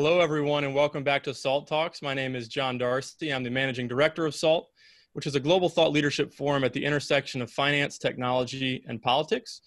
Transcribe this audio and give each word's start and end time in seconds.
Hello, 0.00 0.20
everyone, 0.20 0.62
and 0.62 0.72
welcome 0.72 1.02
back 1.02 1.24
to 1.24 1.34
SALT 1.34 1.66
Talks. 1.66 2.02
My 2.02 2.14
name 2.14 2.36
is 2.36 2.46
John 2.46 2.78
Darcy. 2.78 3.34
I'm 3.34 3.42
the 3.42 3.50
managing 3.50 3.88
director 3.88 4.26
of 4.26 4.32
SALT, 4.32 4.68
which 5.14 5.26
is 5.26 5.34
a 5.34 5.40
global 5.40 5.68
thought 5.68 5.90
leadership 5.90 6.32
forum 6.32 6.62
at 6.62 6.72
the 6.72 6.84
intersection 6.84 7.42
of 7.42 7.50
finance, 7.50 7.98
technology, 7.98 8.84
and 8.86 9.02
politics. 9.02 9.60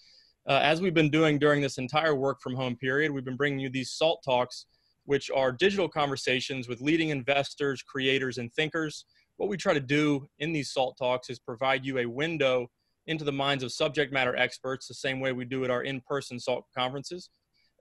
Uh, 0.48 0.58
as 0.62 0.80
we've 0.80 0.94
been 0.94 1.10
doing 1.10 1.38
during 1.38 1.60
this 1.60 1.76
entire 1.76 2.14
work 2.14 2.40
from 2.40 2.54
home 2.54 2.76
period, 2.76 3.12
we've 3.12 3.26
been 3.26 3.36
bringing 3.36 3.58
you 3.58 3.68
these 3.68 3.90
SALT 3.90 4.22
Talks, 4.24 4.64
which 5.04 5.30
are 5.30 5.52
digital 5.52 5.86
conversations 5.86 6.66
with 6.66 6.80
leading 6.80 7.10
investors, 7.10 7.82
creators, 7.82 8.38
and 8.38 8.50
thinkers. 8.54 9.04
What 9.36 9.50
we 9.50 9.58
try 9.58 9.74
to 9.74 9.80
do 9.80 10.26
in 10.38 10.50
these 10.50 10.72
SALT 10.72 10.96
Talks 10.98 11.28
is 11.28 11.40
provide 11.40 11.84
you 11.84 11.98
a 11.98 12.06
window 12.06 12.70
into 13.06 13.24
the 13.24 13.32
minds 13.32 13.62
of 13.62 13.70
subject 13.70 14.14
matter 14.14 14.34
experts, 14.34 14.88
the 14.88 14.94
same 14.94 15.20
way 15.20 15.32
we 15.32 15.44
do 15.44 15.62
at 15.64 15.70
our 15.70 15.82
in 15.82 16.00
person 16.00 16.40
SALT 16.40 16.64
conferences 16.74 17.28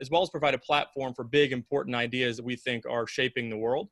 as 0.01 0.09
well 0.09 0.23
as 0.23 0.29
provide 0.29 0.55
a 0.55 0.59
platform 0.59 1.13
for 1.13 1.23
big, 1.23 1.53
important 1.53 1.95
ideas 1.95 2.35
that 2.35 2.43
we 2.43 2.55
think 2.55 2.85
are 2.89 3.05
shaping 3.05 3.49
the 3.49 3.57
world. 3.57 3.87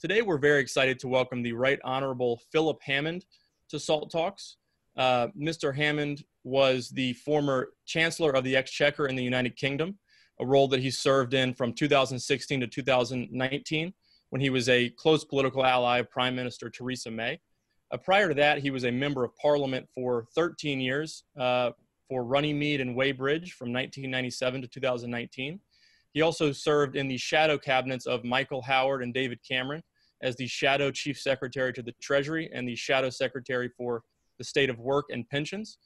Today, 0.00 0.20
we're 0.20 0.38
very 0.38 0.60
excited 0.60 0.98
to 0.98 1.08
welcome 1.08 1.42
the 1.42 1.52
Right 1.52 1.78
Honorable 1.84 2.40
Philip 2.50 2.82
Hammond 2.82 3.24
to 3.68 3.78
SALT 3.78 4.10
Talks. 4.10 4.56
Uh, 4.96 5.28
Mr. 5.38 5.74
Hammond 5.74 6.24
was 6.42 6.90
the 6.90 7.12
former 7.14 7.68
Chancellor 7.86 8.32
of 8.32 8.42
the 8.42 8.56
Exchequer 8.56 9.06
in 9.06 9.14
the 9.14 9.22
United 9.22 9.56
Kingdom, 9.56 9.96
a 10.40 10.44
role 10.44 10.66
that 10.66 10.80
he 10.80 10.90
served 10.90 11.32
in 11.32 11.54
from 11.54 11.72
2016 11.72 12.60
to 12.60 12.66
2019 12.66 13.94
when 14.30 14.40
he 14.40 14.50
was 14.50 14.68
a 14.68 14.90
close 14.90 15.24
political 15.24 15.64
ally 15.64 15.98
of 15.98 16.10
Prime 16.10 16.34
Minister 16.34 16.68
Theresa 16.68 17.10
May. 17.10 17.38
Uh, 17.92 17.98
prior 17.98 18.28
to 18.28 18.34
that, 18.34 18.58
he 18.58 18.70
was 18.70 18.84
a 18.84 18.90
member 18.90 19.22
of 19.22 19.36
parliament 19.36 19.86
for 19.94 20.26
13 20.34 20.80
years, 20.80 21.24
uh, 21.38 21.70
for 22.12 22.24
Runnymede 22.24 22.82
and 22.82 22.94
Weybridge 22.94 23.54
from 23.54 23.72
1997 23.72 24.60
to 24.60 24.68
2019. 24.68 25.58
He 26.12 26.20
also 26.20 26.52
served 26.52 26.94
in 26.94 27.08
the 27.08 27.16
shadow 27.16 27.56
cabinets 27.56 28.04
of 28.04 28.22
Michael 28.22 28.60
Howard 28.60 29.02
and 29.02 29.14
David 29.14 29.38
Cameron 29.48 29.82
as 30.20 30.36
the 30.36 30.46
shadow 30.46 30.90
chief 30.90 31.18
secretary 31.18 31.72
to 31.72 31.80
the 31.80 31.94
Treasury 32.02 32.50
and 32.52 32.68
the 32.68 32.76
shadow 32.76 33.08
secretary 33.08 33.70
for 33.78 34.02
the 34.36 34.44
state 34.44 34.68
of 34.68 34.78
work 34.78 35.06
and 35.08 35.26
pensions. 35.30 35.78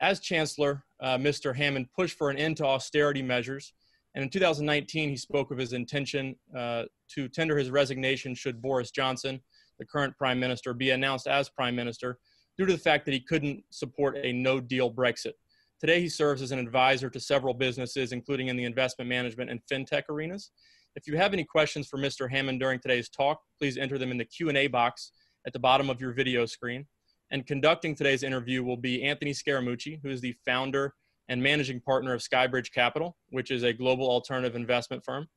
As 0.00 0.18
chancellor, 0.18 0.84
uh, 1.00 1.16
Mr. 1.16 1.54
Hammond 1.54 1.86
pushed 1.94 2.18
for 2.18 2.28
an 2.28 2.38
end 2.38 2.56
to 2.56 2.66
austerity 2.66 3.22
measures. 3.22 3.72
And 4.16 4.24
in 4.24 4.30
2019, 4.30 5.10
he 5.10 5.16
spoke 5.16 5.52
of 5.52 5.58
his 5.58 5.74
intention 5.74 6.34
uh, 6.56 6.86
to 7.14 7.28
tender 7.28 7.56
his 7.56 7.70
resignation 7.70 8.34
should 8.34 8.60
Boris 8.60 8.90
Johnson, 8.90 9.40
the 9.78 9.86
current 9.86 10.18
prime 10.18 10.40
minister, 10.40 10.74
be 10.74 10.90
announced 10.90 11.28
as 11.28 11.48
prime 11.48 11.76
minister 11.76 12.18
due 12.58 12.66
to 12.66 12.72
the 12.72 12.78
fact 12.78 13.04
that 13.04 13.14
he 13.14 13.20
couldn't 13.20 13.62
support 13.70 14.16
a 14.24 14.32
no 14.32 14.58
deal 14.58 14.92
Brexit. 14.92 15.34
Today, 15.80 16.00
he 16.00 16.08
serves 16.08 16.42
as 16.42 16.50
an 16.50 16.58
advisor 16.58 17.08
to 17.08 17.20
several 17.20 17.54
businesses, 17.54 18.10
including 18.10 18.48
in 18.48 18.56
the 18.56 18.64
investment 18.64 19.08
management 19.08 19.48
and 19.48 19.60
fintech 19.70 20.02
arenas. 20.08 20.50
If 20.96 21.06
you 21.06 21.16
have 21.16 21.32
any 21.32 21.44
questions 21.44 21.86
for 21.86 21.98
Mr. 21.98 22.28
Hammond 22.28 22.58
during 22.58 22.80
today's 22.80 23.08
talk, 23.08 23.40
please 23.58 23.78
enter 23.78 23.96
them 23.96 24.10
in 24.10 24.18
the 24.18 24.24
Q&A 24.24 24.66
box 24.66 25.12
at 25.46 25.52
the 25.52 25.58
bottom 25.60 25.88
of 25.88 26.00
your 26.00 26.12
video 26.12 26.46
screen. 26.46 26.86
And 27.30 27.46
conducting 27.46 27.94
today's 27.94 28.24
interview 28.24 28.64
will 28.64 28.76
be 28.76 29.04
Anthony 29.04 29.32
Scaramucci, 29.32 30.00
who 30.02 30.08
is 30.08 30.20
the 30.20 30.34
founder 30.44 30.94
and 31.28 31.40
managing 31.40 31.80
partner 31.80 32.12
of 32.12 32.22
Skybridge 32.22 32.72
Capital, 32.72 33.16
which 33.30 33.52
is 33.52 33.62
a 33.62 33.72
global 33.72 34.10
alternative 34.10 34.56
investment 34.56 35.04
firm. 35.04 35.28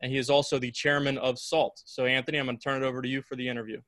And 0.00 0.10
he 0.10 0.16
is 0.16 0.30
also 0.30 0.58
the 0.58 0.70
chairman 0.70 1.18
of 1.18 1.38
SALT. 1.38 1.78
So, 1.84 2.06
Anthony, 2.06 2.38
I'm 2.38 2.46
going 2.46 2.56
to 2.56 2.62
turn 2.62 2.82
it 2.82 2.86
over 2.86 3.02
to 3.02 3.08
you 3.08 3.20
for 3.20 3.36
the 3.36 3.46
interview. 3.46 3.82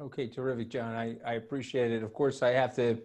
Okay, 0.00 0.28
terrific, 0.28 0.68
John. 0.68 0.94
I, 0.94 1.16
I 1.26 1.34
appreciate 1.34 1.90
it. 1.90 2.04
Of 2.04 2.12
course, 2.12 2.42
I 2.42 2.50
have 2.50 2.76
to 2.76 2.98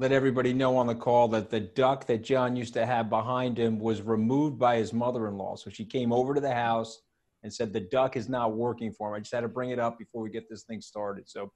let 0.00 0.12
everybody 0.12 0.54
know 0.54 0.78
on 0.78 0.86
the 0.86 0.94
call 0.94 1.28
that 1.28 1.50
the 1.50 1.60
duck 1.60 2.06
that 2.06 2.24
John 2.24 2.56
used 2.56 2.72
to 2.72 2.86
have 2.86 3.10
behind 3.10 3.58
him 3.58 3.78
was 3.78 4.00
removed 4.00 4.58
by 4.58 4.76
his 4.78 4.94
mother-in-law. 4.94 5.56
So 5.56 5.68
she 5.68 5.84
came 5.84 6.10
over 6.10 6.34
to 6.34 6.40
the 6.40 6.54
house 6.54 7.02
and 7.42 7.52
said 7.52 7.74
the 7.74 7.80
duck 7.80 8.16
is 8.16 8.26
not 8.26 8.56
working 8.56 8.92
for 8.92 9.10
him. 9.10 9.16
I 9.16 9.18
just 9.18 9.34
had 9.34 9.42
to 9.42 9.48
bring 9.48 9.68
it 9.68 9.78
up 9.78 9.98
before 9.98 10.22
we 10.22 10.30
get 10.30 10.48
this 10.48 10.62
thing 10.62 10.80
started. 10.80 11.28
So, 11.28 11.52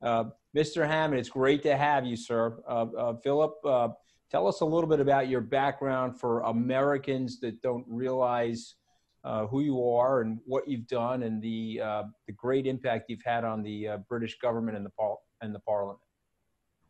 uh, 0.00 0.26
Mr. 0.56 0.86
Hammond, 0.86 1.18
it's 1.18 1.28
great 1.28 1.60
to 1.64 1.76
have 1.76 2.06
you, 2.06 2.14
sir. 2.14 2.60
Uh, 2.68 2.86
uh, 2.96 3.14
Philip, 3.24 3.54
uh, 3.64 3.88
tell 4.30 4.46
us 4.46 4.60
a 4.60 4.64
little 4.64 4.88
bit 4.88 5.00
about 5.00 5.26
your 5.26 5.40
background 5.40 6.20
for 6.20 6.42
Americans 6.42 7.40
that 7.40 7.60
don't 7.62 7.84
realize 7.88 8.76
uh, 9.24 9.48
who 9.48 9.60
you 9.60 9.84
are 9.90 10.20
and 10.20 10.38
what 10.46 10.68
you've 10.68 10.86
done 10.86 11.24
and 11.24 11.42
the 11.42 11.80
uh, 11.82 12.04
the 12.28 12.32
great 12.34 12.64
impact 12.64 13.10
you've 13.10 13.24
had 13.24 13.42
on 13.42 13.64
the 13.64 13.88
British 14.08 14.38
government 14.38 14.76
and 14.76 14.86
the 14.86 14.90
par- 14.90 15.18
and 15.42 15.52
the 15.52 15.60
Parliament. 15.60 15.98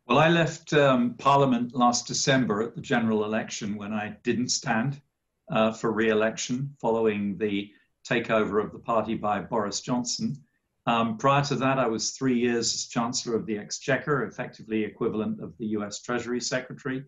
Well, 0.09 0.17
I 0.17 0.29
left 0.29 0.73
um, 0.73 1.13
Parliament 1.19 1.75
last 1.75 2.07
December 2.07 2.63
at 2.63 2.73
the 2.73 2.81
general 2.81 3.25
election 3.25 3.75
when 3.75 3.93
I 3.93 4.17
didn't 4.23 4.49
stand 4.49 4.99
uh, 5.51 5.71
for 5.71 5.91
re 5.91 6.09
election 6.09 6.75
following 6.81 7.37
the 7.37 7.69
takeover 8.03 8.63
of 8.63 8.71
the 8.71 8.79
party 8.79 9.13
by 9.13 9.39
Boris 9.39 9.81
Johnson. 9.81 10.35
Um, 10.87 11.19
prior 11.19 11.43
to 11.43 11.55
that, 11.57 11.77
I 11.77 11.85
was 11.85 12.09
three 12.09 12.39
years 12.39 12.73
as 12.73 12.87
Chancellor 12.87 13.35
of 13.35 13.45
the 13.45 13.59
Exchequer, 13.59 14.23
effectively 14.23 14.83
equivalent 14.83 15.43
of 15.43 15.55
the 15.59 15.67
US 15.77 16.01
Treasury 16.01 16.41
Secretary. 16.41 17.05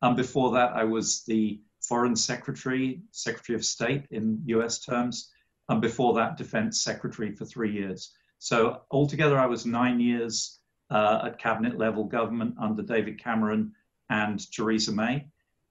Um, 0.00 0.16
before 0.16 0.50
that, 0.52 0.72
I 0.72 0.84
was 0.84 1.24
the 1.24 1.60
Foreign 1.86 2.16
Secretary, 2.16 3.02
Secretary 3.10 3.56
of 3.56 3.64
State 3.64 4.06
in 4.10 4.40
US 4.46 4.78
terms, 4.78 5.30
and 5.68 5.82
before 5.82 6.14
that, 6.14 6.38
Defense 6.38 6.80
Secretary 6.80 7.30
for 7.30 7.44
three 7.44 7.74
years. 7.74 8.14
So 8.38 8.80
altogether, 8.90 9.38
I 9.38 9.44
was 9.44 9.66
nine 9.66 10.00
years 10.00 10.57
uh, 10.90 11.22
at 11.26 11.38
cabinet 11.38 11.78
level 11.78 12.04
government 12.04 12.54
under 12.60 12.82
David 12.82 13.22
Cameron 13.22 13.72
and 14.10 14.50
Theresa 14.52 14.92
May. 14.92 15.26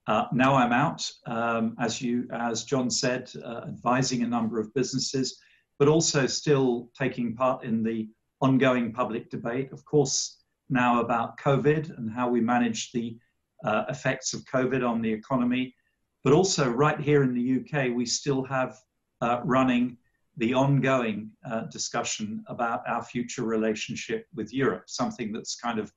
Uh, 0.08 0.26
now 0.32 0.56
I'm 0.56 0.72
out, 0.72 1.10
um, 1.26 1.76
as 1.80 2.02
you, 2.02 2.28
as 2.32 2.64
John 2.64 2.90
said, 2.90 3.30
uh, 3.44 3.62
advising 3.68 4.24
a 4.24 4.28
number 4.28 4.60
of 4.60 4.74
businesses, 4.74 5.38
but 5.80 5.90
also 5.90 6.26
still 6.28 6.90
taking 6.98 7.36
part 7.36 7.64
in 7.64 7.84
the 7.84 8.10
ongoing 8.40 8.94
public 8.94 9.30
debate. 9.30 9.72
Of 9.74 9.84
course, 9.84 10.38
now 10.70 11.02
about 11.02 11.38
COVID 11.40 11.98
and 11.98 12.10
how 12.10 12.30
we 12.30 12.40
manage 12.40 12.92
the 12.92 13.18
uh, 13.66 13.84
effects 13.90 14.34
of 14.34 14.46
COVID 14.46 14.88
on 14.88 15.02
the 15.02 15.12
economy, 15.12 15.76
but 16.24 16.34
also 16.34 16.70
right 16.70 17.00
here 17.00 17.24
in 17.24 17.34
the 17.34 17.60
UK, 17.60 17.94
we 17.94 18.06
still 18.06 18.44
have 18.46 18.78
uh, 19.22 19.42
running 19.44 19.98
the 20.38 20.54
ongoing 20.54 21.32
uh, 21.46 21.62
discussion 21.72 22.44
about 22.48 22.88
our 22.88 23.04
future 23.04 23.44
relationship 23.44 24.28
with 24.36 24.54
Europe, 24.54 24.84
something 24.88 25.32
that's 25.32 25.56
kind 25.56 25.80
of 25.80 25.92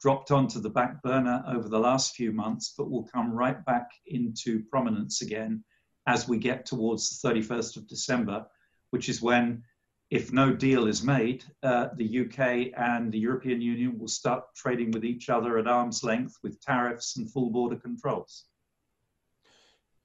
dropped 0.00 0.30
onto 0.30 0.60
the 0.60 0.70
back 0.70 1.02
burner 1.02 1.44
over 1.46 1.68
the 1.68 1.78
last 1.78 2.16
few 2.16 2.32
months, 2.32 2.74
but 2.76 2.90
will 2.90 3.04
come 3.04 3.30
right 3.30 3.64
back 3.64 3.88
into 4.06 4.64
prominence 4.64 5.22
again 5.22 5.62
as 6.06 6.26
we 6.26 6.38
get 6.38 6.66
towards 6.66 7.20
the 7.20 7.28
31st 7.28 7.76
of 7.76 7.86
December, 7.86 8.44
which 8.90 9.08
is 9.08 9.22
when, 9.22 9.62
if 10.10 10.32
no 10.32 10.52
deal 10.52 10.88
is 10.88 11.02
made, 11.02 11.44
uh, 11.62 11.88
the 11.96 12.20
UK 12.20 12.72
and 12.76 13.12
the 13.12 13.18
European 13.18 13.60
Union 13.60 13.98
will 13.98 14.08
start 14.08 14.42
trading 14.56 14.90
with 14.90 15.04
each 15.04 15.28
other 15.28 15.58
at 15.58 15.68
arm's 15.68 16.02
length 16.02 16.36
with 16.42 16.60
tariffs 16.60 17.16
and 17.16 17.30
full 17.30 17.50
border 17.50 17.76
controls. 17.76 18.46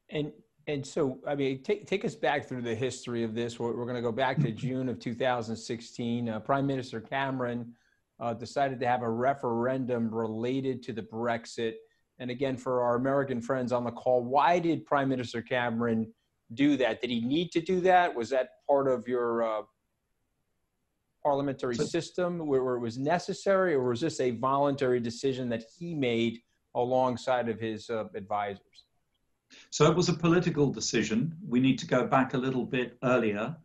And 0.09 0.31
and 0.67 0.85
so, 0.85 1.19
I 1.25 1.33
mean, 1.33 1.63
take, 1.63 1.87
take 1.87 2.03
us 2.03 2.13
back 2.13 2.45
through 2.45 2.61
the 2.61 2.75
history 2.75 3.23
of 3.23 3.33
this. 3.33 3.57
We're, 3.57 3.75
we're 3.75 3.85
going 3.85 3.95
to 3.95 4.01
go 4.01 4.11
back 4.11 4.37
to 4.41 4.51
June 4.51 4.89
of 4.89 4.99
2016. 4.99 6.27
Uh, 6.27 6.39
Prime 6.41 6.67
Minister 6.67 6.99
Cameron 6.99 7.73
uh, 8.19 8.33
decided 8.33 8.77
to 8.81 8.87
have 8.87 9.01
a 9.01 9.09
referendum 9.09 10.13
related 10.13 10.83
to 10.83 10.93
the 10.93 11.01
Brexit. 11.01 11.75
And 12.19 12.29
again, 12.29 12.57
for 12.57 12.81
our 12.81 12.95
American 12.95 13.39
friends 13.39 13.71
on 13.71 13.85
the 13.85 13.91
call, 13.91 14.23
why 14.23 14.59
did 14.59 14.85
Prime 14.85 15.07
Minister 15.07 15.41
Cameron 15.41 16.11
do 16.53 16.75
that? 16.75 16.99
Did 16.99 17.11
he 17.11 17.21
need 17.21 17.51
to 17.51 17.61
do 17.61 17.79
that? 17.81 18.13
Was 18.13 18.29
that 18.31 18.49
part 18.67 18.89
of 18.89 19.07
your 19.07 19.43
uh, 19.43 19.61
parliamentary 21.23 21.75
system 21.75 22.45
where, 22.45 22.63
where 22.63 22.75
it 22.75 22.81
was 22.81 22.97
necessary, 22.97 23.73
or 23.73 23.87
was 23.87 24.01
this 24.01 24.19
a 24.19 24.31
voluntary 24.31 24.99
decision 24.99 25.47
that 25.49 25.63
he 25.77 25.93
made 25.93 26.39
alongside 26.75 27.47
of 27.47 27.57
his 27.57 27.89
uh, 27.89 28.05
advisors? 28.15 28.86
So 29.69 29.89
it 29.89 29.95
was 29.95 30.09
a 30.09 30.13
political 30.13 30.71
decision. 30.71 31.35
We 31.47 31.59
need 31.59 31.79
to 31.79 31.87
go 31.87 32.05
back 32.05 32.33
a 32.33 32.37
little 32.37 32.65
bit 32.65 32.97
earlier 33.03 33.55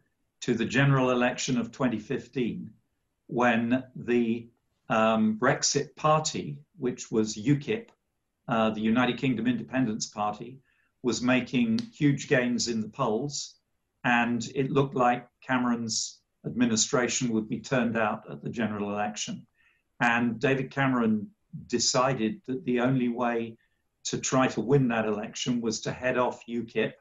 to 0.43 0.55
the 0.55 0.64
general 0.64 1.11
election 1.11 1.58
of 1.58 1.73
2015 1.73 2.70
when 3.26 3.84
the 3.96 4.49
um, 4.88 5.38
Brexit 5.38 5.94
Party, 5.96 6.58
which 6.76 7.11
was 7.11 7.37
UKIP, 7.37 7.88
uh, 8.49 8.70
the 8.70 8.81
United 8.81 9.19
Kingdom 9.19 9.46
Independence 9.46 10.06
Party, 10.06 10.58
was 11.02 11.23
making 11.23 11.79
huge 11.79 12.28
gains 12.28 12.69
in 12.69 12.81
the 12.81 12.88
polls. 12.88 13.56
And 14.05 14.46
it 14.55 14.70
looked 14.70 14.94
like 14.94 15.28
Cameron's 15.40 16.20
administration 16.44 17.32
would 17.32 17.49
be 17.49 17.61
turned 17.61 17.96
out 17.96 18.25
at 18.31 18.43
the 18.43 18.50
general 18.50 18.90
election. 18.90 19.46
And 20.00 20.40
David 20.40 20.70
Cameron 20.70 21.31
decided 21.69 22.43
that 22.46 22.64
the 22.64 22.81
only 22.81 23.08
way 23.08 23.56
to 24.04 24.19
try 24.19 24.46
to 24.49 24.60
win 24.60 24.88
that 24.88 25.06
election 25.06 25.60
was 25.60 25.81
to 25.81 25.93
head 25.93 26.19
off 26.19 26.46
UKIP 26.49 26.93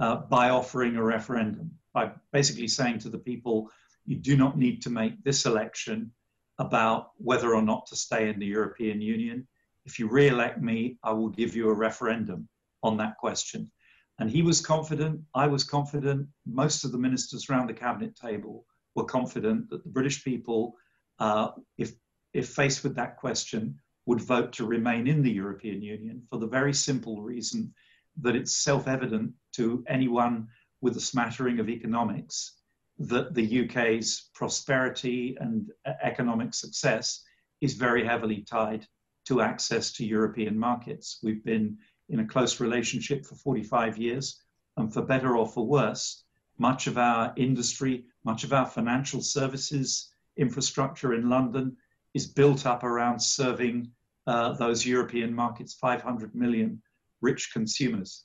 uh, 0.00 0.16
by 0.16 0.50
offering 0.50 0.96
a 0.96 1.02
referendum, 1.02 1.70
by 1.92 2.10
basically 2.32 2.68
saying 2.68 2.98
to 3.00 3.08
the 3.08 3.18
people, 3.18 3.70
you 4.04 4.16
do 4.16 4.36
not 4.36 4.58
need 4.58 4.82
to 4.82 4.90
make 4.90 5.22
this 5.22 5.46
election 5.46 6.10
about 6.58 7.10
whether 7.16 7.54
or 7.54 7.62
not 7.62 7.86
to 7.86 7.96
stay 7.96 8.28
in 8.28 8.38
the 8.38 8.46
European 8.46 9.00
Union. 9.00 9.46
If 9.86 9.98
you 9.98 10.08
re 10.08 10.28
elect 10.28 10.60
me, 10.60 10.98
I 11.02 11.12
will 11.12 11.28
give 11.28 11.54
you 11.56 11.68
a 11.68 11.74
referendum 11.74 12.48
on 12.82 12.96
that 12.98 13.16
question. 13.18 13.70
And 14.18 14.30
he 14.30 14.42
was 14.42 14.60
confident, 14.60 15.20
I 15.34 15.46
was 15.46 15.64
confident, 15.64 16.28
most 16.46 16.84
of 16.84 16.92
the 16.92 16.98
ministers 16.98 17.50
around 17.50 17.68
the 17.68 17.74
cabinet 17.74 18.14
table 18.14 18.64
were 18.94 19.04
confident 19.04 19.68
that 19.70 19.82
the 19.82 19.90
British 19.90 20.22
people, 20.22 20.74
uh, 21.18 21.48
if, 21.78 21.92
if 22.32 22.48
faced 22.48 22.84
with 22.84 22.94
that 22.94 23.16
question, 23.16 23.78
would 24.06 24.20
vote 24.20 24.52
to 24.52 24.66
remain 24.66 25.06
in 25.06 25.22
the 25.22 25.30
European 25.30 25.80
Union 25.82 26.22
for 26.30 26.38
the 26.38 26.46
very 26.46 26.74
simple 26.74 27.22
reason 27.22 27.72
that 28.20 28.36
it's 28.36 28.54
self 28.54 28.86
evident 28.86 29.32
to 29.52 29.84
anyone 29.88 30.48
with 30.80 30.96
a 30.96 31.00
smattering 31.00 31.58
of 31.58 31.68
economics 31.68 32.60
that 32.98 33.34
the 33.34 33.64
UK's 33.64 34.30
prosperity 34.34 35.36
and 35.40 35.70
economic 36.02 36.54
success 36.54 37.24
is 37.60 37.74
very 37.74 38.04
heavily 38.04 38.42
tied 38.42 38.86
to 39.26 39.40
access 39.40 39.92
to 39.92 40.04
European 40.04 40.56
markets. 40.56 41.18
We've 41.22 41.44
been 41.44 41.78
in 42.10 42.20
a 42.20 42.26
close 42.26 42.60
relationship 42.60 43.24
for 43.24 43.34
45 43.36 43.96
years, 43.96 44.40
and 44.76 44.92
for 44.92 45.02
better 45.02 45.36
or 45.36 45.48
for 45.48 45.66
worse, 45.66 46.24
much 46.58 46.86
of 46.86 46.98
our 46.98 47.32
industry, 47.36 48.04
much 48.24 48.44
of 48.44 48.52
our 48.52 48.66
financial 48.66 49.22
services 49.22 50.10
infrastructure 50.36 51.14
in 51.14 51.28
London 51.28 51.76
is 52.14 52.26
built 52.26 52.64
up 52.64 52.84
around 52.84 53.20
serving 53.20 53.90
uh, 54.26 54.52
those 54.52 54.86
European 54.86 55.34
markets, 55.34 55.74
500 55.74 56.34
million 56.34 56.80
rich 57.20 57.52
consumers. 57.52 58.24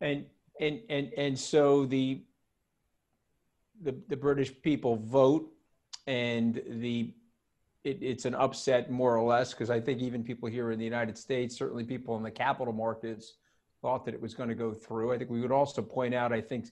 And 0.00 0.24
and 0.60 0.80
and 0.88 1.12
and 1.16 1.38
so 1.38 1.84
the 1.84 2.22
the, 3.82 3.94
the 4.08 4.16
British 4.16 4.52
people 4.62 4.96
vote, 4.96 5.50
and 6.06 6.62
the 6.66 7.12
it, 7.84 7.98
it's 8.02 8.24
an 8.24 8.34
upset 8.34 8.90
more 8.90 9.16
or 9.16 9.26
less 9.26 9.52
because 9.52 9.70
I 9.70 9.80
think 9.80 10.00
even 10.00 10.22
people 10.22 10.48
here 10.48 10.70
in 10.70 10.78
the 10.78 10.84
United 10.84 11.16
States, 11.16 11.56
certainly 11.56 11.84
people 11.84 12.16
in 12.16 12.22
the 12.22 12.30
capital 12.30 12.72
markets, 12.72 13.34
thought 13.80 14.04
that 14.04 14.14
it 14.14 14.20
was 14.20 14.34
going 14.34 14.48
to 14.48 14.54
go 14.54 14.72
through. 14.72 15.12
I 15.12 15.18
think 15.18 15.30
we 15.30 15.40
would 15.40 15.52
also 15.52 15.80
point 15.82 16.14
out, 16.14 16.32
I 16.32 16.40
think 16.40 16.66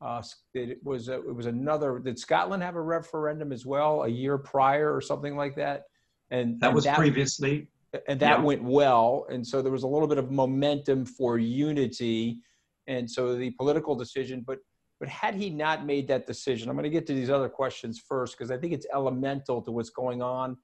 uh, 0.00 0.22
it 0.54 0.78
was 0.82 1.08
a, 1.08 1.14
it 1.14 1.34
was 1.34 1.46
another. 1.46 1.98
Did 1.98 2.18
Scotland 2.18 2.62
have 2.62 2.76
a 2.76 2.80
referendum 2.80 3.52
as 3.52 3.66
well 3.66 4.04
a 4.04 4.08
year 4.08 4.38
prior 4.38 4.94
or 4.94 5.00
something 5.00 5.36
like 5.36 5.56
that? 5.56 5.84
And 6.30 6.58
that 6.60 6.68
and 6.68 6.74
was 6.74 6.84
that, 6.84 6.96
previously, 6.96 7.68
and 8.08 8.18
that 8.20 8.38
yeah. 8.38 8.44
went 8.44 8.62
well. 8.62 9.26
And 9.30 9.46
so 9.46 9.60
there 9.60 9.72
was 9.72 9.82
a 9.82 9.88
little 9.88 10.08
bit 10.08 10.18
of 10.18 10.30
momentum 10.30 11.04
for 11.04 11.38
unity, 11.38 12.38
and 12.86 13.10
so 13.10 13.34
the 13.36 13.50
political 13.50 13.94
decision. 13.94 14.42
But 14.46 14.58
but 15.00 15.08
had 15.08 15.34
he 15.34 15.50
not 15.50 15.84
made 15.86 16.08
that 16.08 16.26
decision, 16.26 16.68
I'm 16.68 16.76
going 16.76 16.84
to 16.84 16.90
get 16.90 17.06
to 17.06 17.14
these 17.14 17.30
other 17.30 17.48
questions 17.48 17.98
first 17.98 18.36
because 18.36 18.50
I 18.50 18.56
think 18.56 18.72
it's 18.72 18.86
elemental 18.94 19.60
to 19.62 19.72
what's 19.72 19.90
going 19.90 20.22
on 20.22 20.56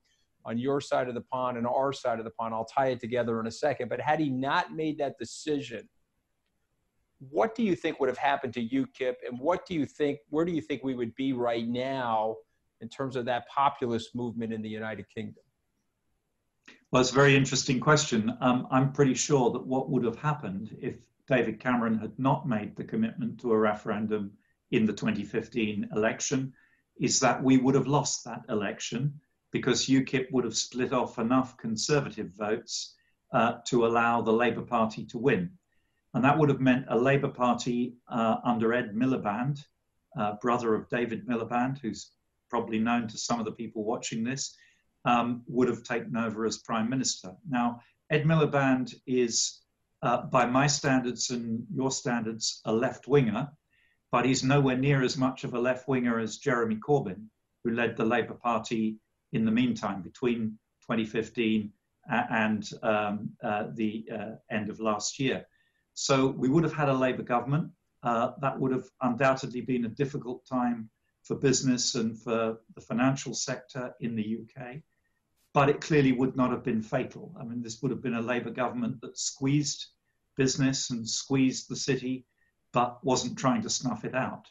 on 0.46 0.58
your 0.58 0.80
side 0.80 1.08
of 1.08 1.14
the 1.14 1.22
pond 1.22 1.58
and 1.58 1.66
our 1.66 1.92
side 1.92 2.18
of 2.18 2.24
the 2.24 2.30
pond. 2.30 2.54
I'll 2.54 2.64
tie 2.64 2.88
it 2.88 3.00
together 3.00 3.40
in 3.40 3.46
a 3.46 3.50
second. 3.50 3.88
But 3.88 4.00
had 4.00 4.20
he 4.20 4.30
not 4.30 4.72
made 4.72 4.98
that 4.98 5.18
decision, 5.18 5.88
what 7.18 7.54
do 7.54 7.62
you 7.62 7.74
think 7.74 7.98
would 7.98 8.08
have 8.08 8.18
happened 8.18 8.54
to 8.54 8.68
UKIP, 8.68 9.14
and 9.26 9.38
what 9.38 9.66
do 9.66 9.74
you 9.74 9.86
think? 9.86 10.18
Where 10.28 10.44
do 10.44 10.52
you 10.52 10.60
think 10.60 10.84
we 10.84 10.94
would 10.94 11.14
be 11.14 11.32
right 11.32 11.66
now 11.66 12.36
in 12.80 12.88
terms 12.88 13.16
of 13.16 13.24
that 13.24 13.48
populist 13.48 14.14
movement 14.14 14.52
in 14.52 14.62
the 14.62 14.68
United 14.68 15.06
Kingdom? 15.08 15.42
Well, 16.90 17.00
it's 17.00 17.10
a 17.10 17.14
very 17.14 17.34
interesting 17.36 17.80
question. 17.80 18.36
Um, 18.40 18.68
I'm 18.70 18.92
pretty 18.92 19.14
sure 19.14 19.50
that 19.50 19.66
what 19.66 19.90
would 19.90 20.04
have 20.04 20.16
happened 20.16 20.76
if 20.80 20.96
David 21.26 21.58
Cameron 21.58 21.98
had 21.98 22.16
not 22.18 22.46
made 22.48 22.76
the 22.76 22.84
commitment 22.84 23.40
to 23.40 23.52
a 23.52 23.58
referendum 23.58 24.32
in 24.70 24.84
the 24.84 24.92
2015 24.92 25.88
election 25.94 26.52
is 27.00 27.20
that 27.20 27.42
we 27.42 27.58
would 27.58 27.74
have 27.74 27.86
lost 27.86 28.24
that 28.24 28.42
election 28.48 29.20
because 29.52 29.86
UKIP 29.86 30.30
would 30.32 30.44
have 30.44 30.56
split 30.56 30.92
off 30.92 31.18
enough 31.18 31.56
Conservative 31.56 32.30
votes 32.36 32.94
uh, 33.32 33.54
to 33.66 33.86
allow 33.86 34.20
the 34.20 34.32
Labour 34.32 34.62
Party 34.62 35.04
to 35.06 35.18
win. 35.18 35.50
And 36.16 36.24
that 36.24 36.38
would 36.38 36.48
have 36.48 36.60
meant 36.62 36.86
a 36.88 36.96
Labour 36.96 37.28
Party 37.28 37.92
uh, 38.08 38.36
under 38.42 38.72
Ed 38.72 38.94
Miliband, 38.94 39.62
uh, 40.18 40.36
brother 40.40 40.74
of 40.74 40.88
David 40.88 41.28
Miliband, 41.28 41.78
who's 41.78 42.12
probably 42.48 42.78
known 42.78 43.06
to 43.08 43.18
some 43.18 43.38
of 43.38 43.44
the 43.44 43.52
people 43.52 43.84
watching 43.84 44.24
this, 44.24 44.56
um, 45.04 45.42
would 45.46 45.68
have 45.68 45.82
taken 45.82 46.16
over 46.16 46.46
as 46.46 46.56
Prime 46.56 46.88
Minister. 46.88 47.32
Now, 47.46 47.82
Ed 48.08 48.24
Miliband 48.24 48.94
is 49.06 49.60
uh, 50.00 50.22
by 50.22 50.46
my 50.46 50.66
standards 50.66 51.28
and 51.28 51.66
your 51.70 51.90
standards, 51.90 52.62
a 52.64 52.72
left 52.72 53.06
winger, 53.06 53.50
but 54.10 54.24
he's 54.24 54.42
nowhere 54.42 54.78
near 54.78 55.02
as 55.02 55.18
much 55.18 55.44
of 55.44 55.52
a 55.52 55.60
left 55.60 55.86
winger 55.86 56.18
as 56.18 56.38
Jeremy 56.38 56.76
Corbyn, 56.76 57.26
who 57.62 57.72
led 57.72 57.94
the 57.94 58.06
Labour 58.06 58.38
Party 58.42 58.96
in 59.34 59.44
the 59.44 59.52
meantime 59.52 60.00
between 60.00 60.58
2015 60.80 61.70
and 62.08 62.70
um, 62.82 63.28
uh, 63.44 63.64
the 63.74 64.08
uh, 64.10 64.30
end 64.50 64.70
of 64.70 64.80
last 64.80 65.18
year. 65.18 65.44
So 65.96 66.28
we 66.28 66.48
would 66.48 66.62
have 66.62 66.72
had 66.72 66.88
a 66.88 66.94
Labour 66.94 67.24
government. 67.24 67.72
Uh, 68.02 68.30
that 68.40 68.58
would 68.58 68.70
have 68.70 68.84
undoubtedly 69.02 69.62
been 69.62 69.86
a 69.86 69.88
difficult 69.88 70.46
time 70.46 70.88
for 71.24 71.34
business 71.34 71.96
and 71.96 72.16
for 72.22 72.58
the 72.76 72.80
financial 72.80 73.34
sector 73.34 73.92
in 74.00 74.14
the 74.14 74.38
UK 74.42 74.82
but 75.56 75.70
it 75.70 75.80
clearly 75.80 76.12
would 76.12 76.36
not 76.36 76.50
have 76.50 76.62
been 76.62 76.82
fatal. 76.82 77.34
I 77.40 77.42
mean, 77.42 77.62
this 77.62 77.80
would 77.80 77.90
have 77.90 78.02
been 78.02 78.16
a 78.16 78.20
Labour 78.20 78.50
government 78.50 79.00
that 79.00 79.16
squeezed 79.16 79.86
business 80.36 80.90
and 80.90 81.08
squeezed 81.08 81.70
the 81.70 81.76
city, 81.76 82.26
but 82.74 83.02
wasn't 83.02 83.38
trying 83.38 83.62
to 83.62 83.70
snuff 83.70 84.04
it 84.04 84.14
out. 84.14 84.50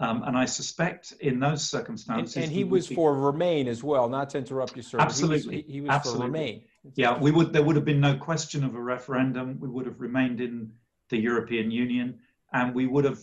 Um, 0.00 0.22
and 0.22 0.38
I 0.38 0.46
suspect 0.46 1.12
in 1.20 1.38
those 1.38 1.68
circumstances. 1.68 2.36
And, 2.36 2.44
and 2.44 2.52
he, 2.52 2.60
he 2.60 2.64
was 2.64 2.86
be, 2.86 2.94
for 2.94 3.14
Remain 3.14 3.68
as 3.68 3.84
well, 3.84 4.08
not 4.08 4.30
to 4.30 4.38
interrupt 4.38 4.74
you, 4.74 4.80
sir. 4.80 4.98
Absolutely. 4.98 5.56
He 5.56 5.62
was, 5.62 5.72
he 5.72 5.80
was 5.82 5.90
absolutely. 5.90 6.20
for 6.20 6.32
Remain. 6.32 6.62
Yeah, 6.94 7.18
we 7.18 7.30
would, 7.30 7.52
there 7.52 7.62
would 7.62 7.76
have 7.76 7.84
been 7.84 8.00
no 8.00 8.16
question 8.16 8.64
of 8.64 8.74
a 8.74 8.80
referendum. 8.80 9.58
We 9.60 9.68
would 9.68 9.86
have 9.86 10.00
remained 10.00 10.40
in 10.40 10.72
the 11.10 11.18
European 11.18 11.70
Union 11.70 12.20
and 12.52 12.74
we 12.74 12.86
would 12.86 13.04
have, 13.04 13.20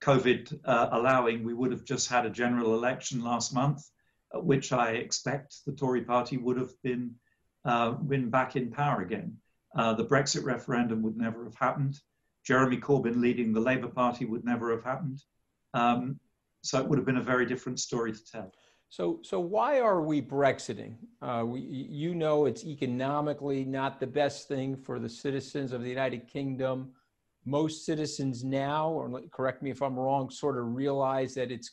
COVID 0.00 0.60
uh, 0.66 0.88
allowing, 0.92 1.44
we 1.44 1.54
would 1.54 1.70
have 1.70 1.84
just 1.84 2.10
had 2.10 2.26
a 2.26 2.30
general 2.30 2.74
election 2.74 3.24
last 3.24 3.54
month 3.54 3.88
which 4.42 4.72
I 4.72 4.92
expect 4.92 5.64
the 5.64 5.72
Tory 5.72 6.02
party 6.02 6.36
would 6.36 6.56
have 6.56 6.70
been, 6.82 7.14
uh, 7.64 7.92
been 7.92 8.30
back 8.30 8.56
in 8.56 8.70
power 8.70 9.02
again. 9.02 9.36
Uh, 9.76 9.94
the 9.94 10.04
Brexit 10.04 10.44
referendum 10.44 11.02
would 11.02 11.16
never 11.16 11.44
have 11.44 11.54
happened. 11.54 12.00
Jeremy 12.44 12.78
Corbyn 12.78 13.20
leading 13.20 13.52
the 13.52 13.60
Labour 13.60 13.88
Party 13.88 14.24
would 14.24 14.44
never 14.44 14.70
have 14.70 14.84
happened. 14.84 15.22
Um, 15.72 16.20
so 16.62 16.80
it 16.80 16.88
would 16.88 16.98
have 16.98 17.06
been 17.06 17.16
a 17.16 17.22
very 17.22 17.46
different 17.46 17.80
story 17.80 18.12
to 18.12 18.24
tell. 18.24 18.52
So, 18.88 19.18
so 19.22 19.40
why 19.40 19.80
are 19.80 20.02
we 20.02 20.22
Brexiting? 20.22 20.94
Uh, 21.20 21.44
we, 21.46 21.60
you 21.60 22.14
know, 22.14 22.46
it's 22.46 22.64
economically 22.64 23.64
not 23.64 23.98
the 23.98 24.06
best 24.06 24.46
thing 24.46 24.76
for 24.76 25.00
the 25.00 25.08
citizens 25.08 25.72
of 25.72 25.82
the 25.82 25.88
United 25.88 26.28
Kingdom. 26.28 26.92
Most 27.44 27.84
citizens 27.84 28.44
now, 28.44 28.88
or 28.88 29.20
correct 29.32 29.62
me 29.62 29.70
if 29.70 29.82
I'm 29.82 29.98
wrong, 29.98 30.30
sort 30.30 30.58
of 30.58 30.74
realize 30.74 31.34
that 31.34 31.50
it's 31.50 31.72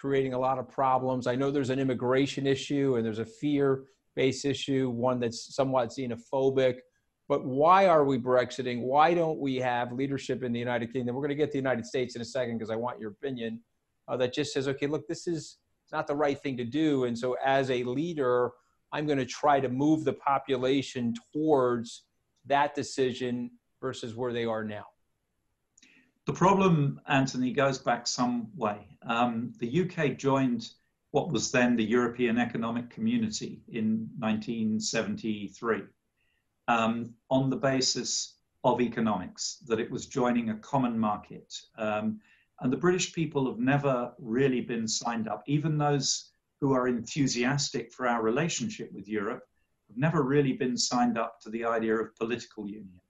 creating 0.00 0.32
a 0.32 0.38
lot 0.38 0.58
of 0.58 0.68
problems. 0.68 1.26
I 1.26 1.36
know 1.36 1.50
there's 1.50 1.70
an 1.70 1.78
immigration 1.78 2.46
issue 2.46 2.96
and 2.96 3.04
there's 3.04 3.20
a 3.20 3.24
fear 3.24 3.84
based 4.16 4.44
issue, 4.44 4.90
one 4.90 5.20
that's 5.20 5.54
somewhat 5.54 5.90
xenophobic. 5.90 6.78
But 7.28 7.44
why 7.44 7.86
are 7.86 8.04
we 8.04 8.18
Brexiting? 8.18 8.82
Why 8.82 9.14
don't 9.14 9.38
we 9.38 9.56
have 9.56 9.92
leadership 9.92 10.42
in 10.42 10.52
the 10.52 10.58
United 10.58 10.92
Kingdom? 10.92 11.14
We're 11.14 11.22
going 11.22 11.30
to 11.30 11.34
get 11.36 11.46
to 11.46 11.52
the 11.52 11.58
United 11.58 11.86
States 11.86 12.16
in 12.16 12.22
a 12.22 12.24
second 12.24 12.58
because 12.58 12.70
I 12.70 12.76
want 12.76 13.00
your 13.00 13.10
opinion 13.10 13.60
uh, 14.08 14.16
that 14.16 14.34
just 14.34 14.52
says, 14.52 14.68
okay, 14.68 14.86
look, 14.86 15.06
this 15.06 15.26
is 15.26 15.58
not 15.92 16.06
the 16.06 16.16
right 16.16 16.40
thing 16.40 16.56
to 16.56 16.64
do. 16.64 17.04
And 17.04 17.18
so, 17.18 17.36
as 17.44 17.70
a 17.70 17.84
leader, 17.84 18.52
I'm 18.92 19.06
going 19.06 19.18
to 19.18 19.26
try 19.26 19.60
to 19.60 19.68
move 19.68 20.04
the 20.04 20.12
population 20.12 21.14
towards 21.32 22.04
that 22.46 22.74
decision 22.74 23.50
versus 23.80 24.14
where 24.14 24.32
they 24.32 24.44
are 24.44 24.64
now. 24.64 24.86
The 26.26 26.32
problem, 26.32 27.00
Anthony, 27.08 27.52
goes 27.52 27.78
back 27.78 28.06
some 28.06 28.48
way. 28.56 28.78
Um, 29.06 29.52
the 29.58 29.82
UK 29.82 30.16
joined 30.16 30.68
what 31.10 31.30
was 31.30 31.50
then 31.50 31.76
the 31.76 31.84
European 31.84 32.38
Economic 32.38 32.90
Community 32.90 33.62
in 33.68 34.08
1973 34.18 35.82
um, 36.68 37.10
on 37.28 37.50
the 37.50 37.56
basis 37.56 38.36
of 38.64 38.80
economics, 38.80 39.58
that 39.66 39.80
it 39.80 39.90
was 39.90 40.06
joining 40.06 40.50
a 40.50 40.58
common 40.58 40.98
market. 40.98 41.52
Um, 41.76 42.20
and 42.62 42.72
the 42.72 42.76
British 42.76 43.12
people 43.12 43.46
have 43.46 43.58
never 43.58 44.12
really 44.18 44.60
been 44.60 44.86
signed 44.86 45.26
up, 45.26 45.42
even 45.46 45.76
those 45.76 46.30
who 46.60 46.72
are 46.72 46.86
enthusiastic 46.86 47.92
for 47.92 48.06
our 48.06 48.22
relationship 48.22 48.88
with 48.92 49.08
Europe 49.08 49.42
have 49.88 49.96
never 49.96 50.22
really 50.22 50.52
been 50.52 50.76
signed 50.76 51.18
up 51.18 51.40
to 51.40 51.50
the 51.50 51.64
idea 51.64 51.96
of 51.96 52.14
political 52.14 52.64
union. 52.68 53.00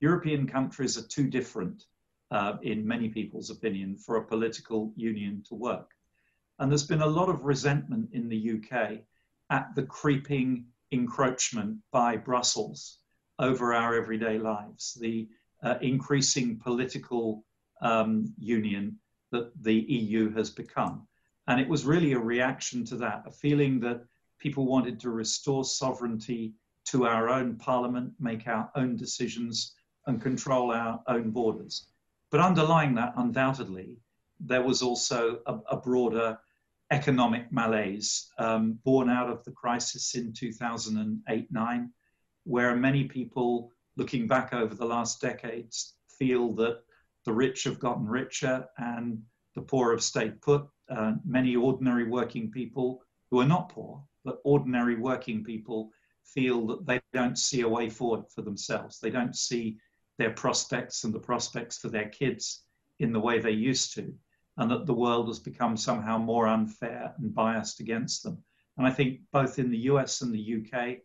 European 0.00 0.46
countries 0.46 0.98
are 0.98 1.06
too 1.08 1.26
different 1.26 1.84
uh, 2.30 2.58
in 2.62 2.86
many 2.86 3.08
people's 3.08 3.48
opinion, 3.48 3.96
for 3.96 4.16
a 4.16 4.24
political 4.24 4.92
union 4.94 5.42
to 5.48 5.54
work. 5.54 5.90
And 6.58 6.70
there's 6.70 6.86
been 6.86 7.00
a 7.00 7.06
lot 7.06 7.30
of 7.30 7.44
resentment 7.44 8.10
in 8.12 8.28
the 8.28 8.58
UK 8.58 8.98
at 9.48 9.74
the 9.74 9.84
creeping 9.84 10.66
encroachment 10.92 11.78
by 11.92 12.18
Brussels 12.18 12.98
over 13.38 13.72
our 13.72 13.94
everyday 13.94 14.38
lives, 14.38 14.98
the 15.00 15.28
uh, 15.62 15.76
increasing 15.80 16.58
political 16.58 17.44
um, 17.80 18.32
union 18.38 18.98
that 19.30 19.50
the 19.62 19.74
EU 19.74 20.30
has 20.34 20.50
become. 20.50 21.06
And 21.46 21.60
it 21.60 21.68
was 21.68 21.84
really 21.84 22.12
a 22.12 22.18
reaction 22.18 22.84
to 22.86 22.96
that, 22.96 23.24
a 23.26 23.30
feeling 23.30 23.80
that 23.80 24.04
people 24.38 24.66
wanted 24.66 25.00
to 25.00 25.10
restore 25.10 25.64
sovereignty 25.64 26.54
to 26.86 27.06
our 27.06 27.28
own 27.28 27.56
parliament, 27.56 28.12
make 28.18 28.46
our 28.46 28.70
own 28.74 28.96
decisions 28.96 29.74
and 30.06 30.22
control 30.22 30.72
our 30.72 31.02
own 31.06 31.30
borders. 31.30 31.86
But 32.30 32.40
underlying 32.40 32.94
that, 32.94 33.14
undoubtedly, 33.16 33.98
there 34.40 34.62
was 34.62 34.82
also 34.82 35.40
a, 35.46 35.58
a 35.70 35.76
broader 35.76 36.38
economic 36.90 37.52
malaise 37.52 38.28
um, 38.38 38.78
born 38.84 39.10
out 39.10 39.28
of 39.28 39.44
the 39.44 39.52
crisis 39.52 40.14
in 40.14 40.32
2008 40.32 41.52
9, 41.52 41.92
where 42.44 42.74
many 42.76 43.04
people 43.04 43.70
looking 43.96 44.26
back 44.26 44.54
over 44.54 44.74
the 44.74 44.86
last 44.86 45.20
decades 45.20 45.94
feel 46.18 46.52
that 46.54 46.80
the 47.28 47.34
rich 47.34 47.64
have 47.64 47.78
gotten 47.78 48.06
richer 48.06 48.66
and 48.78 49.22
the 49.54 49.60
poor 49.60 49.90
have 49.90 50.02
stayed 50.02 50.40
put. 50.40 50.66
Uh, 50.88 51.12
many 51.26 51.54
ordinary 51.54 52.08
working 52.08 52.50
people 52.50 53.02
who 53.30 53.38
are 53.38 53.46
not 53.46 53.68
poor, 53.68 54.02
but 54.24 54.40
ordinary 54.44 54.96
working 54.96 55.44
people 55.44 55.90
feel 56.24 56.66
that 56.66 56.86
they 56.86 56.98
don't 57.12 57.36
see 57.36 57.60
a 57.60 57.68
way 57.68 57.90
forward 57.90 58.24
for 58.34 58.40
themselves. 58.40 58.98
They 58.98 59.10
don't 59.10 59.36
see 59.36 59.76
their 60.16 60.30
prospects 60.30 61.04
and 61.04 61.12
the 61.12 61.18
prospects 61.18 61.76
for 61.76 61.90
their 61.90 62.08
kids 62.08 62.64
in 62.98 63.12
the 63.12 63.20
way 63.20 63.40
they 63.40 63.50
used 63.50 63.92
to, 63.96 64.10
and 64.56 64.70
that 64.70 64.86
the 64.86 64.94
world 64.94 65.26
has 65.26 65.38
become 65.38 65.76
somehow 65.76 66.16
more 66.16 66.48
unfair 66.48 67.12
and 67.18 67.34
biased 67.34 67.80
against 67.80 68.22
them. 68.22 68.42
And 68.78 68.86
I 68.86 68.90
think 68.90 69.20
both 69.34 69.58
in 69.58 69.70
the 69.70 69.84
US 69.92 70.22
and 70.22 70.32
the 70.32 70.62
UK, 70.62 71.00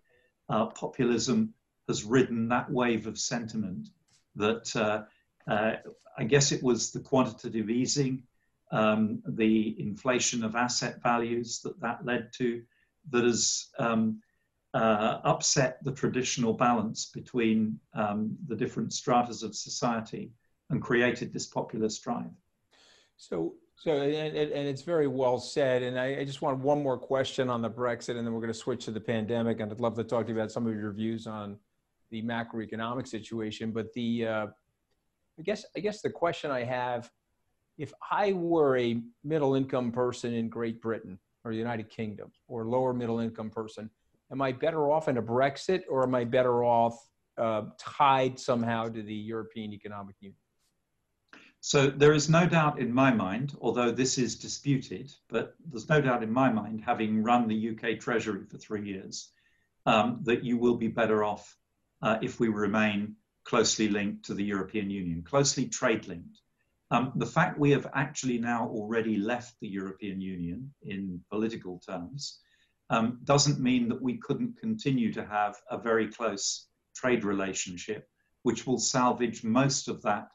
uh, 0.48 0.68
populism 0.68 1.54
has 1.90 2.06
ridden 2.06 2.48
that 2.48 2.72
wave 2.72 3.08
of 3.08 3.20
sentiment 3.20 3.90
that 4.36 4.74
uh, 4.78 5.04
uh, 5.48 5.74
I 6.18 6.24
guess 6.24 6.52
it 6.52 6.64
was 6.64 6.92
the 6.92 7.00
quantitative 7.00 7.70
easing, 7.70 8.24
um, 8.72 9.22
the 9.26 9.76
inflation 9.80 10.44
of 10.44 10.56
asset 10.56 11.02
values 11.02 11.60
that 11.62 11.80
that 11.82 12.06
led 12.06 12.32
to, 12.34 12.62
that 13.12 13.24
has 13.24 13.68
um, 13.80 14.22
uh, 14.74 15.20
upset 15.24 15.84
the 15.84 15.92
traditional 15.92 16.54
balance 16.54 17.06
between 17.06 17.80
um, 17.94 18.36
the 18.48 18.56
different 18.56 18.94
stratas 18.94 19.44
of 19.44 19.56
society 19.56 20.32
and 20.70 20.82
created 20.82 21.32
this 21.32 21.46
populist 21.46 22.04
drive. 22.04 22.32
So, 23.18 23.54
so 23.76 23.92
and, 23.92 24.36
and 24.36 24.68
it's 24.68 24.82
very 24.82 25.08
well 25.08 25.38
said. 25.38 25.84
And 25.84 26.00
I, 26.00 26.20
I, 26.20 26.26
just 26.26 26.42
want 26.42 26.58
one 26.60 26.82
more 26.82 26.98
question 26.98 27.50
on 27.50 27.62
the 27.62 27.70
Brexit, 27.70 28.18
and 28.18 28.26
then 28.26 28.34
we're 28.34 28.40
going 28.40 28.54
to 28.54 28.58
switch 28.58 28.86
to 28.86 28.92
the 28.92 29.00
pandemic. 29.00 29.60
And 29.60 29.72
I'd 29.72 29.80
love 29.80 29.96
to 29.96 30.04
talk 30.04 30.26
to 30.26 30.34
you 30.34 30.40
about 30.40 30.52
some 30.52 30.66
of 30.66 30.76
your 30.76 30.92
views 30.92 31.28
on 31.28 31.58
the 32.10 32.24
macroeconomic 32.24 33.08
situation. 33.08 33.72
But 33.72 33.94
the, 33.94 34.26
uh, 34.26 34.48
I 35.40 35.42
guess, 35.42 35.66
I 35.76 35.80
guess 35.80 36.02
the 36.02 36.10
question 36.10 36.52
I 36.52 36.64
have, 36.64 37.10
if 37.78 37.92
I 38.12 38.34
were 38.34 38.78
a 38.78 39.02
middle 39.24 39.56
income 39.56 39.92
person 39.92 40.34
in 40.34 40.50
Great 40.50 40.82
Britain 40.82 41.20
or 41.44 41.52
the 41.52 41.58
United 41.58 41.90
Kingdom 41.90 42.32
or 42.48 42.66
lower 42.66 42.94
middle 42.94 43.20
income 43.20 43.50
person, 43.50 43.90
am 44.32 44.42
I 44.42 44.52
better 44.52 44.92
off 44.92 45.08
in 45.08 45.18
a 45.18 45.24
Brexit 45.24 45.84
or 45.90 46.04
am 46.04 46.14
I 46.14 46.24
better 46.24 46.64
off 46.64 46.98
uh, 47.38 47.64
tied 47.80 48.40
somehow 48.40 48.90
to 48.90 49.02
the 49.02 49.14
European 49.14 49.74
Economic 49.74 50.16
Union? 50.20 50.38
So 51.62 51.88
there 51.88 52.14
is 52.14 52.30
no 52.30 52.46
doubt 52.46 52.78
in 52.78 52.94
my 52.94 53.12
mind, 53.12 53.56
although 53.62 53.90
this 53.90 54.18
is 54.18 54.36
disputed, 54.36 55.14
but 55.30 55.56
there's 55.66 55.88
no 55.88 56.02
doubt 56.02 56.22
in 56.22 56.32
my 56.32 56.52
mind, 56.52 56.82
having 56.86 57.24
run 57.24 57.48
the 57.48 57.70
UK 57.70 58.00
Treasury 58.00 58.44
for 58.46 58.58
three 58.58 58.86
years, 58.86 59.30
um, 59.86 60.20
that 60.24 60.44
you 60.44 60.58
will 60.58 60.76
be 60.76 60.90
better 60.90 61.24
off 61.24 61.58
uh, 62.02 62.18
if 62.22 62.40
we 62.40 62.50
remain 62.50 63.16
closely 63.46 63.90
linked 63.90 64.26
to 64.26 64.34
the 64.34 64.44
European 64.44 64.90
Union, 64.90 65.22
closely 65.22 65.68
trade 65.68 66.08
linked. 66.08 66.40
Um, 66.92 67.12
the 67.16 67.26
fact 67.26 67.60
we 67.60 67.72
have 67.72 67.88
actually 67.94 68.38
now 68.38 68.68
already 68.68 69.18
left 69.18 69.56
the 69.60 69.68
European 69.68 70.22
Union 70.22 70.74
in 70.84 71.20
political 71.30 71.80
terms 71.80 72.40
um, 72.90 73.20
doesn't 73.24 73.60
mean 73.60 73.90
that 73.90 74.02
we 74.02 74.18
couldn't 74.18 74.60
continue 74.60 75.12
to 75.14 75.26
have 75.26 75.56
a 75.70 75.78
very 75.78 76.08
close 76.08 76.68
trade 76.96 77.24
relationship, 77.24 78.08
which 78.44 78.68
will 78.68 78.78
salvage 78.78 79.44
most 79.44 79.88
of 79.88 80.02
that 80.04 80.28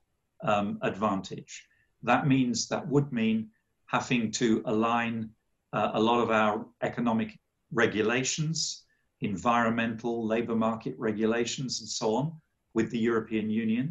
um, 0.43 0.79
advantage. 0.83 1.65
That 2.03 2.27
means 2.27 2.69
that 2.69 2.87
would 2.89 3.13
mean 3.13 3.51
having 3.87 4.31
to 4.33 4.63
align 4.67 5.31
uh, 5.73 5.93
a 5.95 6.01
lot 6.01 6.21
of 6.21 6.31
our 6.31 6.67
economic 6.83 7.39
regulations, 7.73 8.85
environmental, 9.21 10.27
labor 10.27 10.57
market 10.57 10.95
regulations, 10.99 11.81
and 11.81 11.89
so 11.89 12.15
on 12.15 12.33
with 12.79 12.93
the 12.93 13.07
European 13.13 13.51
Union. 13.51 13.87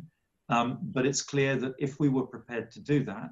Um, 0.47 0.79
but 0.95 1.05
it's 1.05 1.21
clear 1.21 1.57
that 1.57 1.75
if 1.77 1.99
we 1.99 2.07
were 2.07 2.25
prepared 2.35 2.71
to 2.71 2.79
do 2.79 3.03
that, 3.03 3.31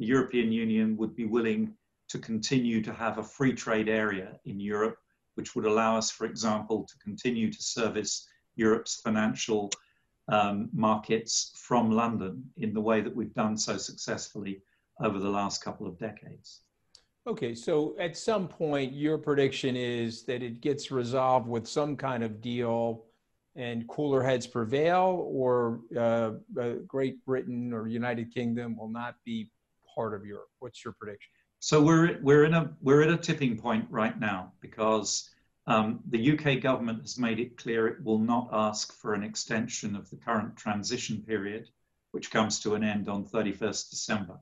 the 0.00 0.06
European 0.14 0.50
Union 0.50 0.96
would 0.96 1.14
be 1.14 1.26
willing 1.36 1.62
to 2.08 2.18
continue 2.18 2.82
to 2.82 2.92
have 2.92 3.18
a 3.18 3.30
free 3.36 3.52
trade 3.52 3.88
area 3.88 4.28
in 4.46 4.58
Europe, 4.58 4.98
which 5.36 5.54
would 5.54 5.64
allow 5.64 5.96
us, 5.96 6.10
for 6.10 6.26
example, 6.26 6.78
to 6.90 6.98
continue 6.98 7.52
to 7.52 7.62
service 7.62 8.26
Europe's 8.56 8.96
financial 9.06 9.70
um, 10.36 10.70
markets 10.72 11.52
from 11.54 11.84
London 11.92 12.42
in 12.56 12.74
the 12.74 12.86
way 12.88 13.00
that 13.00 13.14
we've 13.14 13.40
done 13.44 13.56
so 13.56 13.76
successfully 13.76 14.60
over 15.00 15.20
the 15.20 15.34
last 15.40 15.62
couple 15.62 15.86
of 15.86 15.96
decades. 16.00 16.62
Okay, 17.28 17.54
so 17.54 17.94
at 18.00 18.16
some 18.16 18.48
point, 18.48 18.92
your 18.92 19.18
prediction 19.18 19.76
is 19.76 20.24
that 20.24 20.42
it 20.42 20.60
gets 20.60 20.90
resolved 20.90 21.46
with 21.46 21.68
some 21.68 21.96
kind 21.96 22.24
of 22.24 22.40
deal 22.40 23.06
and 23.56 23.88
cooler 23.88 24.22
heads 24.22 24.46
prevail, 24.46 25.26
or 25.28 25.80
uh, 25.96 26.32
uh, 26.60 26.72
Great 26.86 27.24
Britain 27.24 27.72
or 27.72 27.88
United 27.88 28.32
Kingdom 28.32 28.76
will 28.76 28.88
not 28.88 29.16
be 29.24 29.50
part 29.94 30.14
of 30.14 30.24
Europe. 30.24 30.50
What's 30.58 30.84
your 30.84 30.94
prediction? 30.98 31.30
So 31.58 31.82
we're 31.82 32.18
we're 32.20 32.44
in 32.44 32.54
a 32.54 32.70
we're 32.80 33.02
at 33.02 33.10
a 33.10 33.16
tipping 33.16 33.56
point 33.56 33.86
right 33.90 34.18
now 34.20 34.52
because 34.60 35.30
um, 35.66 36.00
the 36.10 36.38
UK 36.38 36.62
government 36.62 37.00
has 37.00 37.18
made 37.18 37.40
it 37.40 37.56
clear 37.56 37.88
it 37.88 38.04
will 38.04 38.18
not 38.18 38.48
ask 38.52 38.92
for 38.92 39.14
an 39.14 39.24
extension 39.24 39.96
of 39.96 40.08
the 40.10 40.16
current 40.16 40.56
transition 40.56 41.22
period, 41.26 41.68
which 42.12 42.30
comes 42.30 42.60
to 42.60 42.74
an 42.74 42.84
end 42.84 43.08
on 43.08 43.24
31st 43.24 43.90
December. 43.90 44.38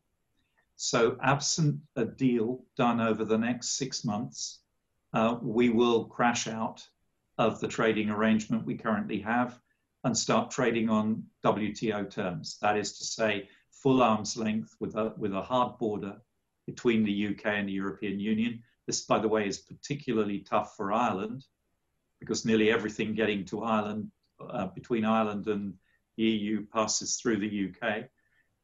So, 0.77 1.17
absent 1.23 1.81
a 1.95 2.05
deal 2.05 2.65
done 2.77 3.01
over 3.01 3.25
the 3.25 3.39
next 3.39 3.79
six 3.79 4.05
months, 4.05 4.61
uh, 5.13 5.39
we 5.41 5.71
will 5.71 6.07
crash 6.07 6.49
out 6.49 6.87
of 7.39 7.61
the 7.61 7.69
trading 7.69 8.11
arrangement 8.11 8.65
we 8.65 8.77
currently 8.77 9.21
have 9.21 9.59
and 10.05 10.17
start 10.17 10.51
trading 10.51 10.89
on 10.89 11.25
WTO 11.45 12.09
terms. 12.11 12.59
That 12.61 12.77
is 12.77 12.99
to 12.99 13.05
say, 13.05 13.49
full 13.71 14.03
arm's 14.03 14.37
length 14.37 14.75
with 14.81 14.95
a, 14.97 15.13
with 15.17 15.35
a 15.35 15.43
hard 15.43 15.79
border 15.79 16.17
between 16.67 17.05
the 17.05 17.29
UK 17.29 17.47
and 17.47 17.69
the 17.69 17.73
European 17.73 18.21
Union. 18.21 18.63
This, 18.87 19.03
by 19.03 19.19
the 19.19 19.29
way, 19.29 19.49
is 19.49 19.59
particularly 19.59 20.41
tough 20.41 20.77
for 20.77 20.93
Ireland 20.93 21.45
because 22.21 22.45
nearly 22.45 22.71
everything 22.71 23.15
getting 23.15 23.45
to 23.47 23.65
Ireland, 23.65 24.11
uh, 24.41 24.67
between 24.69 25.05
Ireland 25.05 25.47
and 25.49 25.75
the 26.17 26.23
EU, 26.23 26.67
passes 26.67 27.17
through 27.17 27.39
the 27.39 27.71
UK, 27.71 28.05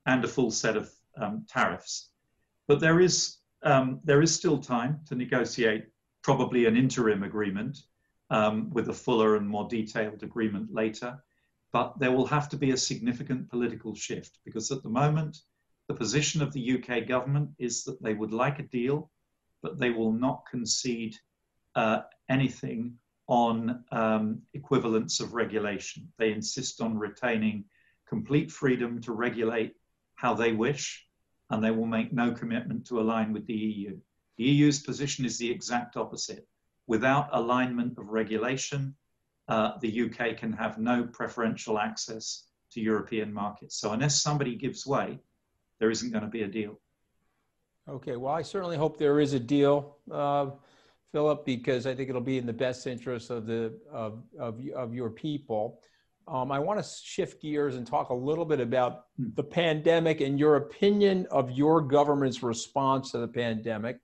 and 0.06 0.24
a 0.24 0.28
full 0.28 0.50
set 0.50 0.76
of 0.76 0.90
um, 1.20 1.44
tariffs. 1.48 2.10
But 2.68 2.80
there 2.80 3.00
is, 3.00 3.38
um, 3.62 4.00
there 4.04 4.22
is 4.22 4.34
still 4.34 4.58
time 4.58 5.00
to 5.08 5.14
negotiate 5.14 5.86
probably 6.22 6.66
an 6.66 6.76
interim 6.76 7.22
agreement 7.22 7.78
um, 8.30 8.70
with 8.70 8.88
a 8.88 8.94
fuller 8.94 9.36
and 9.36 9.48
more 9.48 9.68
detailed 9.68 10.22
agreement 10.22 10.72
later. 10.72 11.18
But 11.72 11.98
there 11.98 12.12
will 12.12 12.26
have 12.26 12.48
to 12.50 12.56
be 12.56 12.70
a 12.72 12.76
significant 12.76 13.48
political 13.48 13.94
shift 13.94 14.38
because 14.44 14.70
at 14.70 14.82
the 14.82 14.88
moment, 14.88 15.38
the 15.88 15.94
position 15.94 16.42
of 16.42 16.52
the 16.52 16.78
UK 16.78 17.06
government 17.06 17.50
is 17.58 17.84
that 17.84 18.02
they 18.02 18.14
would 18.14 18.32
like 18.32 18.58
a 18.58 18.64
deal, 18.64 19.10
but 19.62 19.78
they 19.78 19.90
will 19.90 20.12
not 20.12 20.44
concede 20.50 21.16
uh, 21.74 22.02
anything 22.28 22.94
on 23.26 23.84
um, 23.92 24.42
equivalence 24.54 25.20
of 25.20 25.34
regulation. 25.34 26.12
They 26.18 26.32
insist 26.32 26.80
on 26.80 26.98
retaining 26.98 27.64
complete 28.08 28.50
freedom 28.50 29.00
to 29.02 29.12
regulate 29.12 29.74
how 30.16 30.34
they 30.34 30.52
wish, 30.52 31.06
and 31.48 31.62
they 31.62 31.70
will 31.70 31.86
make 31.86 32.12
no 32.12 32.32
commitment 32.32 32.86
to 32.86 33.00
align 33.00 33.32
with 33.32 33.46
the 33.46 33.54
EU. 33.54 33.96
The 34.36 34.44
EU's 34.44 34.80
position 34.80 35.24
is 35.24 35.38
the 35.38 35.50
exact 35.50 35.96
opposite. 35.96 36.46
Without 36.90 37.28
alignment 37.30 37.96
of 37.98 38.08
regulation, 38.08 38.96
uh, 39.46 39.78
the 39.80 40.02
UK 40.06 40.36
can 40.36 40.52
have 40.52 40.76
no 40.76 41.04
preferential 41.04 41.78
access 41.78 42.48
to 42.72 42.80
European 42.80 43.32
markets. 43.32 43.76
So 43.78 43.92
unless 43.92 44.20
somebody 44.20 44.56
gives 44.56 44.84
way, 44.84 45.20
there 45.78 45.92
isn't 45.92 46.10
going 46.10 46.24
to 46.24 46.30
be 46.30 46.42
a 46.42 46.48
deal. 46.48 46.80
Okay, 47.88 48.16
well, 48.16 48.34
I 48.34 48.42
certainly 48.42 48.76
hope 48.76 48.98
there 48.98 49.20
is 49.20 49.34
a 49.34 49.38
deal, 49.38 49.98
uh, 50.10 50.46
Philip, 51.12 51.44
because 51.44 51.86
I 51.86 51.94
think 51.94 52.08
it'll 52.08 52.20
be 52.20 52.38
in 52.38 52.46
the 52.46 52.52
best 52.52 52.88
interest 52.88 53.30
of 53.30 53.46
the 53.46 53.72
of 53.92 54.24
of, 54.36 54.60
of 54.74 54.92
your 54.92 55.10
people. 55.10 55.78
Um, 56.26 56.50
I 56.50 56.58
want 56.58 56.82
to 56.82 56.90
shift 57.04 57.40
gears 57.40 57.76
and 57.76 57.86
talk 57.86 58.08
a 58.08 58.14
little 58.14 58.44
bit 58.44 58.58
about 58.58 59.04
hmm. 59.16 59.28
the 59.36 59.44
pandemic 59.44 60.20
and 60.20 60.40
your 60.40 60.56
opinion 60.56 61.28
of 61.30 61.52
your 61.52 61.82
government's 61.82 62.42
response 62.42 63.12
to 63.12 63.18
the 63.18 63.28
pandemic. 63.28 64.00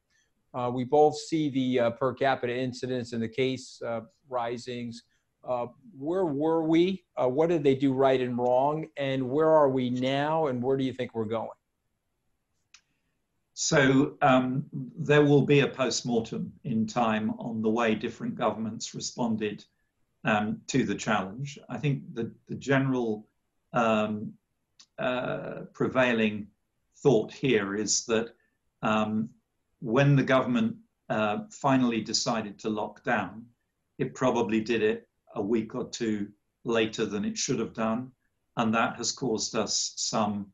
Uh, 0.56 0.70
we 0.70 0.84
both 0.84 1.16
see 1.18 1.50
the 1.50 1.80
uh, 1.80 1.90
per 1.90 2.14
capita 2.14 2.56
incidence 2.56 3.12
and 3.12 3.22
the 3.22 3.28
case 3.28 3.80
uh, 3.86 4.00
risings. 4.28 5.02
Uh, 5.46 5.66
where 5.96 6.24
were 6.24 6.62
we? 6.62 7.04
Uh, 7.16 7.28
what 7.28 7.50
did 7.50 7.62
they 7.62 7.74
do 7.74 7.92
right 7.92 8.20
and 8.20 8.38
wrong? 8.38 8.86
And 8.96 9.28
where 9.28 9.50
are 9.50 9.68
we 9.68 9.90
now? 9.90 10.46
And 10.46 10.62
where 10.62 10.78
do 10.78 10.84
you 10.84 10.94
think 10.94 11.14
we're 11.14 11.26
going? 11.26 11.50
So 13.52 14.14
um, 14.22 14.64
there 14.72 15.24
will 15.24 15.42
be 15.42 15.60
a 15.60 15.68
post-mortem 15.68 16.52
in 16.64 16.86
time 16.86 17.30
on 17.38 17.60
the 17.60 17.70
way 17.70 17.94
different 17.94 18.34
governments 18.34 18.94
responded 18.94 19.64
um, 20.24 20.60
to 20.68 20.84
the 20.84 20.94
challenge. 20.94 21.58
I 21.68 21.76
think 21.76 22.14
the, 22.14 22.32
the 22.48 22.54
general 22.54 23.26
um, 23.72 24.32
uh, 24.98 25.62
prevailing 25.74 26.48
thought 26.98 27.32
here 27.32 27.74
is 27.74 28.04
that 28.06 28.30
um, 28.82 29.30
when 29.80 30.16
the 30.16 30.22
government 30.22 30.76
uh, 31.08 31.38
finally 31.50 32.00
decided 32.00 32.58
to 32.60 32.68
lock 32.68 33.04
down, 33.04 33.46
it 33.98 34.14
probably 34.14 34.60
did 34.60 34.82
it 34.82 35.08
a 35.34 35.42
week 35.42 35.74
or 35.74 35.88
two 35.88 36.28
later 36.64 37.06
than 37.06 37.24
it 37.24 37.38
should 37.38 37.58
have 37.58 37.74
done. 37.74 38.10
And 38.56 38.74
that 38.74 38.96
has 38.96 39.12
caused 39.12 39.54
us 39.54 39.92
some 39.96 40.52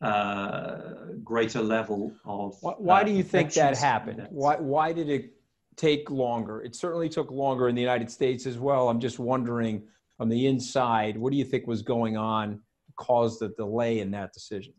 uh, 0.00 0.92
greater 1.24 1.62
level 1.62 2.12
of. 2.24 2.56
Why, 2.60 2.74
why 2.78 3.04
do 3.04 3.10
you 3.10 3.22
think 3.22 3.54
that 3.54 3.76
happened? 3.76 4.26
Why, 4.30 4.56
why 4.56 4.92
did 4.92 5.08
it 5.08 5.32
take 5.76 6.10
longer? 6.10 6.62
It 6.62 6.76
certainly 6.76 7.08
took 7.08 7.30
longer 7.30 7.68
in 7.68 7.74
the 7.74 7.80
United 7.80 8.10
States 8.10 8.46
as 8.46 8.58
well. 8.58 8.88
I'm 8.88 9.00
just 9.00 9.18
wondering 9.18 9.82
on 10.20 10.28
the 10.28 10.46
inside, 10.46 11.16
what 11.16 11.30
do 11.30 11.38
you 11.38 11.44
think 11.44 11.66
was 11.66 11.82
going 11.82 12.16
on 12.16 12.50
to 12.50 12.92
cause 12.96 13.38
the 13.38 13.48
delay 13.50 14.00
in 14.00 14.10
that 14.12 14.32
decision? 14.32 14.74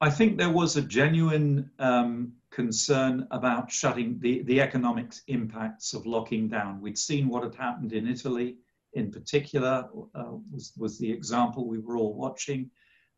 I 0.00 0.10
think 0.10 0.36
there 0.36 0.50
was 0.50 0.76
a 0.76 0.82
genuine 0.82 1.70
um, 1.78 2.32
concern 2.52 3.26
about 3.30 3.72
shutting 3.72 4.18
the, 4.20 4.42
the 4.42 4.60
economic 4.60 5.12
impacts 5.26 5.94
of 5.94 6.06
locking 6.06 6.48
down. 6.48 6.80
We'd 6.80 6.98
seen 6.98 7.28
what 7.28 7.42
had 7.42 7.54
happened 7.54 7.92
in 7.92 8.06
Italy, 8.06 8.56
in 8.92 9.10
particular, 9.10 9.88
uh, 10.14 10.32
was, 10.52 10.72
was 10.76 10.98
the 10.98 11.10
example 11.10 11.66
we 11.66 11.78
were 11.78 11.96
all 11.96 12.14
watching. 12.14 12.70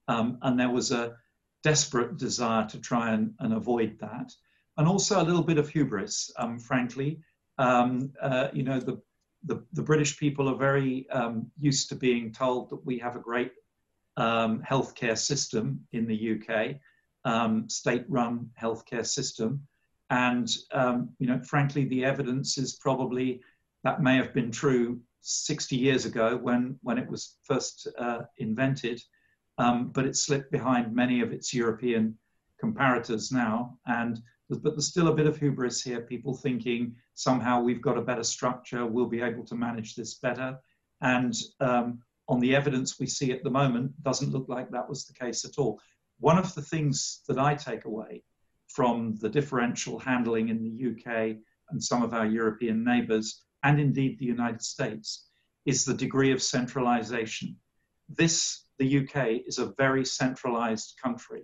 Um, 0.06 0.38
and 0.42 0.58
there 0.58 0.70
was 0.70 0.92
a 0.92 1.16
desperate 1.62 2.16
desire 2.16 2.66
to 2.68 2.78
try 2.78 3.12
and, 3.12 3.34
and, 3.40 3.54
avoid 3.54 3.98
that. 3.98 4.32
And 4.76 4.86
also 4.86 5.20
a 5.20 5.24
little 5.24 5.42
bit 5.42 5.58
of 5.58 5.68
hubris, 5.68 6.30
um, 6.36 6.58
frankly. 6.58 7.20
Um, 7.58 8.12
uh, 8.20 8.48
you 8.52 8.62
know, 8.62 8.78
the, 8.78 9.00
the, 9.44 9.64
the, 9.72 9.82
British 9.82 10.18
people 10.18 10.48
are 10.48 10.56
very 10.56 11.08
um, 11.10 11.50
used 11.58 11.88
to 11.88 11.94
being 11.94 12.32
told 12.32 12.70
that 12.70 12.84
we 12.84 12.98
have 12.98 13.16
a 13.16 13.20
great 13.20 13.52
um, 14.16 14.62
healthcare 14.68 15.16
system 15.16 15.80
in 15.92 16.06
the 16.06 16.34
UK, 16.34 16.76
um, 17.24 17.68
state-run 17.68 18.50
healthcare 18.60 19.06
system. 19.06 19.66
And, 20.10 20.48
you 21.18 21.26
know, 21.26 21.40
frankly, 21.44 21.86
the 21.86 22.04
evidence 22.04 22.58
is 22.58 22.76
probably 22.76 23.40
that 23.82 24.02
may 24.02 24.16
have 24.16 24.32
been 24.32 24.50
true 24.50 25.00
60 25.22 25.76
years 25.76 26.04
ago 26.04 26.36
when, 26.36 26.78
when 26.82 26.98
it 26.98 27.08
was 27.08 27.36
first 27.46 27.88
uh, 27.98 28.22
invented 28.38 29.00
um, 29.58 29.88
but 29.88 30.06
it 30.06 30.16
slipped 30.16 30.50
behind 30.50 30.94
many 30.94 31.20
of 31.20 31.32
its 31.32 31.54
European 31.54 32.16
comparators 32.62 33.32
now. 33.32 33.78
And 33.86 34.20
but 34.50 34.62
there's 34.62 34.88
still 34.88 35.08
a 35.08 35.14
bit 35.14 35.26
of 35.26 35.38
hubris 35.38 35.82
here. 35.82 36.02
People 36.02 36.34
thinking 36.34 36.94
somehow 37.14 37.60
we've 37.60 37.80
got 37.80 37.96
a 37.96 38.02
better 38.02 38.22
structure, 38.22 38.86
we'll 38.86 39.06
be 39.06 39.22
able 39.22 39.44
to 39.46 39.54
manage 39.54 39.94
this 39.94 40.14
better. 40.14 40.58
And 41.00 41.34
um, 41.60 42.00
on 42.28 42.40
the 42.40 42.54
evidence 42.54 42.98
we 43.00 43.06
see 43.06 43.32
at 43.32 43.42
the 43.42 43.50
moment, 43.50 43.92
doesn't 44.02 44.32
look 44.32 44.48
like 44.48 44.70
that 44.70 44.88
was 44.88 45.06
the 45.06 45.14
case 45.14 45.44
at 45.44 45.58
all. 45.58 45.80
One 46.24 46.38
of 46.38 46.54
the 46.54 46.62
things 46.62 47.20
that 47.28 47.38
I 47.38 47.54
take 47.54 47.84
away 47.84 48.22
from 48.68 49.14
the 49.16 49.28
differential 49.28 49.98
handling 49.98 50.48
in 50.48 50.62
the 50.62 50.74
UK 50.90 51.36
and 51.68 51.84
some 51.84 52.02
of 52.02 52.14
our 52.14 52.24
European 52.24 52.82
neighbours, 52.82 53.44
and 53.62 53.78
indeed 53.78 54.18
the 54.18 54.24
United 54.24 54.62
States, 54.62 55.28
is 55.66 55.84
the 55.84 55.92
degree 55.92 56.32
of 56.32 56.42
centralization. 56.42 57.54
This 58.08 58.64
the 58.78 59.00
UK 59.00 59.42
is 59.46 59.58
a 59.58 59.74
very 59.76 60.02
centralized 60.06 60.94
country. 60.96 61.42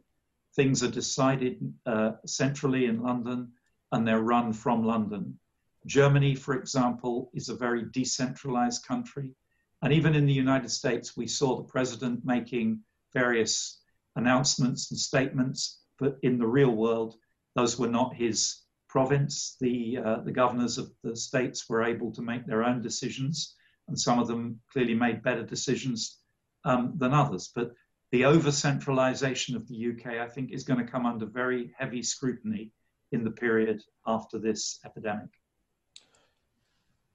Things 0.57 0.83
are 0.83 0.91
decided 0.91 1.59
uh, 1.85 2.13
centrally 2.25 2.87
in 2.87 3.03
London 3.03 3.53
and 3.93 4.09
they're 4.09 4.23
run 4.23 4.51
from 4.55 4.83
London. 4.83 5.39
Germany, 5.85 6.35
for 6.35 6.55
example, 6.55 7.31
is 7.35 7.51
a 7.51 7.55
very 7.55 7.85
decentralized 7.93 8.87
country. 8.87 9.35
And 9.83 9.93
even 9.93 10.15
in 10.15 10.25
the 10.25 10.33
United 10.33 10.71
States, 10.71 11.19
we 11.19 11.27
saw 11.27 11.59
the 11.59 11.69
president 11.69 12.25
making 12.25 12.81
various 13.13 13.80
announcements 14.17 14.91
and 14.91 14.99
statements, 14.99 15.83
but 15.99 16.19
in 16.23 16.39
the 16.39 16.47
real 16.47 16.75
world, 16.75 17.17
those 17.55 17.79
were 17.79 17.89
not 17.89 18.15
his 18.15 18.63
province. 18.89 19.57
The, 19.61 19.99
uh, 19.99 20.21
the 20.21 20.33
governors 20.33 20.79
of 20.79 20.91
the 21.03 21.15
states 21.17 21.69
were 21.69 21.85
able 21.85 22.13
to 22.13 22.23
make 22.23 22.47
their 22.47 22.65
own 22.65 22.83
decisions, 22.83 23.55
and 23.89 23.99
some 23.99 24.19
of 24.19 24.27
them 24.27 24.61
clearly 24.73 24.95
made 24.95 25.23
better 25.23 25.45
decisions 25.45 26.19
um, 26.65 26.95
than 26.97 27.13
others. 27.13 27.51
But 27.55 27.73
the 28.13 28.25
over 28.25 28.51
centralization 28.51 29.55
of 29.55 29.69
the 29.69 29.93
UK, 29.93 30.19
I 30.19 30.27
think, 30.27 30.51
is 30.51 30.65
going 30.65 30.85
to 30.85 30.91
come 30.91 31.07
under 31.07 31.27
very 31.27 31.73
heavy 31.79 32.03
scrutiny 32.03 32.73
in 33.13 33.25
the 33.25 33.31
period 33.31 33.83
after 34.07 34.39
this 34.39 34.81
epidemic. 34.85 35.29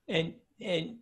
And, 0.08 0.34
and 0.62 0.98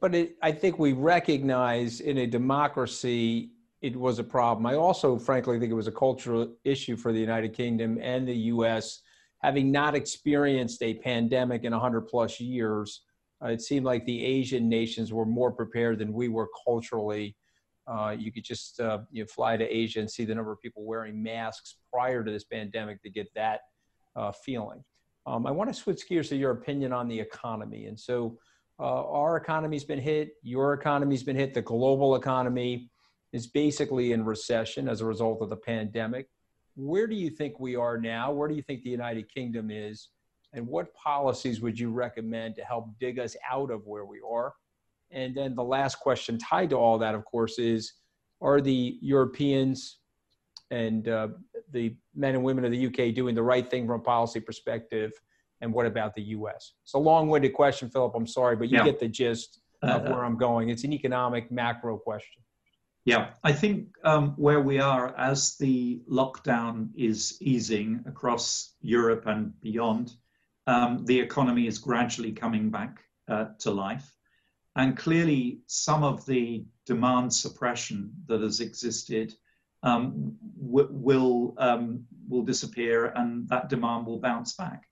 but 0.00 0.14
it, 0.14 0.36
I 0.42 0.52
think 0.52 0.78
we 0.78 0.92
recognize 0.92 2.00
in 2.00 2.18
a 2.18 2.26
democracy 2.26 3.52
it 3.82 3.96
was 3.96 4.18
a 4.18 4.24
problem. 4.24 4.64
I 4.64 4.74
also, 4.74 5.18
frankly, 5.18 5.58
think 5.58 5.70
it 5.70 5.74
was 5.74 5.88
a 5.88 5.92
cultural 5.92 6.54
issue 6.64 6.96
for 6.96 7.12
the 7.12 7.20
United 7.20 7.52
Kingdom 7.52 7.98
and 8.00 8.26
the 8.26 8.36
U.S. 8.36 9.02
having 9.42 9.70
not 9.70 9.94
experienced 9.94 10.82
a 10.82 10.94
pandemic 10.94 11.64
in 11.64 11.72
100 11.72 12.02
plus 12.02 12.40
years 12.40 13.02
uh, 13.42 13.48
it 13.48 13.60
seemed 13.60 13.84
like 13.84 14.04
the 14.06 14.24
Asian 14.24 14.68
nations 14.68 15.12
were 15.12 15.26
more 15.26 15.50
prepared 15.50 15.98
than 15.98 16.12
we 16.12 16.28
were 16.28 16.48
culturally. 16.64 17.36
Uh, 17.86 18.14
you 18.16 18.30
could 18.30 18.44
just 18.44 18.78
uh, 18.80 18.98
you 19.10 19.22
know, 19.22 19.26
fly 19.26 19.56
to 19.56 19.64
Asia 19.64 19.98
and 19.98 20.10
see 20.10 20.24
the 20.24 20.34
number 20.34 20.52
of 20.52 20.60
people 20.60 20.84
wearing 20.84 21.20
masks 21.20 21.76
prior 21.92 22.22
to 22.22 22.30
this 22.30 22.44
pandemic 22.44 23.02
to 23.02 23.10
get 23.10 23.26
that 23.34 23.60
uh, 24.14 24.30
feeling. 24.30 24.84
Um, 25.26 25.46
I 25.46 25.50
want 25.50 25.70
to 25.70 25.74
switch 25.74 26.08
gears 26.08 26.28
to 26.28 26.36
your 26.36 26.52
opinion 26.52 26.92
on 26.92 27.08
the 27.08 27.18
economy. 27.18 27.86
And 27.86 27.98
so, 27.98 28.38
uh, 28.78 29.04
our 29.10 29.36
economy's 29.36 29.84
been 29.84 30.00
hit, 30.00 30.32
your 30.42 30.72
economy's 30.72 31.22
been 31.22 31.36
hit, 31.36 31.54
the 31.54 31.62
global 31.62 32.16
economy 32.16 32.90
is 33.32 33.46
basically 33.46 34.12
in 34.12 34.24
recession 34.24 34.88
as 34.88 35.00
a 35.00 35.06
result 35.06 35.40
of 35.42 35.48
the 35.48 35.56
pandemic. 35.56 36.28
Where 36.74 37.06
do 37.06 37.14
you 37.14 37.30
think 37.30 37.60
we 37.60 37.76
are 37.76 37.98
now? 37.98 38.32
Where 38.32 38.48
do 38.48 38.54
you 38.54 38.62
think 38.62 38.82
the 38.82 38.90
United 38.90 39.32
Kingdom 39.32 39.70
is? 39.70 40.08
and 40.52 40.66
what 40.66 40.94
policies 40.94 41.60
would 41.60 41.78
you 41.78 41.90
recommend 41.90 42.56
to 42.56 42.62
help 42.62 42.86
dig 43.00 43.18
us 43.18 43.36
out 43.50 43.70
of 43.70 43.86
where 43.86 44.04
we 44.04 44.20
are? 44.28 44.54
And 45.10 45.34
then 45.34 45.54
the 45.54 45.64
last 45.64 45.98
question 45.98 46.38
tied 46.38 46.70
to 46.70 46.76
all 46.76 46.98
that, 46.98 47.14
of 47.14 47.24
course, 47.24 47.58
is 47.58 47.94
are 48.40 48.60
the 48.60 48.98
Europeans 49.00 49.98
and 50.70 51.08
uh, 51.08 51.28
the 51.70 51.94
men 52.14 52.34
and 52.34 52.44
women 52.44 52.64
of 52.64 52.70
the 52.70 52.86
UK 52.86 53.14
doing 53.14 53.34
the 53.34 53.42
right 53.42 53.70
thing 53.70 53.86
from 53.86 54.00
a 54.00 54.02
policy 54.02 54.40
perspective? 54.40 55.12
And 55.60 55.72
what 55.72 55.86
about 55.86 56.14
the 56.14 56.22
US? 56.22 56.72
It's 56.82 56.94
a 56.94 56.98
long 56.98 57.28
winded 57.28 57.54
question, 57.54 57.88
Philip. 57.88 58.14
I'm 58.14 58.26
sorry, 58.26 58.56
but 58.56 58.68
you 58.68 58.78
yeah. 58.78 58.84
get 58.84 58.98
the 58.98 59.08
gist 59.08 59.60
of 59.82 60.06
uh, 60.06 60.10
where 60.10 60.24
I'm 60.24 60.36
going. 60.36 60.70
It's 60.70 60.84
an 60.84 60.92
economic 60.92 61.50
macro 61.50 61.98
question. 61.98 62.42
Yeah, 63.04 63.30
I 63.42 63.52
think 63.52 63.88
um, 64.04 64.34
where 64.36 64.60
we 64.60 64.78
are 64.78 65.16
as 65.16 65.56
the 65.56 66.00
lockdown 66.08 66.90
is 66.94 67.36
easing 67.40 68.04
across 68.06 68.74
Europe 68.80 69.26
and 69.26 69.60
beyond, 69.60 70.14
um, 70.68 71.04
the 71.04 71.18
economy 71.18 71.66
is 71.66 71.78
gradually 71.78 72.30
coming 72.30 72.70
back 72.70 73.02
uh, 73.26 73.46
to 73.58 73.72
life. 73.72 74.14
And 74.76 74.96
clearly, 74.96 75.62
some 75.66 76.04
of 76.04 76.24
the 76.26 76.64
demand 76.86 77.32
suppression 77.34 78.12
that 78.26 78.40
has 78.40 78.60
existed 78.60 79.34
um, 79.82 80.36
will, 80.56 81.54
um, 81.58 82.04
will 82.28 82.42
disappear 82.42 83.06
and 83.16 83.48
that 83.48 83.68
demand 83.68 84.06
will 84.06 84.20
bounce 84.20 84.54
back. 84.54 84.84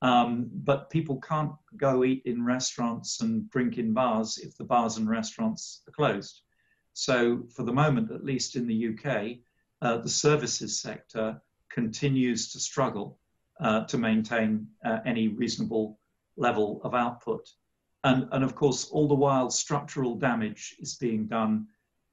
Um, 0.00 0.48
but 0.50 0.88
people 0.88 1.20
can't 1.20 1.52
go 1.76 2.04
eat 2.04 2.22
in 2.24 2.42
restaurants 2.42 3.20
and 3.20 3.50
drink 3.50 3.76
in 3.76 3.92
bars 3.92 4.38
if 4.38 4.56
the 4.56 4.64
bars 4.64 4.96
and 4.96 5.10
restaurants 5.10 5.82
are 5.86 5.92
closed. 5.92 6.40
So, 7.00 7.44
for 7.56 7.62
the 7.62 7.72
moment, 7.72 8.10
at 8.10 8.26
least 8.26 8.56
in 8.56 8.66
the 8.66 8.88
UK, 8.88 9.38
uh, 9.80 10.02
the 10.02 10.08
services 10.10 10.78
sector 10.78 11.40
continues 11.70 12.52
to 12.52 12.60
struggle 12.60 13.18
uh, 13.58 13.86
to 13.86 13.96
maintain 13.96 14.66
uh, 14.84 14.98
any 15.06 15.28
reasonable 15.28 15.98
level 16.36 16.78
of 16.84 16.94
output. 16.94 17.48
And, 18.04 18.28
and 18.32 18.44
of 18.44 18.54
course, 18.54 18.90
all 18.90 19.08
the 19.08 19.14
while, 19.14 19.48
structural 19.48 20.14
damage 20.14 20.76
is 20.78 20.96
being 20.96 21.26
done 21.26 21.68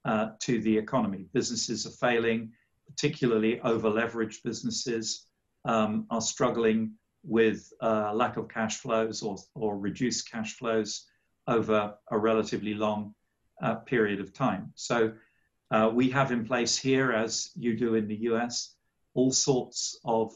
uh, 0.06 0.30
to 0.40 0.58
the 0.62 0.78
economy. 0.78 1.26
Businesses 1.34 1.86
are 1.86 2.08
failing, 2.08 2.50
particularly 2.86 3.60
over 3.60 3.90
leveraged 3.90 4.42
businesses 4.42 5.26
um, 5.66 6.06
are 6.08 6.22
struggling 6.22 6.92
with 7.24 7.70
uh, 7.82 8.14
lack 8.14 8.38
of 8.38 8.48
cash 8.48 8.78
flows 8.78 9.22
or, 9.22 9.36
or 9.54 9.76
reduced 9.76 10.30
cash 10.30 10.54
flows 10.54 11.04
over 11.46 11.94
a 12.10 12.18
relatively 12.18 12.72
long 12.72 13.14
uh, 13.62 13.76
period 13.76 14.20
of 14.20 14.32
time. 14.32 14.72
So 14.74 15.12
uh, 15.70 15.90
we 15.92 16.10
have 16.10 16.32
in 16.32 16.46
place 16.46 16.78
here, 16.78 17.12
as 17.12 17.50
you 17.54 17.76
do 17.76 17.94
in 17.94 18.08
the 18.08 18.16
US, 18.30 18.74
all 19.14 19.30
sorts 19.30 19.98
of 20.04 20.32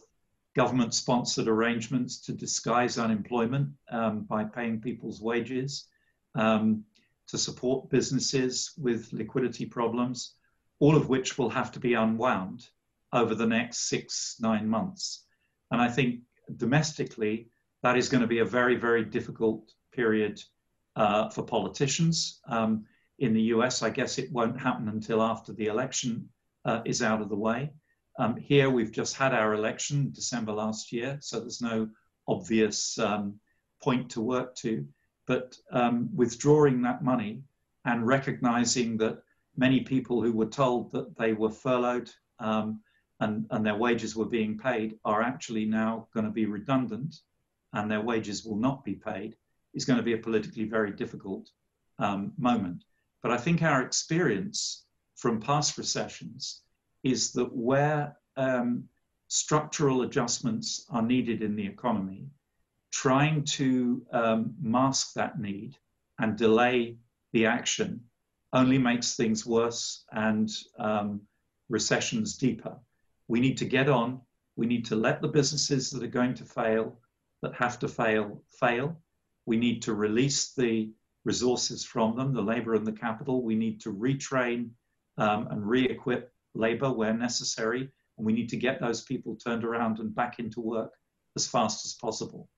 government 0.54 0.92
sponsored 0.92 1.48
arrangements 1.48 2.20
to 2.20 2.32
disguise 2.32 2.98
unemployment 2.98 3.70
um, 3.90 4.24
by 4.24 4.44
paying 4.44 4.80
people's 4.80 5.20
wages, 5.22 5.86
um, 6.34 6.84
to 7.28 7.38
support 7.38 7.88
businesses 7.88 8.72
with 8.76 9.10
liquidity 9.12 9.64
problems, 9.64 10.34
all 10.80 10.96
of 10.96 11.08
which 11.08 11.38
will 11.38 11.48
have 11.48 11.72
to 11.72 11.80
be 11.80 11.94
unwound 11.94 12.68
over 13.12 13.34
the 13.34 13.46
next 13.46 13.88
six, 13.88 14.36
nine 14.40 14.68
months. 14.68 15.24
And 15.70 15.80
I 15.80 15.88
think 15.88 16.20
domestically, 16.56 17.48
that 17.82 17.96
is 17.96 18.08
going 18.08 18.20
to 18.20 18.26
be 18.26 18.40
a 18.40 18.44
very, 18.44 18.76
very 18.76 19.04
difficult 19.04 19.72
period 19.92 20.42
uh, 20.96 21.30
for 21.30 21.42
politicians. 21.42 22.40
Um, 22.46 22.84
in 23.18 23.34
the 23.34 23.42
US. 23.54 23.82
I 23.82 23.90
guess 23.90 24.18
it 24.18 24.32
won't 24.32 24.60
happen 24.60 24.88
until 24.88 25.22
after 25.22 25.52
the 25.52 25.66
election 25.66 26.28
uh, 26.64 26.82
is 26.84 27.02
out 27.02 27.22
of 27.22 27.28
the 27.28 27.36
way. 27.36 27.72
Um, 28.18 28.36
here, 28.36 28.68
we've 28.70 28.92
just 28.92 29.16
had 29.16 29.32
our 29.32 29.54
election 29.54 30.10
December 30.12 30.52
last 30.52 30.92
year, 30.92 31.18
so 31.20 31.40
there's 31.40 31.62
no 31.62 31.88
obvious 32.28 32.98
um, 32.98 33.40
point 33.82 34.10
to 34.10 34.20
work 34.20 34.54
to. 34.56 34.86
But 35.26 35.56
um, 35.70 36.10
withdrawing 36.14 36.82
that 36.82 37.02
money 37.02 37.42
and 37.84 38.06
recognizing 38.06 38.96
that 38.98 39.22
many 39.56 39.80
people 39.80 40.22
who 40.22 40.32
were 40.32 40.46
told 40.46 40.92
that 40.92 41.16
they 41.16 41.32
were 41.32 41.50
furloughed 41.50 42.10
um, 42.38 42.80
and, 43.20 43.46
and 43.50 43.64
their 43.64 43.76
wages 43.76 44.16
were 44.16 44.26
being 44.26 44.58
paid 44.58 44.98
are 45.04 45.22
actually 45.22 45.64
now 45.64 46.08
going 46.12 46.26
to 46.26 46.32
be 46.32 46.46
redundant 46.46 47.16
and 47.72 47.90
their 47.90 48.00
wages 48.00 48.44
will 48.44 48.56
not 48.56 48.84
be 48.84 48.94
paid 48.94 49.36
is 49.74 49.84
going 49.84 49.96
to 49.96 50.02
be 50.02 50.12
a 50.12 50.18
politically 50.18 50.64
very 50.64 50.90
difficult 50.90 51.48
um, 51.98 52.32
moment. 52.36 52.84
But 53.22 53.30
I 53.30 53.36
think 53.36 53.62
our 53.62 53.82
experience 53.82 54.84
from 55.16 55.40
past 55.40 55.78
recessions 55.78 56.62
is 57.04 57.32
that 57.32 57.54
where 57.54 58.16
um, 58.36 58.84
structural 59.28 60.02
adjustments 60.02 60.86
are 60.90 61.02
needed 61.02 61.42
in 61.42 61.56
the 61.56 61.66
economy, 61.66 62.26
trying 62.90 63.44
to 63.44 64.04
um, 64.12 64.54
mask 64.60 65.14
that 65.14 65.38
need 65.38 65.76
and 66.18 66.36
delay 66.36 66.96
the 67.32 67.46
action 67.46 68.00
only 68.52 68.78
makes 68.78 69.16
things 69.16 69.46
worse 69.46 70.04
and 70.12 70.50
um, 70.78 71.20
recessions 71.68 72.36
deeper. 72.36 72.76
We 73.28 73.40
need 73.40 73.56
to 73.58 73.64
get 73.64 73.88
on. 73.88 74.20
We 74.56 74.66
need 74.66 74.84
to 74.86 74.96
let 74.96 75.22
the 75.22 75.28
businesses 75.28 75.90
that 75.90 76.02
are 76.02 76.18
going 76.18 76.34
to 76.34 76.44
fail, 76.44 76.98
that 77.40 77.54
have 77.54 77.78
to 77.78 77.88
fail, 77.88 78.42
fail. 78.50 79.00
We 79.46 79.56
need 79.56 79.80
to 79.82 79.94
release 79.94 80.52
the 80.52 80.90
resources 81.24 81.84
from 81.84 82.16
them, 82.16 82.32
the 82.32 82.42
labor 82.42 82.74
and 82.74 82.86
the 82.86 82.92
capital. 82.92 83.42
We 83.42 83.54
need 83.54 83.80
to 83.82 83.92
retrain 83.92 84.70
um, 85.18 85.48
and 85.50 85.66
re 85.66 85.84
equip 85.84 86.32
labor 86.54 86.92
where 86.92 87.14
necessary. 87.14 87.88
And 88.18 88.26
we 88.26 88.32
need 88.32 88.48
to 88.50 88.56
get 88.56 88.80
those 88.80 89.02
people 89.02 89.36
turned 89.36 89.64
around 89.64 89.98
and 89.98 90.14
back 90.14 90.38
into 90.38 90.60
work 90.60 90.92
as 91.36 91.46
fast 91.46 91.84
as 91.86 91.94
possible. 91.94 92.48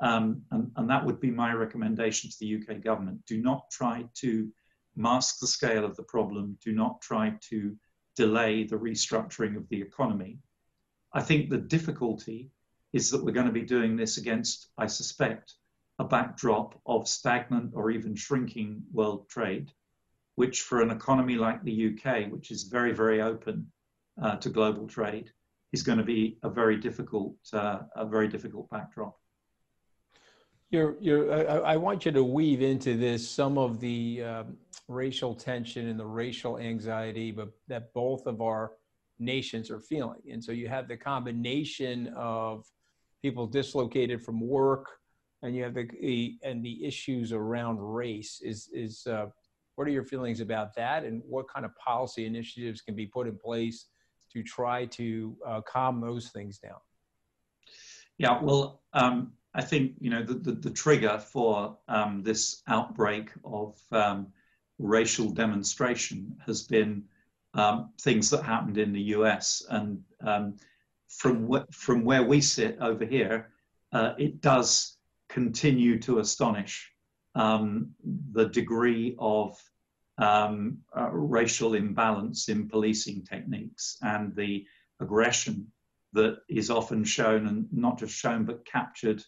Um, 0.00 0.42
and, 0.50 0.70
and 0.76 0.90
that 0.90 1.04
would 1.04 1.20
be 1.20 1.30
my 1.30 1.52
recommendation 1.52 2.30
to 2.30 2.36
the 2.40 2.56
UK 2.56 2.82
government. 2.82 3.24
Do 3.26 3.40
not 3.40 3.70
try 3.70 4.04
to 4.14 4.50
mask 4.96 5.38
the 5.38 5.46
scale 5.46 5.84
of 5.84 5.96
the 5.96 6.02
problem. 6.02 6.58
Do 6.64 6.72
not 6.72 7.00
try 7.00 7.34
to 7.50 7.76
delay 8.16 8.64
the 8.64 8.76
restructuring 8.76 9.56
of 9.56 9.68
the 9.68 9.80
economy. 9.80 10.38
I 11.12 11.22
think 11.22 11.48
the 11.48 11.58
difficulty 11.58 12.50
is 12.92 13.10
that 13.10 13.24
we're 13.24 13.32
going 13.32 13.46
to 13.46 13.52
be 13.52 13.62
doing 13.62 13.96
this 13.96 14.18
against, 14.18 14.68
I 14.78 14.86
suspect, 14.86 15.54
a 15.98 16.04
backdrop 16.04 16.80
of 16.86 17.08
stagnant 17.08 17.72
or 17.74 17.90
even 17.90 18.14
shrinking 18.14 18.82
world 18.92 19.28
trade, 19.28 19.70
which 20.34 20.62
for 20.62 20.82
an 20.82 20.90
economy 20.90 21.36
like 21.36 21.62
the 21.62 21.94
UK, 21.94 22.30
which 22.32 22.50
is 22.50 22.64
very, 22.64 22.92
very 22.92 23.20
open 23.20 23.70
uh, 24.20 24.36
to 24.36 24.48
global 24.48 24.86
trade, 24.86 25.30
is 25.72 25.82
going 25.82 25.98
to 25.98 26.04
be 26.04 26.38
a 26.42 26.50
very 26.50 26.76
difficult, 26.76 27.34
uh, 27.52 27.80
a 27.96 28.04
very 28.04 28.28
difficult 28.28 28.68
backdrop. 28.70 29.16
You're, 30.70 30.96
you're, 31.00 31.32
I, 31.32 31.74
I, 31.74 31.76
want 31.76 32.04
you 32.04 32.10
to 32.10 32.24
weave 32.24 32.60
into 32.60 32.96
this 32.96 33.28
some 33.28 33.58
of 33.58 33.78
the 33.78 34.24
um, 34.24 34.56
racial 34.88 35.32
tension 35.32 35.88
and 35.88 36.00
the 36.00 36.06
racial 36.06 36.58
anxiety, 36.58 37.30
but 37.30 37.50
that 37.68 37.92
both 37.94 38.26
of 38.26 38.40
our 38.40 38.72
nations 39.20 39.70
are 39.70 39.78
feeling. 39.78 40.20
And 40.30 40.42
so 40.42 40.50
you 40.50 40.68
have 40.68 40.88
the 40.88 40.96
combination 40.96 42.08
of 42.16 42.66
people 43.22 43.46
dislocated 43.46 44.24
from 44.24 44.40
work, 44.40 44.88
and 45.44 45.54
you 45.54 45.62
have 45.62 45.74
the 45.74 46.38
and 46.42 46.64
the 46.64 46.84
issues 46.84 47.32
around 47.32 47.78
race. 47.78 48.40
Is 48.42 48.68
is 48.72 49.06
uh, 49.06 49.26
what 49.76 49.86
are 49.86 49.90
your 49.90 50.04
feelings 50.04 50.40
about 50.40 50.74
that, 50.74 51.04
and 51.04 51.22
what 51.28 51.46
kind 51.48 51.66
of 51.66 51.76
policy 51.76 52.24
initiatives 52.24 52.80
can 52.80 52.96
be 52.96 53.06
put 53.06 53.28
in 53.28 53.36
place 53.36 53.86
to 54.32 54.42
try 54.42 54.86
to 54.86 55.36
uh, 55.46 55.60
calm 55.60 56.00
those 56.00 56.30
things 56.30 56.58
down? 56.58 56.78
Yeah, 58.16 58.40
well, 58.42 58.82
um, 58.94 59.32
I 59.54 59.62
think 59.62 59.92
you 60.00 60.10
know 60.10 60.22
the 60.22 60.34
the, 60.34 60.52
the 60.52 60.70
trigger 60.70 61.18
for 61.18 61.76
um, 61.88 62.22
this 62.22 62.62
outbreak 62.66 63.30
of 63.44 63.78
um, 63.92 64.28
racial 64.78 65.28
demonstration 65.28 66.36
has 66.46 66.62
been 66.62 67.04
um, 67.52 67.90
things 68.00 68.30
that 68.30 68.42
happened 68.42 68.78
in 68.78 68.94
the 68.94 69.02
U.S. 69.18 69.62
and 69.68 70.02
um, 70.26 70.56
from 71.08 71.48
wh- 71.50 71.70
from 71.70 72.02
where 72.02 72.22
we 72.22 72.40
sit 72.40 72.78
over 72.80 73.04
here, 73.04 73.50
uh, 73.92 74.14
it 74.16 74.40
does 74.40 74.93
continue 75.34 75.98
to 75.98 76.20
astonish 76.20 76.92
um, 77.34 77.90
the 78.32 78.46
degree 78.50 79.16
of 79.18 79.60
um, 80.18 80.78
uh, 80.96 81.10
racial 81.10 81.74
imbalance 81.74 82.48
in 82.48 82.68
policing 82.68 83.24
techniques 83.24 83.98
and 84.02 84.34
the 84.36 84.64
aggression 85.00 85.66
that 86.12 86.38
is 86.48 86.70
often 86.70 87.02
shown 87.02 87.48
and 87.48 87.66
not 87.72 87.98
just 87.98 88.14
shown 88.14 88.44
but 88.44 88.64
captured 88.64 89.20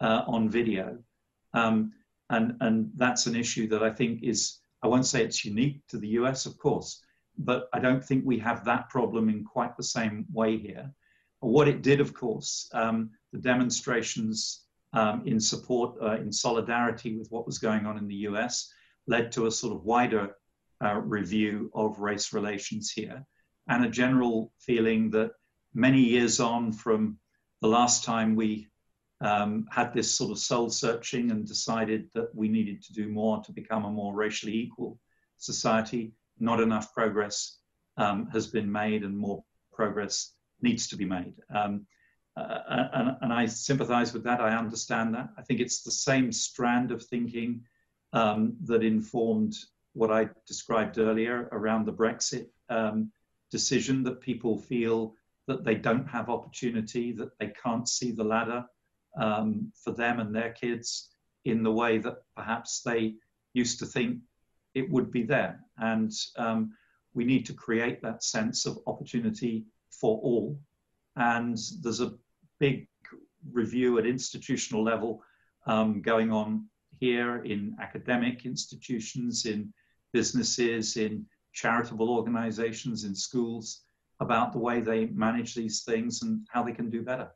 uh, 0.00 0.22
on 0.26 0.48
video. 0.48 0.96
Um, 1.52 1.92
and, 2.30 2.56
and 2.60 2.90
that's 2.96 3.26
an 3.26 3.36
issue 3.36 3.68
that 3.68 3.82
I 3.82 3.90
think 3.90 4.22
is, 4.22 4.60
I 4.82 4.86
won't 4.86 5.04
say 5.04 5.22
it's 5.22 5.44
unique 5.44 5.82
to 5.88 5.98
the 5.98 6.08
US, 6.20 6.46
of 6.46 6.56
course, 6.56 7.02
but 7.36 7.68
I 7.74 7.80
don't 7.80 8.02
think 8.02 8.24
we 8.24 8.38
have 8.38 8.64
that 8.64 8.88
problem 8.88 9.28
in 9.28 9.44
quite 9.44 9.76
the 9.76 9.82
same 9.82 10.24
way 10.32 10.56
here. 10.56 10.90
What 11.40 11.68
it 11.68 11.82
did, 11.82 12.00
of 12.00 12.14
course, 12.14 12.70
um, 12.72 13.10
the 13.34 13.38
demonstrations 13.38 14.64
um, 14.92 15.22
in 15.26 15.40
support, 15.40 15.94
uh, 16.02 16.16
in 16.16 16.32
solidarity 16.32 17.16
with 17.16 17.28
what 17.30 17.46
was 17.46 17.58
going 17.58 17.86
on 17.86 17.98
in 17.98 18.08
the 18.08 18.26
US, 18.28 18.72
led 19.06 19.32
to 19.32 19.46
a 19.46 19.50
sort 19.50 19.74
of 19.74 19.84
wider 19.84 20.36
uh, 20.82 20.96
review 20.96 21.70
of 21.74 21.98
race 21.98 22.32
relations 22.32 22.90
here 22.90 23.24
and 23.68 23.84
a 23.84 23.88
general 23.88 24.52
feeling 24.58 25.10
that 25.10 25.30
many 25.74 26.00
years 26.00 26.40
on 26.40 26.72
from 26.72 27.18
the 27.62 27.68
last 27.68 28.04
time 28.04 28.34
we 28.34 28.66
um, 29.20 29.66
had 29.70 29.92
this 29.92 30.12
sort 30.12 30.30
of 30.30 30.38
soul 30.38 30.70
searching 30.70 31.30
and 31.30 31.46
decided 31.46 32.08
that 32.14 32.34
we 32.34 32.48
needed 32.48 32.82
to 32.82 32.92
do 32.92 33.08
more 33.08 33.42
to 33.44 33.52
become 33.52 33.84
a 33.84 33.90
more 33.90 34.14
racially 34.14 34.54
equal 34.54 34.98
society. 35.38 36.12
Not 36.38 36.60
enough 36.60 36.92
progress 36.94 37.58
um, 37.96 38.28
has 38.32 38.46
been 38.46 38.70
made, 38.70 39.04
and 39.04 39.16
more 39.16 39.44
progress 39.72 40.32
needs 40.62 40.88
to 40.88 40.96
be 40.96 41.04
made. 41.04 41.34
Um, 41.54 41.86
uh, 42.36 42.88
and, 42.94 43.16
and, 43.22 43.32
I 43.32 43.46
sympathize 43.46 44.12
with 44.12 44.22
that. 44.24 44.40
I 44.40 44.56
understand 44.56 45.14
that. 45.14 45.30
I 45.36 45.42
think 45.42 45.60
it's 45.60 45.82
the 45.82 45.90
same 45.90 46.30
strand 46.30 46.92
of 46.92 47.04
thinking 47.04 47.62
um, 48.12 48.56
that 48.64 48.84
informed 48.84 49.54
what 49.94 50.10
I 50.10 50.28
described 50.46 50.98
earlier 50.98 51.48
around 51.52 51.84
the 51.84 51.92
Brexit 51.92 52.46
um, 52.68 53.10
decision 53.50 54.04
that 54.04 54.20
people 54.20 54.56
feel 54.56 55.14
that 55.48 55.64
they 55.64 55.74
don't 55.74 56.06
have 56.06 56.28
opportunity, 56.28 57.12
that 57.12 57.36
they 57.38 57.52
can't 57.62 57.88
see 57.88 58.12
the 58.12 58.24
ladder 58.24 58.64
um, 59.20 59.72
for 59.82 59.92
them 59.92 60.20
and 60.20 60.34
their 60.34 60.52
kids 60.52 61.10
in 61.44 61.62
the 61.62 61.72
way 61.72 61.98
that 61.98 62.18
perhaps 62.36 62.82
they 62.82 63.14
used 63.54 63.78
to 63.80 63.86
think 63.86 64.18
it 64.74 64.88
would 64.90 65.10
be 65.10 65.24
there. 65.24 65.60
And 65.78 66.12
um, 66.36 66.72
we 67.14 67.24
need 67.24 67.46
to 67.46 67.54
create 67.54 68.00
that 68.02 68.22
sense 68.22 68.66
of 68.66 68.78
opportunity 68.86 69.64
for 69.90 70.18
all. 70.18 70.58
And 71.16 71.58
there's 71.82 72.00
a 72.00 72.14
big 72.58 72.88
review 73.52 73.98
at 73.98 74.06
institutional 74.06 74.82
level 74.82 75.22
um, 75.66 76.02
going 76.02 76.32
on 76.32 76.66
here 76.98 77.38
in 77.44 77.76
academic 77.80 78.44
institutions, 78.44 79.46
in 79.46 79.72
businesses, 80.12 80.96
in 80.96 81.26
charitable 81.52 82.10
organizations, 82.10 83.04
in 83.04 83.14
schools 83.14 83.82
about 84.20 84.52
the 84.52 84.58
way 84.58 84.80
they 84.80 85.06
manage 85.06 85.54
these 85.54 85.82
things 85.82 86.22
and 86.22 86.46
how 86.50 86.62
they 86.62 86.72
can 86.72 86.90
do 86.90 87.02
better. 87.02 87.30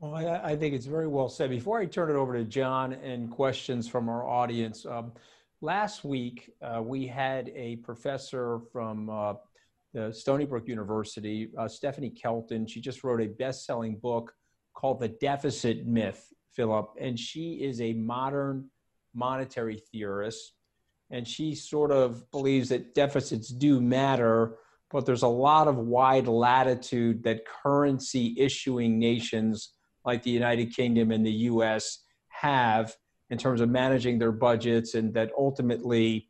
Well, 0.00 0.14
I, 0.14 0.52
I, 0.52 0.56
think 0.56 0.74
it's 0.74 0.86
very 0.86 1.08
well 1.08 1.28
said. 1.28 1.50
Before 1.50 1.80
I 1.80 1.86
turn 1.86 2.08
it 2.08 2.14
over 2.14 2.32
to 2.34 2.44
John 2.44 2.92
and 2.92 3.30
questions 3.30 3.88
from 3.88 4.08
our 4.08 4.26
audience, 4.26 4.86
um, 4.86 5.12
last 5.60 6.04
week 6.04 6.50
uh, 6.62 6.80
we 6.82 7.06
had 7.06 7.50
a 7.54 7.76
professor 7.76 8.60
from 8.72 9.10
uh, 9.10 9.34
the 9.94 10.12
Stony 10.12 10.44
Brook 10.44 10.68
University, 10.68 11.50
uh, 11.58 11.68
Stephanie 11.68 12.10
Kelton. 12.10 12.66
She 12.66 12.80
just 12.80 13.04
wrote 13.04 13.22
a 13.22 13.26
best 13.26 13.64
selling 13.64 13.96
book 13.96 14.32
called 14.74 15.00
The 15.00 15.08
Deficit 15.08 15.86
Myth, 15.86 16.32
Philip, 16.54 16.90
and 17.00 17.18
she 17.18 17.54
is 17.62 17.80
a 17.80 17.94
modern 17.94 18.68
monetary 19.14 19.82
theorist. 19.90 20.54
And 21.10 21.26
she 21.26 21.54
sort 21.54 21.90
of 21.90 22.30
believes 22.30 22.68
that 22.68 22.94
deficits 22.94 23.48
do 23.48 23.80
matter, 23.80 24.58
but 24.90 25.06
there's 25.06 25.22
a 25.22 25.28
lot 25.28 25.68
of 25.68 25.76
wide 25.76 26.28
latitude 26.28 27.22
that 27.24 27.46
currency 27.46 28.34
issuing 28.38 28.98
nations 28.98 29.72
like 30.04 30.22
the 30.22 30.30
United 30.30 30.74
Kingdom 30.76 31.10
and 31.10 31.24
the 31.24 31.30
US 31.30 32.04
have 32.28 32.94
in 33.30 33.38
terms 33.38 33.60
of 33.60 33.68
managing 33.68 34.18
their 34.18 34.32
budgets, 34.32 34.94
and 34.94 35.12
that 35.14 35.30
ultimately 35.36 36.28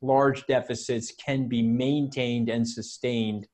large 0.00 0.46
deficits 0.46 1.12
can 1.12 1.48
be 1.48 1.62
maintained 1.62 2.48
and 2.48 2.66
sustained 2.66 3.46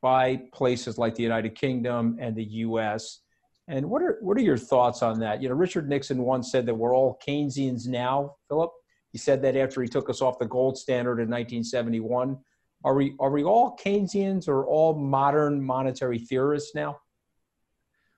by 0.00 0.36
places 0.52 0.98
like 0.98 1.14
the 1.14 1.22
United 1.22 1.54
Kingdom 1.54 2.16
and 2.20 2.34
the 2.34 2.44
US. 2.44 3.20
And 3.68 3.88
what 3.88 4.02
are 4.02 4.18
what 4.20 4.36
are 4.36 4.42
your 4.42 4.56
thoughts 4.56 5.02
on 5.02 5.20
that? 5.20 5.40
You 5.40 5.48
know, 5.48 5.54
Richard 5.54 5.88
Nixon 5.88 6.22
once 6.22 6.50
said 6.50 6.66
that 6.66 6.74
we're 6.74 6.94
all 6.94 7.18
Keynesians 7.26 7.86
now, 7.86 8.34
Philip, 8.48 8.72
He 9.12 9.18
said 9.18 9.40
that 9.42 9.56
after 9.56 9.80
he 9.80 9.88
took 9.88 10.10
us 10.10 10.20
off 10.20 10.38
the 10.38 10.46
gold 10.46 10.76
standard 10.76 11.20
in 11.20 11.30
1971. 11.30 12.38
Are 12.84 12.94
we 12.94 13.14
are 13.20 13.30
we 13.30 13.44
all 13.44 13.76
Keynesians 13.76 14.48
or 14.48 14.66
all 14.66 14.94
modern 14.94 15.62
monetary 15.62 16.18
theorists 16.18 16.74
now? 16.74 16.98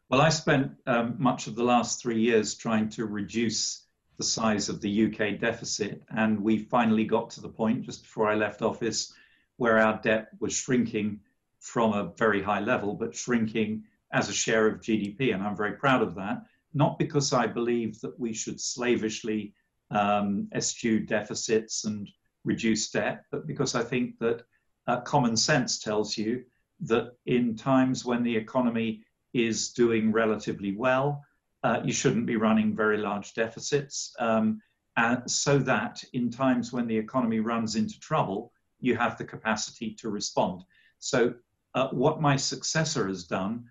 Well, 0.09 0.23
I 0.23 0.31
spent 0.31 0.73
um, 0.87 1.17
much 1.19 1.47
of 1.47 1.55
the 1.55 1.65
last 1.65 2.01
three 2.01 2.21
years 2.21 2.55
trying 2.55 2.89
to 2.91 3.05
reduce 3.05 3.84
the 4.16 4.24
size 4.24 4.68
of 4.68 4.81
the 4.81 5.07
UK 5.07 5.38
deficit, 5.40 6.03
and 6.11 6.40
we 6.40 6.59
finally 6.59 7.05
got 7.05 7.31
to 7.31 7.40
the 7.40 7.48
point 7.48 7.83
just 7.83 8.03
before 8.03 8.29
I 8.29 8.35
left 8.35 8.62
office 8.62 9.12
where 9.57 9.79
our 9.79 10.00
debt 10.03 10.29
was 10.40 10.53
shrinking 10.53 11.20
from 11.61 11.92
a 11.92 12.12
very 12.16 12.42
high 12.42 12.61
level, 12.61 12.94
but 12.94 13.14
shrinking 13.14 13.85
as 14.12 14.29
a 14.29 14.33
share 14.33 14.66
of 14.66 14.81
GDP, 14.81 15.35
and 15.35 15.42
I'm 15.42 15.57
very 15.57 15.72
proud 15.72 16.03
of 16.03 16.14
that. 16.16 16.42
Not 16.74 16.98
because 16.98 17.33
I 17.33 17.46
believe 17.46 18.00
that 18.00 18.18
we 18.18 18.33
should 18.33 18.61
slavishly 18.61 19.55
um, 19.90 20.48
eschew 20.55 21.00
deficits 21.00 21.85
and 21.85 22.09
reduce 22.44 22.90
debt, 22.90 23.24
but 23.31 23.46
because 23.46 23.74
I 23.74 23.83
think 23.83 24.18
that 24.18 24.42
uh, 24.87 25.00
common 25.00 25.37
sense 25.37 25.79
tells 25.79 26.16
you 26.18 26.44
that 26.81 27.12
in 27.27 27.57
times 27.57 28.05
when 28.05 28.22
the 28.22 28.37
economy 28.37 29.05
is 29.33 29.72
doing 29.72 30.12
relatively 30.12 30.77
well, 30.77 31.24
uh, 31.64 31.81
you 31.83 31.92
shouldn't 31.92 32.27
be 32.27 32.37
running 32.37 32.77
very 32.77 32.98
large 32.98 33.35
deficits. 33.35 34.14
Um, 34.20 34.61
and 34.96 35.29
so 35.29 35.59
that 35.59 36.05
in 36.12 36.31
times 36.31 36.72
when 36.72 36.87
the 36.87 36.96
economy 36.96 37.40
runs 37.40 37.74
into 37.74 37.98
trouble, 37.98 38.53
you 38.81 38.96
have 38.96 39.16
the 39.16 39.24
capacity 39.24 39.90
to 39.94 40.11
respond. 40.11 40.62
So, 40.98 41.35
uh, 41.74 41.88
what 41.88 42.20
my 42.20 42.37
successor 42.37 43.09
has 43.09 43.24
done 43.24 43.64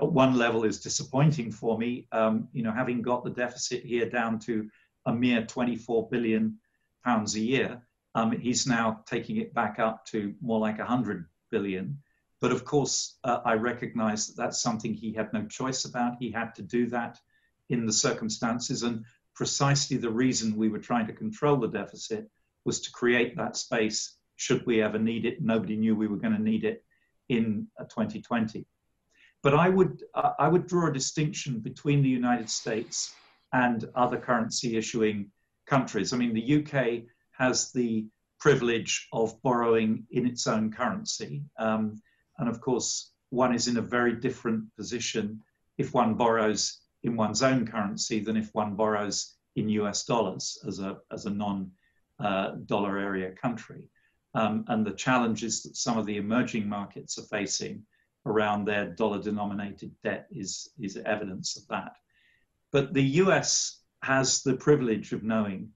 at 0.00 0.12
one 0.12 0.36
level 0.36 0.64
is 0.64 0.80
disappointing 0.80 1.52
for 1.52 1.78
me. 1.78 2.08
Um, 2.10 2.48
you 2.52 2.62
know, 2.62 2.72
having 2.72 3.02
got 3.02 3.22
the 3.22 3.30
deficit 3.30 3.84
here 3.84 4.08
down 4.08 4.40
to 4.40 4.68
a 5.06 5.14
mere 5.14 5.44
24 5.44 6.08
billion 6.10 6.58
pounds 7.04 7.36
a 7.36 7.40
year, 7.40 7.80
um, 8.16 8.32
he's 8.32 8.66
now 8.66 9.02
taking 9.06 9.36
it 9.36 9.54
back 9.54 9.78
up 9.78 10.04
to 10.06 10.34
more 10.40 10.58
like 10.58 10.78
100 10.78 11.26
billion. 11.50 11.98
But 12.44 12.52
of 12.52 12.66
course, 12.66 13.16
uh, 13.24 13.40
I 13.46 13.54
recognize 13.54 14.26
that 14.26 14.36
that's 14.36 14.60
something 14.60 14.92
he 14.92 15.14
had 15.14 15.32
no 15.32 15.46
choice 15.46 15.86
about. 15.86 16.18
He 16.20 16.30
had 16.30 16.54
to 16.56 16.62
do 16.62 16.84
that 16.88 17.18
in 17.70 17.86
the 17.86 17.92
circumstances. 18.06 18.82
And 18.82 19.02
precisely 19.34 19.96
the 19.96 20.10
reason 20.10 20.54
we 20.54 20.68
were 20.68 20.78
trying 20.78 21.06
to 21.06 21.14
control 21.14 21.56
the 21.56 21.68
deficit 21.68 22.30
was 22.66 22.82
to 22.82 22.92
create 22.92 23.34
that 23.38 23.56
space 23.56 24.18
should 24.36 24.66
we 24.66 24.82
ever 24.82 24.98
need 24.98 25.24
it. 25.24 25.40
Nobody 25.40 25.74
knew 25.74 25.96
we 25.96 26.06
were 26.06 26.18
going 26.18 26.36
to 26.36 26.42
need 26.42 26.64
it 26.64 26.84
in 27.30 27.66
uh, 27.80 27.84
2020. 27.84 28.66
But 29.42 29.54
I 29.54 29.70
would, 29.70 30.02
uh, 30.12 30.32
I 30.38 30.48
would 30.48 30.66
draw 30.66 30.88
a 30.88 30.92
distinction 30.92 31.60
between 31.60 32.02
the 32.02 32.10
United 32.10 32.50
States 32.50 33.14
and 33.54 33.88
other 33.94 34.18
currency 34.18 34.76
issuing 34.76 35.30
countries. 35.64 36.12
I 36.12 36.18
mean, 36.18 36.34
the 36.34 36.56
UK 36.58 37.04
has 37.38 37.72
the 37.72 38.06
privilege 38.38 39.08
of 39.14 39.40
borrowing 39.40 40.06
in 40.10 40.26
its 40.26 40.46
own 40.46 40.70
currency. 40.70 41.42
Um, 41.58 42.02
and 42.38 42.48
of 42.48 42.60
course, 42.60 43.12
one 43.30 43.54
is 43.54 43.68
in 43.68 43.76
a 43.76 43.82
very 43.82 44.14
different 44.14 44.64
position 44.76 45.42
if 45.78 45.92
one 45.92 46.14
borrows 46.14 46.80
in 47.02 47.16
one's 47.16 47.42
own 47.42 47.66
currency 47.66 48.20
than 48.20 48.36
if 48.36 48.50
one 48.54 48.74
borrows 48.74 49.34
in 49.56 49.68
US 49.68 50.04
dollars 50.04 50.58
as 50.66 50.78
a, 50.78 50.98
as 51.10 51.26
a 51.26 51.30
non 51.30 51.70
uh, 52.18 52.52
dollar 52.66 52.98
area 52.98 53.32
country. 53.32 53.88
Um, 54.34 54.64
and 54.68 54.84
the 54.84 54.92
challenges 54.92 55.62
that 55.62 55.76
some 55.76 55.98
of 55.98 56.06
the 56.06 56.16
emerging 56.16 56.68
markets 56.68 57.18
are 57.18 57.24
facing 57.24 57.84
around 58.26 58.64
their 58.64 58.86
dollar 58.86 59.20
denominated 59.20 59.92
debt 60.02 60.26
is, 60.30 60.70
is 60.80 60.96
evidence 60.96 61.56
of 61.56 61.66
that. 61.68 61.92
But 62.72 62.94
the 62.94 63.02
US 63.22 63.80
has 64.02 64.42
the 64.42 64.56
privilege 64.56 65.12
of 65.12 65.22
knowing 65.22 65.70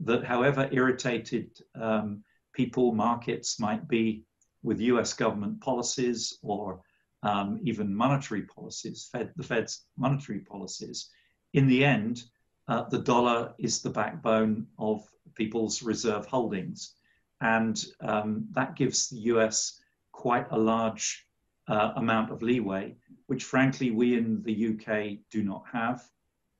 that 0.00 0.24
however 0.24 0.68
irritated 0.70 1.50
um, 1.74 2.22
people, 2.52 2.92
markets 2.92 3.58
might 3.58 3.88
be 3.88 4.24
with 4.64 4.80
US 4.80 5.12
government 5.12 5.60
policies 5.60 6.38
or 6.42 6.80
um, 7.22 7.60
even 7.62 7.94
monetary 7.94 8.42
policies, 8.42 9.08
Fed, 9.12 9.32
the 9.36 9.44
Fed's 9.44 9.86
monetary 9.96 10.40
policies, 10.40 11.10
in 11.52 11.66
the 11.68 11.84
end, 11.84 12.24
uh, 12.66 12.82
the 12.88 12.98
dollar 12.98 13.54
is 13.58 13.80
the 13.80 13.90
backbone 13.90 14.66
of 14.78 15.06
people's 15.34 15.82
reserve 15.82 16.26
holdings. 16.26 16.94
And 17.40 17.82
um, 18.00 18.46
that 18.52 18.74
gives 18.74 19.08
the 19.08 19.18
US 19.32 19.80
quite 20.12 20.46
a 20.50 20.58
large 20.58 21.26
uh, 21.68 21.92
amount 21.96 22.30
of 22.30 22.42
leeway, 22.42 22.96
which 23.26 23.44
frankly 23.44 23.90
we 23.90 24.16
in 24.16 24.42
the 24.42 24.68
UK 24.68 25.18
do 25.30 25.42
not 25.42 25.64
have. 25.72 26.02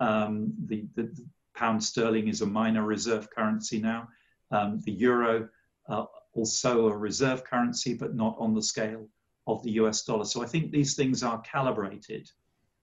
Um, 0.01 0.53
the, 0.67 0.87
the, 0.95 1.11
pound 1.55 1.83
sterling 1.83 2.27
is 2.27 2.41
a 2.41 2.47
minor 2.47 2.83
reserve 2.83 3.31
currency 3.31 3.79
now. 3.79 4.09
Um, 4.51 4.81
the 4.85 4.91
euro, 4.91 5.49
uh, 5.89 6.05
also 6.35 6.89
a 6.89 6.97
reserve 6.97 7.45
currency, 7.45 7.95
but 7.95 8.15
not 8.15 8.37
on 8.39 8.55
the 8.55 8.63
scale 8.63 9.09
of 9.47 9.63
the 9.63 9.73
US 9.73 10.05
dollar. 10.05 10.25
So 10.25 10.43
I 10.43 10.47
think 10.47 10.71
these 10.71 10.95
things 10.95 11.23
are 11.23 11.41
calibrated 11.43 12.31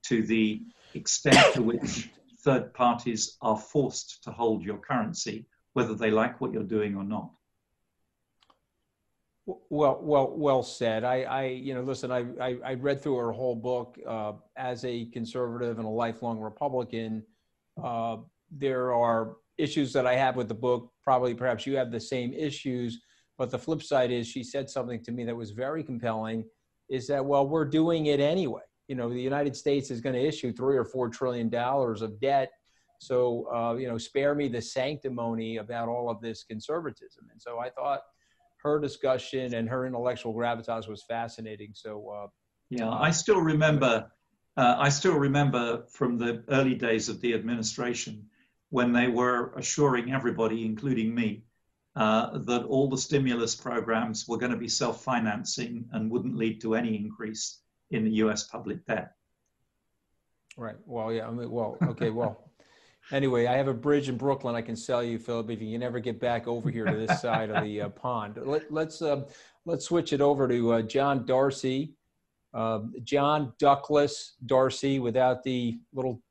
to 0.04 0.24
the 0.24 0.62
extent 0.94 1.54
to 1.54 1.62
which 1.62 2.10
third 2.44 2.74
parties 2.74 3.38
are 3.42 3.58
forced 3.58 4.24
to 4.24 4.32
hold 4.32 4.64
your 4.64 4.78
currency, 4.78 5.46
whether 5.74 5.94
they 5.94 6.12
like 6.12 6.42
what 6.42 6.52
you're 6.54 6.64
doing 6.64 6.96
or 6.96 7.04
not. 7.04 7.32
Well, 9.46 10.00
well, 10.02 10.34
well 10.36 10.64
said. 10.64 11.04
I, 11.04 11.24
I 11.24 11.46
you 11.46 11.74
know, 11.74 11.82
listen. 11.82 12.12
I, 12.12 12.26
I, 12.40 12.58
I 12.64 12.74
read 12.76 13.02
through 13.02 13.18
her 13.18 13.32
whole 13.32 13.56
book 13.56 13.98
uh, 14.08 14.34
as 14.56 14.86
a 14.86 15.06
conservative 15.06 15.78
and 15.78 15.88
a 15.88 15.90
lifelong 15.90 16.40
Republican. 16.40 17.24
Uh, 17.82 18.18
there 18.52 18.94
are 18.94 19.38
issues 19.58 19.94
that 19.94 20.06
I 20.06 20.16
have 20.16 20.36
with 20.36 20.48
the 20.48 20.54
book. 20.54 20.92
Probably, 21.04 21.34
perhaps 21.34 21.66
you 21.66 21.76
have 21.76 21.92
the 21.92 22.00
same 22.00 22.34
issues. 22.34 23.02
But 23.38 23.50
the 23.50 23.58
flip 23.58 23.82
side 23.82 24.12
is, 24.12 24.28
she 24.28 24.44
said 24.44 24.70
something 24.70 25.04
to 25.04 25.12
me 25.12 25.24
that 25.26 25.36
was 25.36 25.52
very 25.52 25.84
compelling. 25.84 26.46
Is 26.90 27.08
that 27.08 27.26
well, 27.26 27.48
we're 27.48 27.66
doing 27.66 28.08
it 28.08 28.20
anyway. 28.20 28.62
You 28.88 28.96
know, 28.96 29.10
the 29.10 29.22
United 29.22 29.56
States 29.56 29.90
is 29.90 30.02
going 30.02 30.16
to 30.16 30.22
issue 30.22 30.52
three 30.52 30.78
or 30.78 30.84
four 30.84 31.10
trillion 31.10 31.50
dollars 31.50 32.02
of 32.02 32.20
debt. 32.20 32.52
So, 33.00 33.48
uh, 33.54 33.76
you 33.76 33.88
know, 33.88 33.98
spare 33.98 34.36
me 34.36 34.48
the 34.48 34.62
sanctimony 34.62 35.58
about 35.58 35.88
all 35.88 36.10
of 36.10 36.22
this 36.22 36.44
conservatism. 36.44 37.26
And 37.32 37.42
so 37.42 37.58
I 37.58 37.70
thought 37.70 38.02
her 38.64 38.80
discussion 38.80 39.56
and 39.56 39.68
her 39.70 39.88
intellectual 39.88 40.34
gravitas 40.36 40.88
was 40.88 41.04
fascinating. 41.04 41.72
So, 41.74 42.10
uh, 42.10 42.28
yeah, 42.70 42.90
I 42.90 43.12
still 43.12 43.42
remember. 43.42 44.12
Uh, 44.58 44.76
I 44.78 44.90
still 44.90 45.16
remember 45.16 45.86
from 45.90 46.18
the 46.18 46.44
early 46.50 46.76
days 46.76 47.10
of 47.10 47.22
the 47.22 47.34
administration 47.34 48.28
when 48.70 48.92
they 48.92 49.08
were 49.08 49.54
assuring 49.56 50.12
everybody, 50.12 50.66
including 50.66 51.16
me, 51.16 51.46
uh, 51.96 52.38
that 52.40 52.64
all 52.66 52.88
the 52.88 52.98
stimulus 52.98 53.56
programs 53.56 54.28
were 54.28 54.38
going 54.38 54.52
to 54.52 54.58
be 54.58 54.68
self 54.68 55.04
financing 55.04 55.86
and 55.92 56.10
wouldn't 56.10 56.38
lead 56.38 56.62
to 56.62 56.76
any 56.76 56.96
increase 56.96 57.60
in 57.92 58.06
the 58.06 58.12
US 58.12 58.46
public 58.46 58.86
debt. 58.86 59.12
Right. 60.58 60.78
Well, 60.86 61.12
yeah. 61.12 61.28
I 61.28 61.32
mean, 61.32 61.52
well, 61.52 61.78
okay. 61.84 62.10
Well, 62.10 62.52
anyway, 63.12 63.48
I 63.48 63.56
have 63.58 63.68
a 63.68 63.74
bridge 63.74 64.10
in 64.10 64.18
Brooklyn 64.18 64.56
I 64.56 64.62
can 64.62 64.76
sell 64.76 65.04
you, 65.04 65.20
Philip, 65.20 65.50
if 65.50 65.62
you 65.62 65.72
can 65.74 65.84
ever 65.84 66.00
get 66.00 66.20
back 66.20 66.48
over 66.48 66.70
here 66.70 66.86
to 66.86 66.96
this 66.96 67.22
side 67.22 67.50
of 67.50 67.64
the 67.64 67.82
uh, 67.82 67.90
pond. 67.90 68.38
Let, 68.44 68.64
us 68.64 68.68
let's, 68.70 69.02
uh, 69.02 69.24
let's 69.66 69.86
switch 69.86 70.14
it 70.14 70.22
over 70.22 70.48
to 70.48 70.74
uh, 70.74 70.82
John 70.82 71.26
Darcy. 71.26 71.96
Um, 72.54 72.94
John 73.04 73.54
Duckless 73.60 74.34
Darcy 74.46 75.00
without 75.00 75.42
the 75.44 75.80
little 75.94 76.22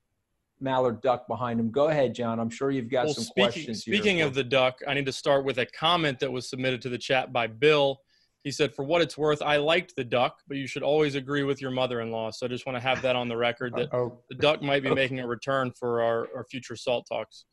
mallard 0.61 1.01
duck 1.01 1.27
behind 1.27 1.59
him. 1.59 1.71
Go 1.71 1.89
ahead, 1.89 2.15
John. 2.15 2.39
I'm 2.39 2.51
sure 2.51 2.71
you've 2.71 2.91
got 2.91 3.07
well, 3.07 3.15
some 3.15 3.25
speaking, 3.25 3.45
questions. 3.45 3.81
Speaking 3.81 4.21
of 4.23 4.35
the 4.35 4.45
duck, 4.45 4.81
I 4.87 4.95
need 4.95 5.07
to 5.07 5.13
start 5.13 5.45
with 5.45 5.59
a 5.59 5.67
comment 5.67 6.19
that 6.21 6.31
was 6.31 6.49
submitted 6.49 6.83
to 6.83 6.89
the 6.89 6.99
chat 6.99 7.33
by 7.33 7.47
Bill. 7.47 8.01
He 8.45 8.51
said, 8.51 8.75
"For 8.75 8.85
what 8.85 9.03
it's 9.03 9.19
worth, 9.19 9.43
I 9.43 9.59
liked 9.59 9.97
the 9.97 10.05
duck, 10.05 10.39
but 10.49 10.57
you 10.57 10.67
should 10.67 10.83
always 10.83 11.15
agree 11.15 11.43
with 11.43 11.61
your 11.61 11.71
mother-in-law." 11.71 12.31
So 12.31 12.47
I 12.47 12.49
just 12.49 12.67
want 12.67 12.77
to 12.77 12.81
have 12.81 13.03
that 13.03 13.17
on 13.17 13.29
the 13.29 13.37
record 13.37 13.75
that 13.77 13.91
the 13.91 14.35
duck 14.37 14.63
might 14.63 14.83
be 14.83 14.95
making 14.95 15.21
a 15.21 15.27
return 15.27 15.73
for 15.73 16.03
our, 16.03 16.29
our 16.35 16.45
future 16.45 16.77
salt 16.77 17.07
talks. 17.11 17.45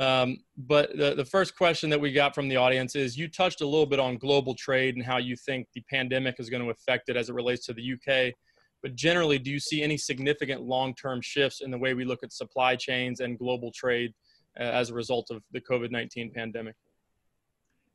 Um, 0.00 0.38
but 0.56 0.96
the, 0.96 1.14
the 1.14 1.24
first 1.24 1.56
question 1.56 1.90
that 1.90 2.00
we 2.00 2.12
got 2.12 2.34
from 2.34 2.48
the 2.48 2.56
audience 2.56 2.96
is 2.96 3.16
you 3.16 3.28
touched 3.28 3.60
a 3.60 3.66
little 3.66 3.86
bit 3.86 4.00
on 4.00 4.16
global 4.16 4.54
trade 4.54 4.96
and 4.96 5.04
how 5.04 5.18
you 5.18 5.36
think 5.36 5.68
the 5.74 5.82
pandemic 5.90 6.36
is 6.38 6.48
going 6.48 6.62
to 6.62 6.70
affect 6.70 7.08
it 7.08 7.16
as 7.16 7.28
it 7.28 7.34
relates 7.34 7.66
to 7.66 7.74
the 7.74 7.92
UK. 7.92 8.34
But 8.82 8.96
generally, 8.96 9.38
do 9.38 9.50
you 9.50 9.60
see 9.60 9.82
any 9.82 9.96
significant 9.96 10.62
long 10.62 10.94
term 10.94 11.20
shifts 11.20 11.60
in 11.60 11.70
the 11.70 11.78
way 11.78 11.94
we 11.94 12.04
look 12.04 12.22
at 12.22 12.32
supply 12.32 12.76
chains 12.76 13.20
and 13.20 13.38
global 13.38 13.70
trade 13.72 14.12
uh, 14.58 14.64
as 14.64 14.90
a 14.90 14.94
result 14.94 15.30
of 15.30 15.42
the 15.52 15.60
COVID 15.60 15.90
19 15.90 16.32
pandemic? 16.34 16.74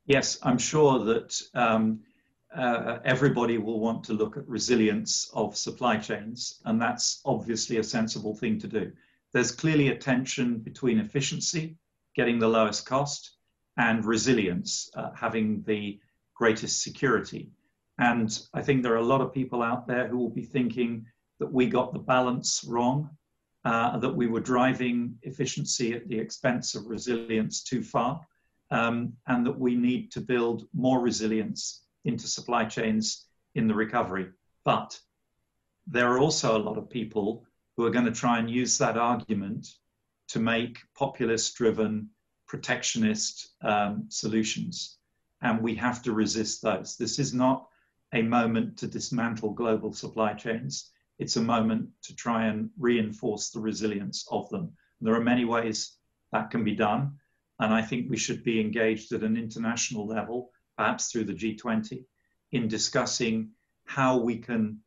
Yes, 0.06 0.40
I'm 0.42 0.58
sure 0.58 1.04
that 1.04 1.42
um, 1.54 2.00
uh, 2.56 3.00
everybody 3.04 3.58
will 3.58 3.82
want 3.82 4.06
to 4.06 4.14
look 4.14 4.38
at 4.38 4.48
resilience 4.48 5.30
of 5.34 5.58
supply 5.58 5.98
chains, 5.98 6.62
and 6.64 6.82
that's 6.82 7.22
obviously 7.26 7.78
a 7.78 7.84
sensible 7.84 8.34
thing 8.34 8.58
to 8.60 8.68
do. 8.68 8.92
There's 9.34 9.52
clearly 9.52 9.90
a 9.90 9.98
tension 9.98 10.60
between 10.60 11.00
efficiency, 11.00 11.76
getting 12.16 12.40
the 12.40 12.48
lowest 12.48 12.86
cost, 12.86 13.36
and 13.78 14.06
resilience, 14.06 14.90
uh, 14.96 15.12
having 15.14 15.62
the 15.64 16.00
greatest 16.34 16.82
security. 16.82 17.52
And 18.00 18.30
I 18.54 18.62
think 18.62 18.84
there 18.84 18.94
are 18.94 18.98
a 18.98 19.14
lot 19.14 19.22
of 19.22 19.34
people 19.34 19.64
out 19.64 19.88
there 19.88 20.08
who 20.08 20.18
will 20.18 20.30
be 20.30 20.46
thinking 20.46 21.06
that 21.40 21.52
we 21.52 21.68
got 21.68 21.94
the 21.94 22.00
balance 22.00 22.64
wrong. 22.68 23.10
uh, 23.68 23.98
that 23.98 24.16
we 24.16 24.28
were 24.28 24.40
driving 24.40 25.16
efficiency 25.24 25.94
at 25.94 26.08
the 26.08 26.18
expense 26.18 26.74
of 26.74 26.88
resilience 26.88 27.64
too 27.64 27.84
far, 27.84 28.26
um, 28.72 29.12
and 29.28 29.46
that 29.46 29.60
we 29.60 29.76
need 29.76 30.10
to 30.10 30.22
build 30.22 30.68
more 30.74 31.02
resilience 31.02 31.84
into 32.06 32.28
supply 32.28 32.64
chains 32.64 33.26
in 33.56 33.68
the 33.68 33.74
recovery. 33.74 34.28
But 34.64 34.98
there 35.86 36.10
are 36.14 36.20
also 36.20 36.58
a 36.58 36.64
lot 36.64 36.78
of 36.78 36.90
people 36.90 37.46
who 37.76 37.86
are 37.86 37.90
going 37.90 38.06
to 38.06 38.12
try 38.12 38.40
and 38.40 38.50
use 38.50 38.78
that 38.78 38.98
argument 38.98 39.68
to 40.30 40.40
make 40.40 40.80
populist 40.96 41.56
driven, 41.58 42.10
protectionist 42.48 43.50
um, 43.62 44.06
solutions. 44.08 44.98
And 45.42 45.62
we 45.62 45.76
have 45.76 46.02
to 46.04 46.14
resist 46.14 46.62
those. 46.62 46.96
This 46.96 47.20
is 47.20 47.34
not 47.34 47.68
a 48.14 48.22
moment 48.22 48.78
to 48.78 48.88
dismantle 48.88 49.54
global 49.54 49.94
supply 49.94 50.34
chains. 50.34 50.92
It's 51.20 51.36
a 51.36 51.42
moment 51.42 51.90
to 52.04 52.16
try 52.16 52.48
and 52.48 52.70
reinforce 52.78 53.50
the 53.50 53.60
resilience 53.60 54.26
of 54.32 54.50
them. 54.50 54.72
There 55.02 55.16
are 55.16 55.24
many 55.24 55.46
ways 55.46 55.98
that 56.32 56.50
can 56.50 56.64
be 56.64 56.76
done. 56.76 57.18
And 57.60 57.74
I 57.74 57.82
think 57.82 58.10
we 58.10 58.18
should 58.18 58.44
be 58.44 58.62
engaged 58.62 59.12
at 59.14 59.24
an 59.24 59.36
international 59.36 60.06
level, 60.06 60.52
perhaps 60.78 61.12
through 61.12 61.26
the 61.26 61.34
G20, 61.34 62.06
in 62.52 62.68
discussing 62.68 63.52
how 63.86 64.18
we 64.18 64.38
can 64.38 64.80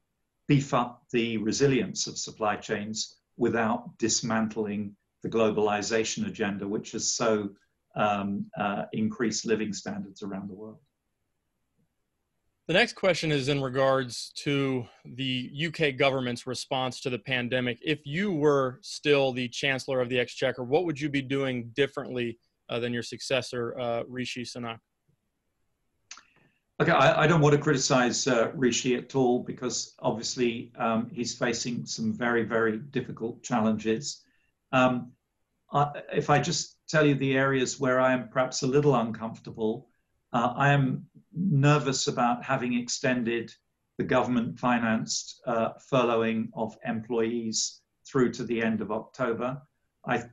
beef 0.47 0.73
up 0.73 1.05
the 1.11 1.37
resilience 1.39 2.07
of 2.07 2.19
supply 2.19 2.57
chains 2.57 3.17
without 3.37 3.97
dismantling 3.99 4.95
the 5.23 5.29
globalization 5.29 6.27
agenda, 6.27 6.67
which 6.67 6.93
has 6.93 7.11
so 7.11 7.51
um, 7.97 8.47
uh, 8.57 8.85
increased 8.93 9.47
living 9.47 9.73
standards 9.73 10.23
around 10.23 10.49
the 10.49 10.55
world. 10.55 10.79
The 12.71 12.75
next 12.75 12.93
question 12.93 13.33
is 13.33 13.49
in 13.49 13.61
regards 13.61 14.31
to 14.45 14.87
the 15.05 15.51
UK 15.67 15.97
government's 15.97 16.47
response 16.47 17.01
to 17.01 17.11
the 17.11 17.19
pandemic. 17.19 17.81
If 17.83 18.07
you 18.07 18.31
were 18.31 18.79
still 18.81 19.33
the 19.33 19.49
Chancellor 19.49 20.01
of 20.01 20.09
the 20.09 20.21
Exchequer, 20.21 20.63
what 20.63 20.85
would 20.85 21.01
you 21.01 21.09
be 21.09 21.21
doing 21.21 21.73
differently 21.75 22.39
uh, 22.69 22.79
than 22.79 22.93
your 22.93 23.03
successor, 23.03 23.77
uh, 23.77 24.05
Rishi 24.07 24.45
Sunak? 24.45 24.79
Okay, 26.81 26.93
I, 26.93 27.25
I, 27.25 27.27
don't 27.27 27.41
want 27.41 27.57
to 27.57 27.61
criticize 27.61 28.29
uh, 28.29 28.53
Rishi 28.55 28.95
at 28.95 29.17
all 29.17 29.43
because 29.43 29.97
obviously 29.99 30.71
um, 30.79 31.11
he's 31.13 31.37
facing 31.37 31.85
some 31.85 32.13
very, 32.13 32.45
very 32.45 32.79
difficult 32.79 33.43
challenges. 33.43 34.23
Um, 34.71 35.11
I, 35.73 36.03
if 36.13 36.31
I 36.31 36.39
just 36.39 36.77
tell 36.89 37.05
you 37.05 37.17
the 37.17 37.37
areas 37.37 37.81
where 37.81 37.99
I 37.99 38.13
am 38.13 38.29
perhaps 38.29 38.63
a 38.63 38.69
little 38.69 38.95
uncomfortable, 38.95 39.89
uh, 40.33 40.53
I 40.57 40.71
am 40.71 41.07
nervous 41.35 42.07
about 42.07 42.45
having 42.45 42.75
extended 42.75 43.53
the 43.99 44.05
government 44.05 44.59
financed 44.59 45.41
uh, 45.47 45.71
furloughing 45.93 46.49
of 46.55 46.77
employees 46.85 47.83
through 48.07 48.33
to 48.33 48.45
the 48.45 48.63
end 48.63 48.81
of 48.81 48.91
October. 48.91 49.61
I 50.07 50.25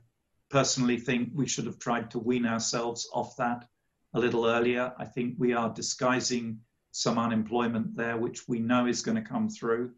personally 0.48 0.98
think 0.98 1.30
we 1.34 1.46
should 1.46 1.66
have 1.66 1.78
tried 1.78 2.10
to 2.10 2.18
wean 2.18 2.46
ourselves 2.46 3.08
off 3.12 3.36
that 3.36 3.66
a 4.14 4.18
little 4.18 4.46
earlier. 4.46 4.92
I 4.98 5.04
think 5.04 5.34
we 5.38 5.52
are 5.52 5.68
disguising 5.72 6.60
some 6.92 7.18
unemployment 7.18 7.94
there, 7.94 8.16
which 8.16 8.48
we 8.48 8.58
know 8.58 8.86
is 8.86 9.02
going 9.02 9.22
to 9.22 9.28
come 9.28 9.48
through. 9.48 9.92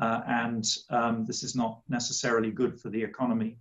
Uh, 0.00 0.22
and 0.26 0.64
um, 0.90 1.24
this 1.24 1.42
is 1.42 1.54
not 1.54 1.80
necessarily 1.88 2.50
good 2.50 2.80
for 2.80 2.90
the 2.90 3.02
economy 3.02 3.58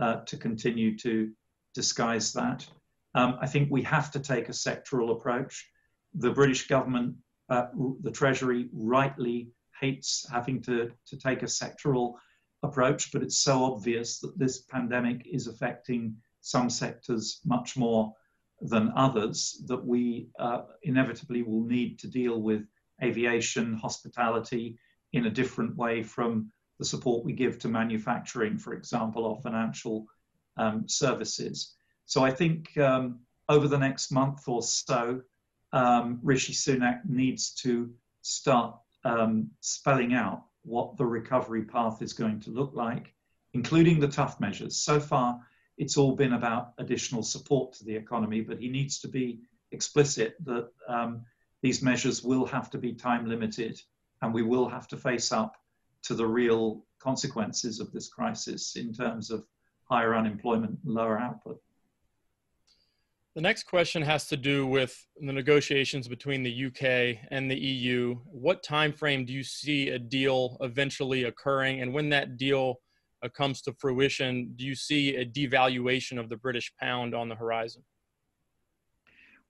uh, 0.00 0.16
to 0.24 0.36
continue 0.36 0.98
to 0.98 1.30
disguise 1.74 2.32
that. 2.32 2.66
Um, 3.14 3.38
I 3.40 3.46
think 3.46 3.70
we 3.70 3.82
have 3.82 4.10
to 4.12 4.18
take 4.18 4.48
a 4.48 4.52
sectoral 4.52 5.12
approach. 5.12 5.68
The 6.14 6.30
British 6.30 6.66
government, 6.68 7.16
uh, 7.48 7.66
the 8.02 8.10
Treasury, 8.10 8.68
rightly 8.72 9.50
hates 9.80 10.26
having 10.30 10.62
to, 10.62 10.90
to 11.06 11.16
take 11.16 11.42
a 11.42 11.46
sectoral 11.46 12.14
approach, 12.62 13.12
but 13.12 13.22
it's 13.22 13.38
so 13.38 13.64
obvious 13.64 14.20
that 14.20 14.38
this 14.38 14.62
pandemic 14.62 15.26
is 15.30 15.46
affecting 15.46 16.16
some 16.40 16.70
sectors 16.70 17.40
much 17.44 17.76
more 17.76 18.14
than 18.60 18.92
others 18.96 19.62
that 19.66 19.84
we 19.84 20.28
uh, 20.38 20.62
inevitably 20.82 21.42
will 21.42 21.64
need 21.64 21.98
to 21.98 22.08
deal 22.08 22.40
with 22.40 22.66
aviation, 23.02 23.74
hospitality 23.74 24.78
in 25.12 25.26
a 25.26 25.30
different 25.30 25.76
way 25.76 26.02
from 26.02 26.50
the 26.78 26.84
support 26.84 27.24
we 27.24 27.32
give 27.32 27.58
to 27.58 27.68
manufacturing, 27.68 28.58
for 28.58 28.74
example, 28.74 29.24
or 29.24 29.40
financial 29.42 30.06
um, 30.56 30.88
services. 30.88 31.74
So 32.06 32.24
I 32.24 32.30
think 32.30 32.76
um, 32.78 33.20
over 33.48 33.68
the 33.68 33.78
next 33.78 34.10
month 34.10 34.42
or 34.46 34.62
so, 34.62 35.20
um, 35.74 36.20
Rishi 36.22 36.52
Sunak 36.52 37.00
needs 37.04 37.50
to 37.62 37.90
start 38.22 38.76
um, 39.04 39.50
spelling 39.60 40.14
out 40.14 40.44
what 40.62 40.96
the 40.96 41.04
recovery 41.04 41.64
path 41.64 42.00
is 42.00 42.12
going 42.12 42.40
to 42.40 42.50
look 42.50 42.72
like, 42.74 43.12
including 43.54 43.98
the 43.98 44.08
tough 44.08 44.38
measures. 44.40 44.76
So 44.76 45.00
far, 45.00 45.40
it's 45.76 45.96
all 45.96 46.14
been 46.14 46.34
about 46.34 46.74
additional 46.78 47.24
support 47.24 47.72
to 47.74 47.84
the 47.84 47.94
economy, 47.94 48.40
but 48.40 48.60
he 48.60 48.68
needs 48.68 49.00
to 49.00 49.08
be 49.08 49.40
explicit 49.72 50.36
that 50.44 50.68
um, 50.88 51.22
these 51.60 51.82
measures 51.82 52.22
will 52.22 52.46
have 52.46 52.70
to 52.70 52.78
be 52.78 52.92
time 52.92 53.28
limited 53.28 53.80
and 54.22 54.32
we 54.32 54.42
will 54.42 54.68
have 54.68 54.86
to 54.88 54.96
face 54.96 55.32
up 55.32 55.56
to 56.04 56.14
the 56.14 56.26
real 56.26 56.84
consequences 57.00 57.80
of 57.80 57.90
this 57.90 58.08
crisis 58.08 58.76
in 58.76 58.94
terms 58.94 59.30
of 59.30 59.44
higher 59.90 60.14
unemployment 60.14 60.78
and 60.84 60.94
lower 60.94 61.18
output. 61.18 61.60
The 63.34 63.40
next 63.40 63.64
question 63.64 64.00
has 64.02 64.28
to 64.28 64.36
do 64.36 64.64
with 64.64 64.96
the 65.20 65.32
negotiations 65.32 66.06
between 66.06 66.44
the 66.44 66.66
UK 66.66 67.18
and 67.32 67.50
the 67.50 67.58
EU. 67.58 68.14
What 68.26 68.62
time 68.62 68.92
frame 68.92 69.24
do 69.24 69.32
you 69.32 69.42
see 69.42 69.88
a 69.88 69.98
deal 69.98 70.56
eventually 70.60 71.24
occurring, 71.24 71.82
and 71.82 71.92
when 71.92 72.08
that 72.10 72.36
deal 72.36 72.76
uh, 73.24 73.28
comes 73.28 73.60
to 73.62 73.72
fruition, 73.72 74.52
do 74.54 74.64
you 74.64 74.76
see 74.76 75.16
a 75.16 75.26
devaluation 75.26 76.20
of 76.20 76.28
the 76.28 76.36
British 76.36 76.72
pound 76.80 77.12
on 77.12 77.28
the 77.28 77.34
horizon? 77.34 77.82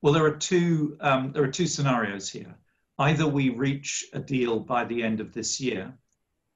Well, 0.01 0.15
there 0.15 0.25
are 0.25 0.37
two 0.37 0.97
um, 1.01 1.33
there 1.33 1.43
are 1.43 1.49
two 1.49 1.67
scenarios 1.67 2.31
here. 2.31 2.55
Either 2.99 3.27
we 3.27 3.51
reach 3.51 4.07
a 4.15 4.19
deal 4.19 4.61
by 4.61 4.87
the 4.87 5.03
end 5.03 5.21
of 5.21 5.35
this 5.35 5.61
year, 5.61 5.93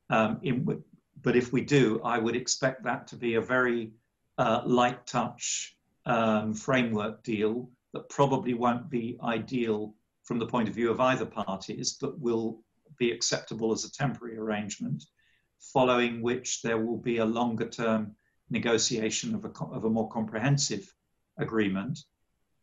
um, 0.09 0.41
in, 0.43 0.83
but 1.21 1.37
if 1.37 1.53
we 1.53 1.61
do, 1.61 2.01
I 2.03 2.19
would 2.19 2.37
expect 2.37 2.85
that 2.85 3.07
to 3.09 3.17
be 3.17 3.35
a 3.35 3.41
very 3.43 3.91
uh, 4.38 4.62
light 4.64 5.07
touch 5.07 5.75
um, 6.09 6.55
framework 6.55 7.23
deal 7.23 7.71
that 7.92 8.09
probably 8.09 8.55
won't 8.55 8.90
be 8.90 9.18
ideal 9.23 9.94
from 10.25 10.38
the 10.38 10.47
point 10.47 10.68
of 10.68 10.75
view 10.75 10.90
of 10.90 11.01
either 11.01 11.27
parties, 11.27 11.97
but 12.01 12.18
will 12.18 12.61
be 12.99 13.12
acceptable 13.12 13.73
as 13.73 13.85
a 13.85 13.92
temporary 13.92 14.37
arrangement, 14.37 15.05
following 15.61 16.23
which 16.23 16.62
there 16.62 16.79
will 16.79 16.97
be 16.97 17.18
a 17.18 17.25
longer 17.25 17.68
term 17.68 18.14
negotiation 18.51 19.35
of 19.35 19.44
a, 19.44 19.51
of 19.64 19.85
a 19.85 19.90
more 19.90 20.09
comprehensive 20.09 20.92
agreement. 21.38 21.99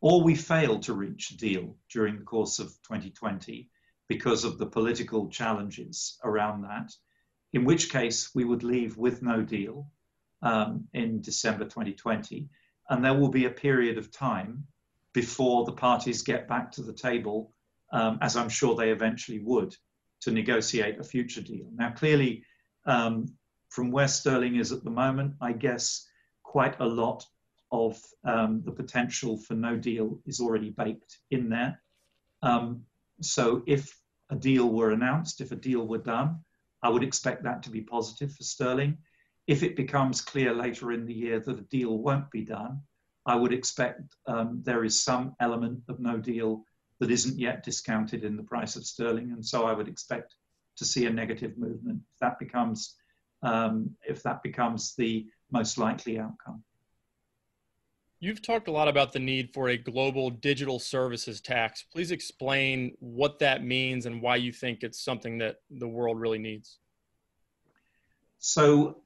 Or 0.01 0.23
we 0.23 0.35
fail 0.35 0.79
to 0.79 0.93
reach 0.93 1.31
a 1.31 1.37
deal 1.37 1.75
during 1.89 2.17
the 2.17 2.25
course 2.25 2.59
of 2.59 2.67
2020 2.83 3.69
because 4.07 4.43
of 4.43 4.57
the 4.57 4.65
political 4.65 5.29
challenges 5.29 6.19
around 6.23 6.61
that, 6.63 6.91
in 7.53 7.63
which 7.63 7.91
case 7.91 8.33
we 8.35 8.45
would 8.45 8.63
leave 8.63 8.97
with 8.97 9.21
no 9.23 9.41
deal 9.41 9.87
um, 10.41 10.87
in 10.93 11.21
December 11.21 11.63
2020 11.63 12.49
and 12.89 13.03
there 13.03 13.13
will 13.13 13.29
be 13.29 13.45
a 13.45 13.49
period 13.49 13.97
of 13.97 14.11
time 14.11 14.65
before 15.13 15.65
the 15.65 15.71
parties 15.71 16.21
get 16.21 16.47
back 16.47 16.71
to 16.73 16.83
the 16.83 16.93
table, 16.93 17.53
um, 17.91 18.17
as 18.21 18.35
I'm 18.35 18.49
sure 18.49 18.75
they 18.75 18.91
eventually 18.91 19.39
would, 19.39 19.75
to 20.21 20.31
negotiate 20.31 20.99
a 20.99 21.03
future 21.03 21.41
deal. 21.41 21.67
Now, 21.73 21.91
clearly, 21.91 22.43
um, 22.85 23.27
from 23.69 23.91
where 23.91 24.07
sterling 24.07 24.57
is 24.57 24.71
at 24.71 24.83
the 24.83 24.89
moment, 24.89 25.35
I 25.41 25.53
guess 25.53 26.07
quite 26.43 26.79
a 26.79 26.85
lot 26.85 27.25
of 27.71 27.99
um, 28.23 28.61
the 28.65 28.71
potential 28.71 29.37
for 29.37 29.53
no 29.53 29.75
deal 29.75 30.19
is 30.25 30.39
already 30.39 30.69
baked 30.69 31.19
in 31.31 31.49
there. 31.49 31.81
Um, 32.41 32.83
so, 33.21 33.63
if 33.65 33.97
a 34.29 34.35
deal 34.35 34.69
were 34.69 34.91
announced, 34.91 35.41
if 35.41 35.51
a 35.51 35.55
deal 35.55 35.87
were 35.87 35.97
done, 35.97 36.39
I 36.83 36.89
would 36.89 37.03
expect 37.03 37.43
that 37.43 37.63
to 37.63 37.69
be 37.69 37.81
positive 37.81 38.33
for 38.33 38.43
sterling. 38.43 38.97
If 39.47 39.63
it 39.63 39.75
becomes 39.75 40.21
clear 40.21 40.53
later 40.53 40.91
in 40.91 41.05
the 41.05 41.13
year 41.13 41.39
that 41.39 41.59
a 41.59 41.63
deal 41.63 41.99
won't 41.99 42.29
be 42.31 42.41
done, 42.41 42.81
I 43.25 43.35
would 43.35 43.53
expect 43.53 44.01
um, 44.27 44.61
there 44.63 44.83
is 44.83 45.03
some 45.03 45.35
element 45.39 45.81
of 45.89 45.99
no 45.99 46.17
deal 46.17 46.63
that 46.99 47.11
isn't 47.11 47.39
yet 47.39 47.63
discounted 47.63 48.23
in 48.23 48.37
the 48.37 48.43
price 48.43 48.75
of 48.75 48.85
sterling, 48.85 49.31
and 49.31 49.45
so 49.45 49.65
I 49.65 49.73
would 49.73 49.87
expect 49.87 50.35
to 50.77 50.85
see 50.85 51.05
a 51.05 51.09
negative 51.09 51.57
movement 51.57 52.01
if 52.13 52.19
that 52.19 52.39
becomes 52.39 52.95
um, 53.43 53.91
if 54.07 54.23
that 54.23 54.41
becomes 54.41 54.95
the 54.95 55.27
most 55.51 55.77
likely 55.77 56.19
outcome. 56.19 56.63
You've 58.19 58.41
talked 58.41 58.67
a 58.67 58.71
lot 58.71 58.87
about 58.87 59.11
the 59.11 59.19
need 59.19 59.53
for 59.53 59.69
a 59.69 59.77
global 59.77 60.29
digital 60.29 60.79
services 60.79 61.41
tax. 61.41 61.83
Please 61.83 62.11
explain 62.11 62.95
what 62.99 63.39
that 63.39 63.63
means 63.63 64.05
and 64.05 64.21
why 64.21 64.37
you 64.37 64.51
think 64.51 64.81
it's 64.81 65.03
something 65.03 65.37
that 65.39 65.57
the 65.69 65.87
world 65.87 66.19
really 66.19 66.39
needs. 66.39 66.79
So, 68.39 69.01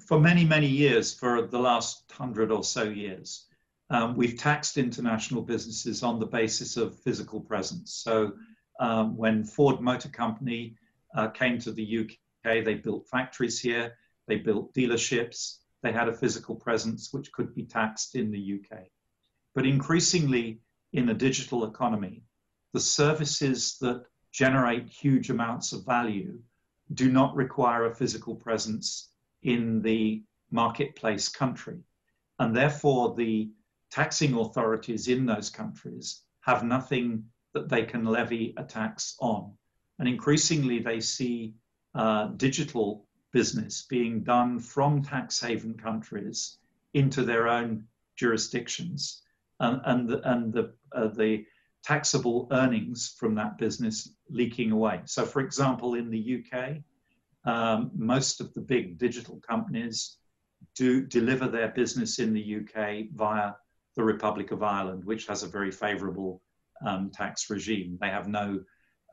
for 0.00 0.20
many, 0.20 0.44
many 0.44 0.66
years, 0.66 1.14
for 1.14 1.42
the 1.42 1.58
last 1.58 2.10
hundred 2.10 2.50
or 2.50 2.64
so 2.64 2.82
years, 2.82 3.46
um, 3.90 4.16
we've 4.16 4.36
taxed 4.36 4.76
international 4.78 5.42
businesses 5.42 6.02
on 6.02 6.18
the 6.18 6.26
basis 6.26 6.76
of 6.76 6.98
physical 7.00 7.40
presence. 7.40 7.94
So 7.94 8.32
um, 8.80 9.16
when 9.16 9.44
Ford 9.44 9.80
Motor 9.80 10.08
Company 10.08 10.76
uh, 11.14 11.28
came 11.28 11.58
to 11.60 11.72
the 11.72 12.00
UK, 12.00 12.64
they 12.64 12.74
built 12.74 13.06
factories 13.08 13.60
here. 13.60 13.96
they 14.26 14.36
built 14.36 14.74
dealerships, 14.74 15.58
they 15.82 15.92
had 15.92 16.08
a 16.08 16.14
physical 16.14 16.54
presence 16.54 17.12
which 17.12 17.30
could 17.32 17.54
be 17.54 17.64
taxed 17.64 18.14
in 18.14 18.30
the 18.30 18.58
UK. 18.58 18.84
But 19.54 19.66
increasingly 19.66 20.60
in 20.92 21.10
a 21.10 21.14
digital 21.14 21.64
economy, 21.64 22.24
the 22.72 22.80
services 22.80 23.76
that 23.80 24.04
generate 24.32 24.88
huge 24.88 25.30
amounts 25.30 25.72
of 25.72 25.84
value 25.84 26.40
do 26.92 27.10
not 27.10 27.36
require 27.36 27.84
a 27.84 27.94
physical 27.94 28.34
presence 28.34 29.10
in 29.44 29.80
the 29.82 30.22
marketplace 30.50 31.28
country. 31.28 31.78
And 32.38 32.54
therefore, 32.54 33.14
the 33.14 33.50
taxing 33.90 34.34
authorities 34.34 35.08
in 35.08 35.24
those 35.24 35.50
countries 35.50 36.22
have 36.40 36.64
nothing 36.64 37.24
that 37.52 37.68
they 37.68 37.84
can 37.84 38.04
levy 38.04 38.54
a 38.56 38.64
tax 38.64 39.16
on. 39.20 39.52
And 39.98 40.08
increasingly, 40.08 40.80
they 40.80 41.00
see 41.00 41.54
uh, 41.94 42.26
digital 42.36 43.06
business 43.32 43.86
being 43.88 44.22
done 44.24 44.58
from 44.58 45.02
tax 45.02 45.40
haven 45.40 45.74
countries 45.74 46.58
into 46.94 47.22
their 47.22 47.48
own 47.48 47.84
jurisdictions. 48.16 49.22
And, 49.60 49.80
and, 49.84 50.08
the, 50.08 50.30
and 50.30 50.52
the, 50.52 50.72
uh, 50.92 51.08
the 51.08 51.46
taxable 51.84 52.48
earnings 52.50 53.14
from 53.18 53.34
that 53.36 53.58
business 53.58 54.08
leaking 54.28 54.72
away. 54.72 55.02
So, 55.04 55.24
for 55.24 55.40
example, 55.40 55.94
in 55.94 56.10
the 56.10 56.42
UK, 56.42 56.78
um, 57.44 57.90
most 57.94 58.40
of 58.40 58.52
the 58.54 58.60
big 58.60 58.98
digital 58.98 59.40
companies 59.46 60.16
do 60.74 61.02
deliver 61.02 61.48
their 61.48 61.68
business 61.68 62.18
in 62.18 62.32
the 62.32 62.56
UK 62.56 63.06
via 63.14 63.52
the 63.96 64.02
Republic 64.02 64.50
of 64.50 64.62
Ireland, 64.62 65.04
which 65.04 65.26
has 65.26 65.42
a 65.42 65.48
very 65.48 65.70
favorable 65.70 66.42
um, 66.84 67.10
tax 67.10 67.50
regime. 67.50 67.98
They 68.00 68.08
have 68.08 68.28
no 68.28 68.60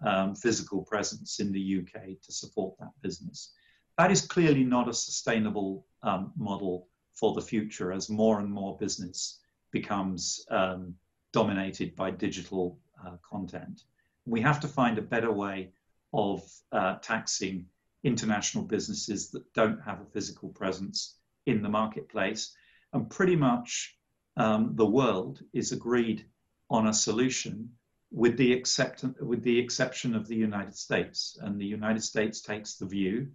um, 0.03 0.35
physical 0.35 0.83
presence 0.83 1.39
in 1.39 1.51
the 1.51 1.79
UK 1.79 2.21
to 2.23 2.31
support 2.31 2.75
that 2.79 2.91
business. 3.01 3.53
That 3.97 4.11
is 4.11 4.25
clearly 4.25 4.63
not 4.63 4.89
a 4.89 4.93
sustainable 4.93 5.85
um, 6.01 6.31
model 6.35 6.87
for 7.13 7.33
the 7.33 7.41
future 7.41 7.91
as 7.91 8.09
more 8.09 8.39
and 8.39 8.49
more 8.49 8.77
business 8.77 9.39
becomes 9.71 10.43
um, 10.49 10.95
dominated 11.33 11.95
by 11.95 12.11
digital 12.11 12.79
uh, 13.05 13.17
content. 13.23 13.83
We 14.25 14.41
have 14.41 14.59
to 14.61 14.67
find 14.67 14.97
a 14.97 15.03
better 15.03 15.31
way 15.31 15.71
of 16.13 16.43
uh, 16.71 16.95
taxing 17.01 17.65
international 18.03 18.63
businesses 18.63 19.29
that 19.31 19.53
don't 19.53 19.81
have 19.81 20.01
a 20.01 20.05
physical 20.05 20.49
presence 20.49 21.17
in 21.45 21.61
the 21.61 21.69
marketplace. 21.69 22.53
And 22.93 23.09
pretty 23.09 23.35
much 23.35 23.97
um, 24.37 24.71
the 24.75 24.85
world 24.85 25.41
is 25.53 25.71
agreed 25.71 26.25
on 26.69 26.87
a 26.87 26.93
solution 26.93 27.69
with 28.11 28.37
the, 28.37 28.53
accept- 28.53 29.05
with 29.21 29.43
the 29.43 29.57
exception 29.57 30.15
of 30.15 30.27
the 30.27 30.35
United 30.35 30.75
States. 30.75 31.37
And 31.41 31.59
the 31.59 31.65
United 31.65 32.03
States 32.03 32.41
takes 32.41 32.75
the 32.75 32.85
view 32.85 33.27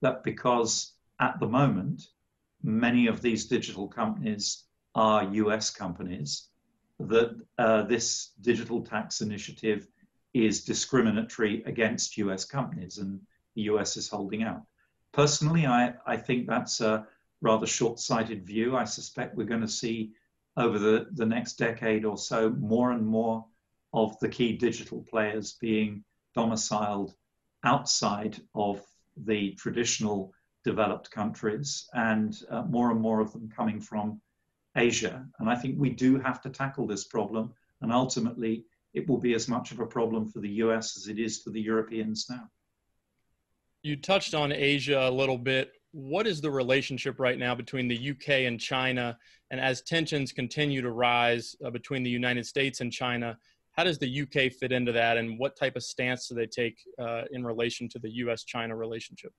that 0.00 0.24
because 0.24 0.92
at 1.20 1.38
the 1.38 1.48
moment, 1.48 2.02
many 2.62 3.06
of 3.06 3.20
these 3.20 3.46
digital 3.46 3.88
companies 3.88 4.64
are 4.94 5.24
US 5.24 5.70
companies, 5.70 6.48
that 7.00 7.36
uh, 7.58 7.82
this 7.82 8.32
digital 8.40 8.82
tax 8.82 9.20
initiative 9.20 9.88
is 10.34 10.64
discriminatory 10.64 11.62
against 11.64 12.16
US 12.18 12.44
companies 12.44 12.98
and 12.98 13.20
the 13.54 13.62
US 13.62 13.96
is 13.96 14.08
holding 14.08 14.42
out. 14.42 14.62
Personally, 15.12 15.66
I, 15.66 15.94
I 16.06 16.16
think 16.16 16.46
that's 16.46 16.80
a 16.80 17.06
rather 17.40 17.66
short 17.66 17.98
sighted 17.98 18.46
view. 18.46 18.76
I 18.76 18.84
suspect 18.84 19.36
we're 19.36 19.44
going 19.44 19.60
to 19.60 19.68
see 19.68 20.12
over 20.56 20.78
the, 20.78 21.08
the 21.12 21.26
next 21.26 21.54
decade 21.54 22.04
or 22.04 22.16
so 22.16 22.50
more 22.50 22.92
and 22.92 23.06
more 23.06 23.44
of 23.92 24.18
the 24.20 24.28
key 24.28 24.56
digital 24.56 25.04
players 25.10 25.56
being 25.60 26.04
domiciled 26.34 27.14
outside 27.64 28.40
of 28.54 28.82
the 29.16 29.52
traditional 29.52 30.32
developed 30.64 31.10
countries 31.10 31.88
and 31.94 32.42
uh, 32.50 32.62
more 32.62 32.90
and 32.90 33.00
more 33.00 33.20
of 33.20 33.32
them 33.32 33.50
coming 33.54 33.80
from 33.80 34.20
Asia. 34.76 35.26
And 35.38 35.50
I 35.50 35.56
think 35.56 35.76
we 35.78 35.90
do 35.90 36.18
have 36.18 36.40
to 36.42 36.50
tackle 36.50 36.86
this 36.86 37.04
problem. 37.04 37.52
And 37.82 37.92
ultimately, 37.92 38.64
it 38.94 39.08
will 39.08 39.18
be 39.18 39.34
as 39.34 39.48
much 39.48 39.72
of 39.72 39.80
a 39.80 39.86
problem 39.86 40.28
for 40.28 40.40
the 40.40 40.48
US 40.64 40.96
as 40.96 41.08
it 41.08 41.18
is 41.18 41.42
for 41.42 41.50
the 41.50 41.60
Europeans 41.60 42.26
now. 42.30 42.48
You 43.82 43.96
touched 43.96 44.34
on 44.34 44.52
Asia 44.52 45.08
a 45.08 45.10
little 45.10 45.38
bit. 45.38 45.72
What 45.90 46.26
is 46.26 46.40
the 46.40 46.50
relationship 46.50 47.18
right 47.18 47.38
now 47.38 47.54
between 47.54 47.88
the 47.88 48.10
UK 48.10 48.46
and 48.46 48.58
China? 48.58 49.18
And 49.50 49.60
as 49.60 49.82
tensions 49.82 50.32
continue 50.32 50.80
to 50.82 50.90
rise 50.90 51.56
uh, 51.64 51.70
between 51.70 52.02
the 52.02 52.10
United 52.10 52.46
States 52.46 52.80
and 52.80 52.92
China, 52.92 53.36
how 53.72 53.84
does 53.84 53.98
the 53.98 54.22
UK 54.22 54.52
fit 54.52 54.70
into 54.70 54.92
that? 54.92 55.16
And 55.16 55.38
what 55.38 55.56
type 55.56 55.76
of 55.76 55.82
stance 55.82 56.28
do 56.28 56.34
they 56.34 56.46
take 56.46 56.78
uh, 56.98 57.22
in 57.32 57.44
relation 57.44 57.88
to 57.90 57.98
the 57.98 58.10
US 58.10 58.44
China 58.44 58.76
relationship? 58.76 59.32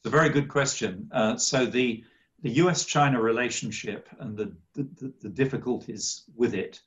It's 0.00 0.06
a 0.06 0.16
very 0.16 0.30
good 0.30 0.48
question. 0.48 1.08
Uh, 1.12 1.36
so, 1.36 1.66
the 1.66 2.04
the 2.42 2.50
US 2.50 2.84
China 2.84 3.20
relationship 3.20 4.08
and 4.20 4.36
the, 4.36 4.52
the, 4.74 5.12
the, 5.20 5.28
difficulties 5.28 6.22
with 6.36 6.54
it 6.54 6.80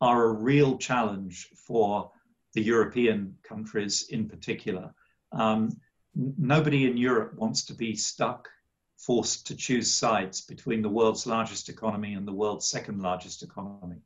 are 0.00 0.26
a 0.26 0.32
real 0.32 0.78
challenge 0.78 1.48
for 1.56 2.12
the 2.54 2.62
European 2.62 3.36
countries 3.42 4.06
in 4.10 4.28
particular. 4.28 4.94
Um, 5.32 5.70
nobody 6.14 6.86
in 6.86 6.96
Europe 6.96 7.34
wants 7.34 7.64
to 7.66 7.74
be 7.74 7.94
stuck, 7.96 8.48
forced 8.96 9.46
to 9.46 9.56
choose 9.56 9.92
sides 9.92 10.40
between 10.42 10.82
the 10.82 10.88
world's 10.88 11.26
largest 11.26 11.68
economy 11.68 12.14
and 12.14 12.26
the 12.26 12.32
world's 12.32 12.68
second 12.68 13.00
largest 13.00 13.42
economy. 13.42 13.96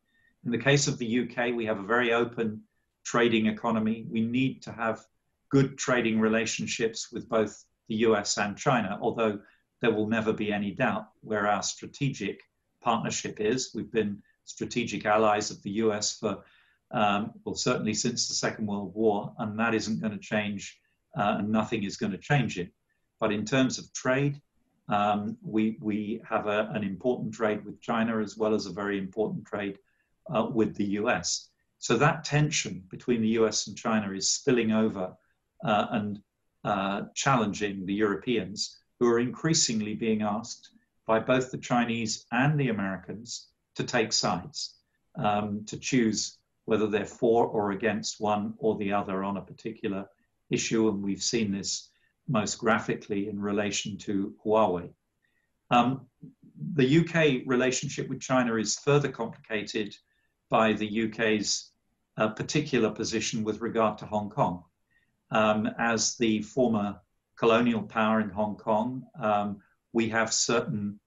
In 0.45 0.51
the 0.51 0.59
case 0.59 0.87
of 0.87 0.99
the 0.99 1.21
UK, 1.21 1.55
we 1.55 1.67
have 1.67 1.81
a 1.81 1.87
very 1.87 2.13
open 2.13 2.63
trading 3.05 3.47
economy. 3.47 4.07
We 4.09 4.21
need 4.21 4.63
to 4.63 4.73
have 4.73 5.05
good 5.51 5.79
trading 5.79 6.21
relationships 6.21 7.13
with 7.13 7.29
both 7.29 7.65
the 7.89 7.97
US 7.97 8.39
and 8.39 8.57
China, 8.57 8.99
although 9.01 9.39
there 9.81 9.93
will 9.93 10.09
never 10.09 10.33
be 10.33 10.53
any 10.53 10.71
doubt 10.71 11.09
where 11.21 11.47
our 11.47 11.63
strategic 11.63 12.41
partnership 12.81 13.41
is. 13.41 13.73
We've 13.75 13.93
been 13.93 14.23
strategic 14.45 15.05
allies 15.07 15.51
of 15.51 15.63
the 15.63 15.71
US 15.83 16.19
for, 16.19 16.45
um, 16.93 17.33
well, 17.45 17.55
certainly 17.55 17.95
since 17.95 18.29
the 18.29 18.35
Second 18.35 18.67
World 18.67 18.95
War, 18.95 19.35
and 19.39 19.59
that 19.59 19.75
isn't 19.75 20.01
going 20.01 20.13
to 20.13 20.19
change, 20.19 20.79
uh, 21.17 21.37
and 21.39 21.49
nothing 21.51 21.85
is 21.85 21.97
going 21.97 22.13
to 22.13 22.19
change 22.19 22.59
it. 22.59 22.71
But 23.21 23.33
in 23.33 23.45
terms 23.45 23.79
of 23.79 23.93
trade, 23.93 24.41
um, 24.89 25.37
we, 25.43 25.79
we 25.81 26.21
have 26.29 26.47
a, 26.47 26.71
an 26.73 26.85
important 26.85 27.35
trade 27.35 27.65
with 27.65 27.81
China 27.81 28.21
as 28.21 28.37
well 28.37 28.55
as 28.55 28.67
a 28.67 28.73
very 28.73 28.99
important 28.99 29.47
trade 29.47 29.79
uh, 30.33 30.47
with 30.53 30.77
the 30.77 30.85
US. 31.01 31.49
So 31.79 31.97
that 31.97 32.25
tension 32.25 32.85
between 32.91 33.21
the 33.21 33.37
US 33.41 33.67
and 33.67 33.77
China 33.77 34.13
is 34.13 34.31
spilling 34.31 34.73
over 34.73 35.17
uh, 35.65 35.87
and 35.91 36.21
uh, 36.65 37.03
challenging 37.15 37.87
the 37.87 37.95
Europeans 37.95 38.81
who 38.99 39.09
are 39.09 39.19
increasingly 39.19 39.95
being 39.95 40.23
asked 40.23 40.71
by 41.07 41.21
both 41.21 41.51
the 41.51 41.59
Chinese 41.59 42.27
and 42.33 42.59
the 42.59 42.69
Americans 42.69 43.49
to 43.77 43.85
take 43.85 44.13
sides, 44.13 44.75
um, 45.17 45.65
to 45.67 45.79
choose 45.79 46.39
whether 46.65 46.89
they're 46.89 47.05
for 47.07 47.47
or 47.47 47.71
against 47.71 48.21
one 48.21 48.55
or 48.59 48.77
the 48.77 48.93
other 48.93 49.23
on 49.23 49.37
a 49.37 49.43
particular 49.43 50.09
issue. 50.51 50.89
And 50.89 51.03
we've 51.03 51.23
seen 51.23 51.53
this 51.53 51.91
most 52.29 52.57
graphically 52.57 53.29
in 53.29 53.41
relation 53.41 53.97
to 53.99 54.35
Huawei. 54.45 54.91
Um, 55.71 56.07
the 56.75 57.01
UK 57.01 57.47
relationship 57.47 58.09
with 58.09 58.21
China 58.21 58.55
is 58.57 58.79
further 58.79 59.09
complicated 59.09 59.95
by 60.49 60.73
the 60.73 61.05
UK's 61.05 61.71
uh, 62.17 62.29
particular 62.29 62.91
position 62.91 63.45
with 63.45 63.61
regard 63.61 63.99
to 63.99 64.07
Hong 64.07 64.31
Kong. 64.31 64.65
Um, 65.31 65.69
as 65.79 66.17
the 66.17 66.43
former 66.43 67.01
colonial 67.37 67.83
power 67.83 68.21
in 68.21 68.31
Hong 68.31 68.57
Kong, 68.57 69.05
um, 69.21 69.59
we 69.93 70.09
have 70.09 70.33
certain 70.33 70.99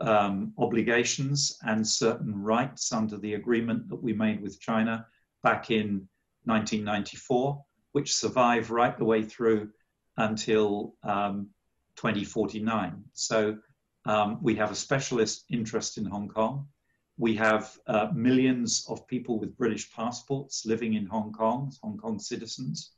um, 0.00 0.52
obligations 0.58 1.58
and 1.62 1.86
certain 1.86 2.42
rights 2.42 2.92
under 2.92 3.18
the 3.18 3.34
agreement 3.34 3.88
that 3.88 4.02
we 4.02 4.12
made 4.12 4.40
with 4.40 4.60
China 4.60 5.06
back 5.42 5.70
in 5.70 6.08
1994, 6.44 7.64
which 7.96 8.14
survive 8.14 8.70
right 8.70 8.98
the 8.98 9.04
way 9.06 9.22
through 9.22 9.70
until 10.18 10.94
um, 11.02 11.48
2049. 11.94 13.02
So 13.14 13.56
um, 14.04 14.38
we 14.42 14.54
have 14.56 14.70
a 14.70 14.74
specialist 14.74 15.46
interest 15.48 15.96
in 15.96 16.04
Hong 16.04 16.28
Kong. 16.28 16.68
We 17.16 17.34
have 17.36 17.74
uh, 17.86 18.08
millions 18.14 18.84
of 18.90 19.08
people 19.08 19.40
with 19.40 19.56
British 19.56 19.90
passports 19.94 20.66
living 20.66 20.92
in 20.92 21.06
Hong 21.06 21.32
Kong, 21.32 21.72
Hong 21.82 21.96
Kong 21.96 22.18
citizens. 22.18 22.92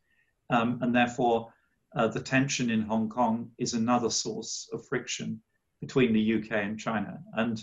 Um, 0.51 0.81
and 0.83 0.93
therefore, 0.93 1.53
uh, 1.95 2.09
the 2.09 2.19
tension 2.35 2.69
in 2.69 2.83
Hong 2.83 3.09
Kong 3.09 3.53
is 3.57 3.75
another 3.75 4.11
source 4.11 4.69
of 4.73 4.85
friction 4.89 5.41
between 5.81 6.13
the 6.13 6.35
UK 6.39 6.51
and 6.51 6.77
China. 6.77 7.21
And 7.35 7.63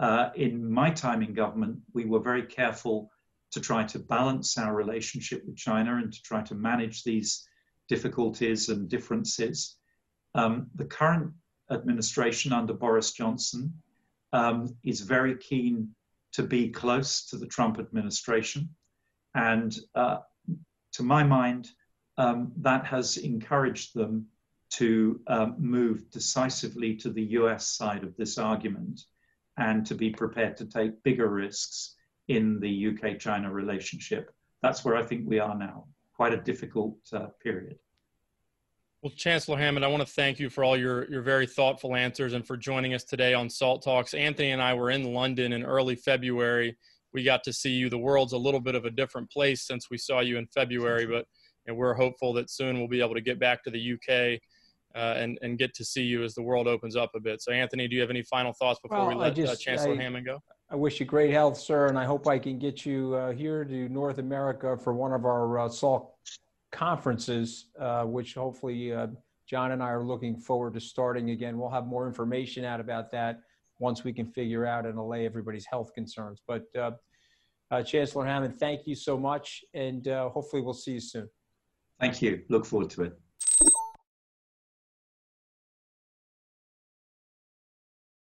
uh, 0.00 0.30
in 0.34 0.68
my 0.68 0.90
time 0.90 1.22
in 1.22 1.32
government, 1.32 1.78
we 1.94 2.06
were 2.06 2.18
very 2.18 2.42
careful 2.42 3.08
to 3.52 3.60
try 3.60 3.84
to 3.84 3.98
balance 3.98 4.58
our 4.58 4.74
relationship 4.74 5.44
with 5.46 5.56
China 5.56 5.96
and 5.96 6.12
to 6.12 6.22
try 6.22 6.42
to 6.42 6.54
manage 6.54 7.04
these 7.04 7.46
difficulties 7.88 8.68
and 8.68 8.88
differences. 8.88 9.76
Um, 10.34 10.68
the 10.74 10.86
current 10.86 11.32
administration 11.70 12.52
under 12.52 12.72
Boris 12.72 13.12
Johnson 13.12 13.72
um, 14.32 14.74
is 14.84 15.00
very 15.00 15.36
keen 15.36 15.88
to 16.32 16.42
be 16.42 16.70
close 16.70 17.26
to 17.26 17.36
the 17.36 17.46
Trump 17.46 17.78
administration. 17.78 18.70
And 19.34 19.76
uh, 19.94 20.18
to 20.92 21.02
my 21.02 21.22
mind, 21.22 21.68
um, 22.16 22.52
that 22.58 22.86
has 22.86 23.18
encouraged 23.18 23.94
them 23.94 24.26
to 24.70 25.20
um, 25.26 25.56
move 25.58 26.10
decisively 26.10 26.96
to 26.96 27.10
the 27.10 27.24
US 27.40 27.66
side 27.76 28.04
of 28.04 28.16
this 28.16 28.38
argument 28.38 29.02
and 29.58 29.84
to 29.86 29.94
be 29.94 30.10
prepared 30.10 30.56
to 30.56 30.64
take 30.64 31.02
bigger 31.02 31.28
risks 31.28 31.96
in 32.28 32.60
the 32.60 32.88
UK 32.88 33.18
China 33.18 33.52
relationship. 33.52 34.32
That's 34.62 34.84
where 34.84 34.96
I 34.96 35.02
think 35.02 35.22
we 35.26 35.38
are 35.38 35.56
now. 35.56 35.86
Quite 36.14 36.34
a 36.34 36.36
difficult 36.36 36.96
uh, 37.12 37.26
period. 37.42 37.76
Well, 39.02 39.12
Chancellor 39.16 39.58
Hammond, 39.58 39.84
I 39.84 39.88
want 39.88 40.06
to 40.06 40.12
thank 40.12 40.38
you 40.38 40.48
for 40.48 40.62
all 40.62 40.76
your, 40.76 41.10
your 41.10 41.22
very 41.22 41.46
thoughtful 41.46 41.96
answers 41.96 42.34
and 42.34 42.46
for 42.46 42.56
joining 42.56 42.94
us 42.94 43.02
today 43.02 43.34
on 43.34 43.50
SALT 43.50 43.82
Talks. 43.82 44.14
Anthony 44.14 44.52
and 44.52 44.62
I 44.62 44.74
were 44.74 44.90
in 44.90 45.12
London 45.12 45.54
in 45.54 45.64
early 45.64 45.96
February. 45.96 46.76
We 47.12 47.24
got 47.24 47.42
to 47.44 47.52
see 47.52 47.72
you. 47.72 47.90
The 47.90 47.98
world's 47.98 48.32
a 48.32 48.38
little 48.38 48.60
bit 48.60 48.76
of 48.76 48.84
a 48.84 48.90
different 48.90 49.28
place 49.28 49.62
since 49.62 49.90
we 49.90 49.98
saw 49.98 50.20
you 50.20 50.38
in 50.38 50.46
February, 50.46 51.06
but 51.06 51.26
and 51.66 51.76
we're 51.76 51.94
hopeful 51.94 52.32
that 52.34 52.50
soon 52.50 52.78
we'll 52.78 52.88
be 52.88 53.00
able 53.00 53.14
to 53.14 53.20
get 53.20 53.38
back 53.38 53.62
to 53.64 53.70
the 53.70 53.92
UK 53.94 54.40
uh, 54.94 55.14
and 55.16 55.38
and 55.42 55.58
get 55.58 55.74
to 55.74 55.84
see 55.84 56.02
you 56.02 56.22
as 56.22 56.34
the 56.34 56.42
world 56.42 56.66
opens 56.66 56.96
up 56.96 57.10
a 57.14 57.20
bit. 57.20 57.42
So, 57.42 57.52
Anthony, 57.52 57.88
do 57.88 57.94
you 57.94 58.00
have 58.00 58.10
any 58.10 58.22
final 58.22 58.52
thoughts 58.52 58.80
before 58.80 58.98
well, 58.98 59.08
we 59.08 59.14
let 59.14 59.32
uh, 59.32 59.34
just, 59.34 59.52
uh, 59.52 59.56
Chancellor 59.56 59.94
I, 59.94 60.02
Hammond 60.02 60.26
go? 60.26 60.42
I 60.72 60.74
wish 60.74 61.00
you 61.00 61.04
great 61.04 61.32
health, 61.32 61.58
sir, 61.58 61.88
and 61.88 61.98
I 61.98 62.06
hope 62.06 62.26
I 62.26 62.38
can 62.38 62.58
get 62.58 62.86
you 62.86 63.14
uh, 63.14 63.32
here 63.32 63.62
to 63.62 63.88
North 63.90 64.16
America 64.16 64.74
for 64.74 64.94
one 64.94 65.12
of 65.12 65.26
our 65.26 65.58
uh, 65.58 65.68
SALT 65.68 66.14
conferences, 66.70 67.66
uh, 67.78 68.04
which 68.04 68.32
hopefully 68.32 68.90
John 69.46 69.72
and 69.72 69.82
I 69.82 69.90
are 69.90 70.02
looking 70.02 70.34
forward 70.34 70.72
to 70.72 70.80
starting 70.80 71.28
again. 71.28 71.58
We'll 71.58 71.68
have 71.68 71.86
more 71.86 72.06
information 72.08 72.64
out 72.64 72.80
about 72.80 73.10
that 73.10 73.40
once 73.80 74.02
we 74.02 74.14
can 74.14 74.24
figure 74.24 74.64
out 74.64 74.86
and 74.86 74.96
allay 74.96 75.26
everybody's 75.26 75.66
health 75.66 75.92
concerns. 75.92 76.40
But 76.48 76.64
Chancellor 77.84 78.24
Hammond, 78.24 78.58
thank 78.58 78.86
you 78.86 78.94
so 78.94 79.18
much, 79.18 79.66
and 79.74 80.06
hopefully 80.06 80.62
we'll 80.62 80.72
see 80.72 80.92
you 80.92 81.00
soon. 81.00 81.28
Thank 82.00 82.22
you. 82.22 82.44
Look 82.48 82.64
forward 82.64 82.88
to 82.90 83.02
it. 83.02 83.20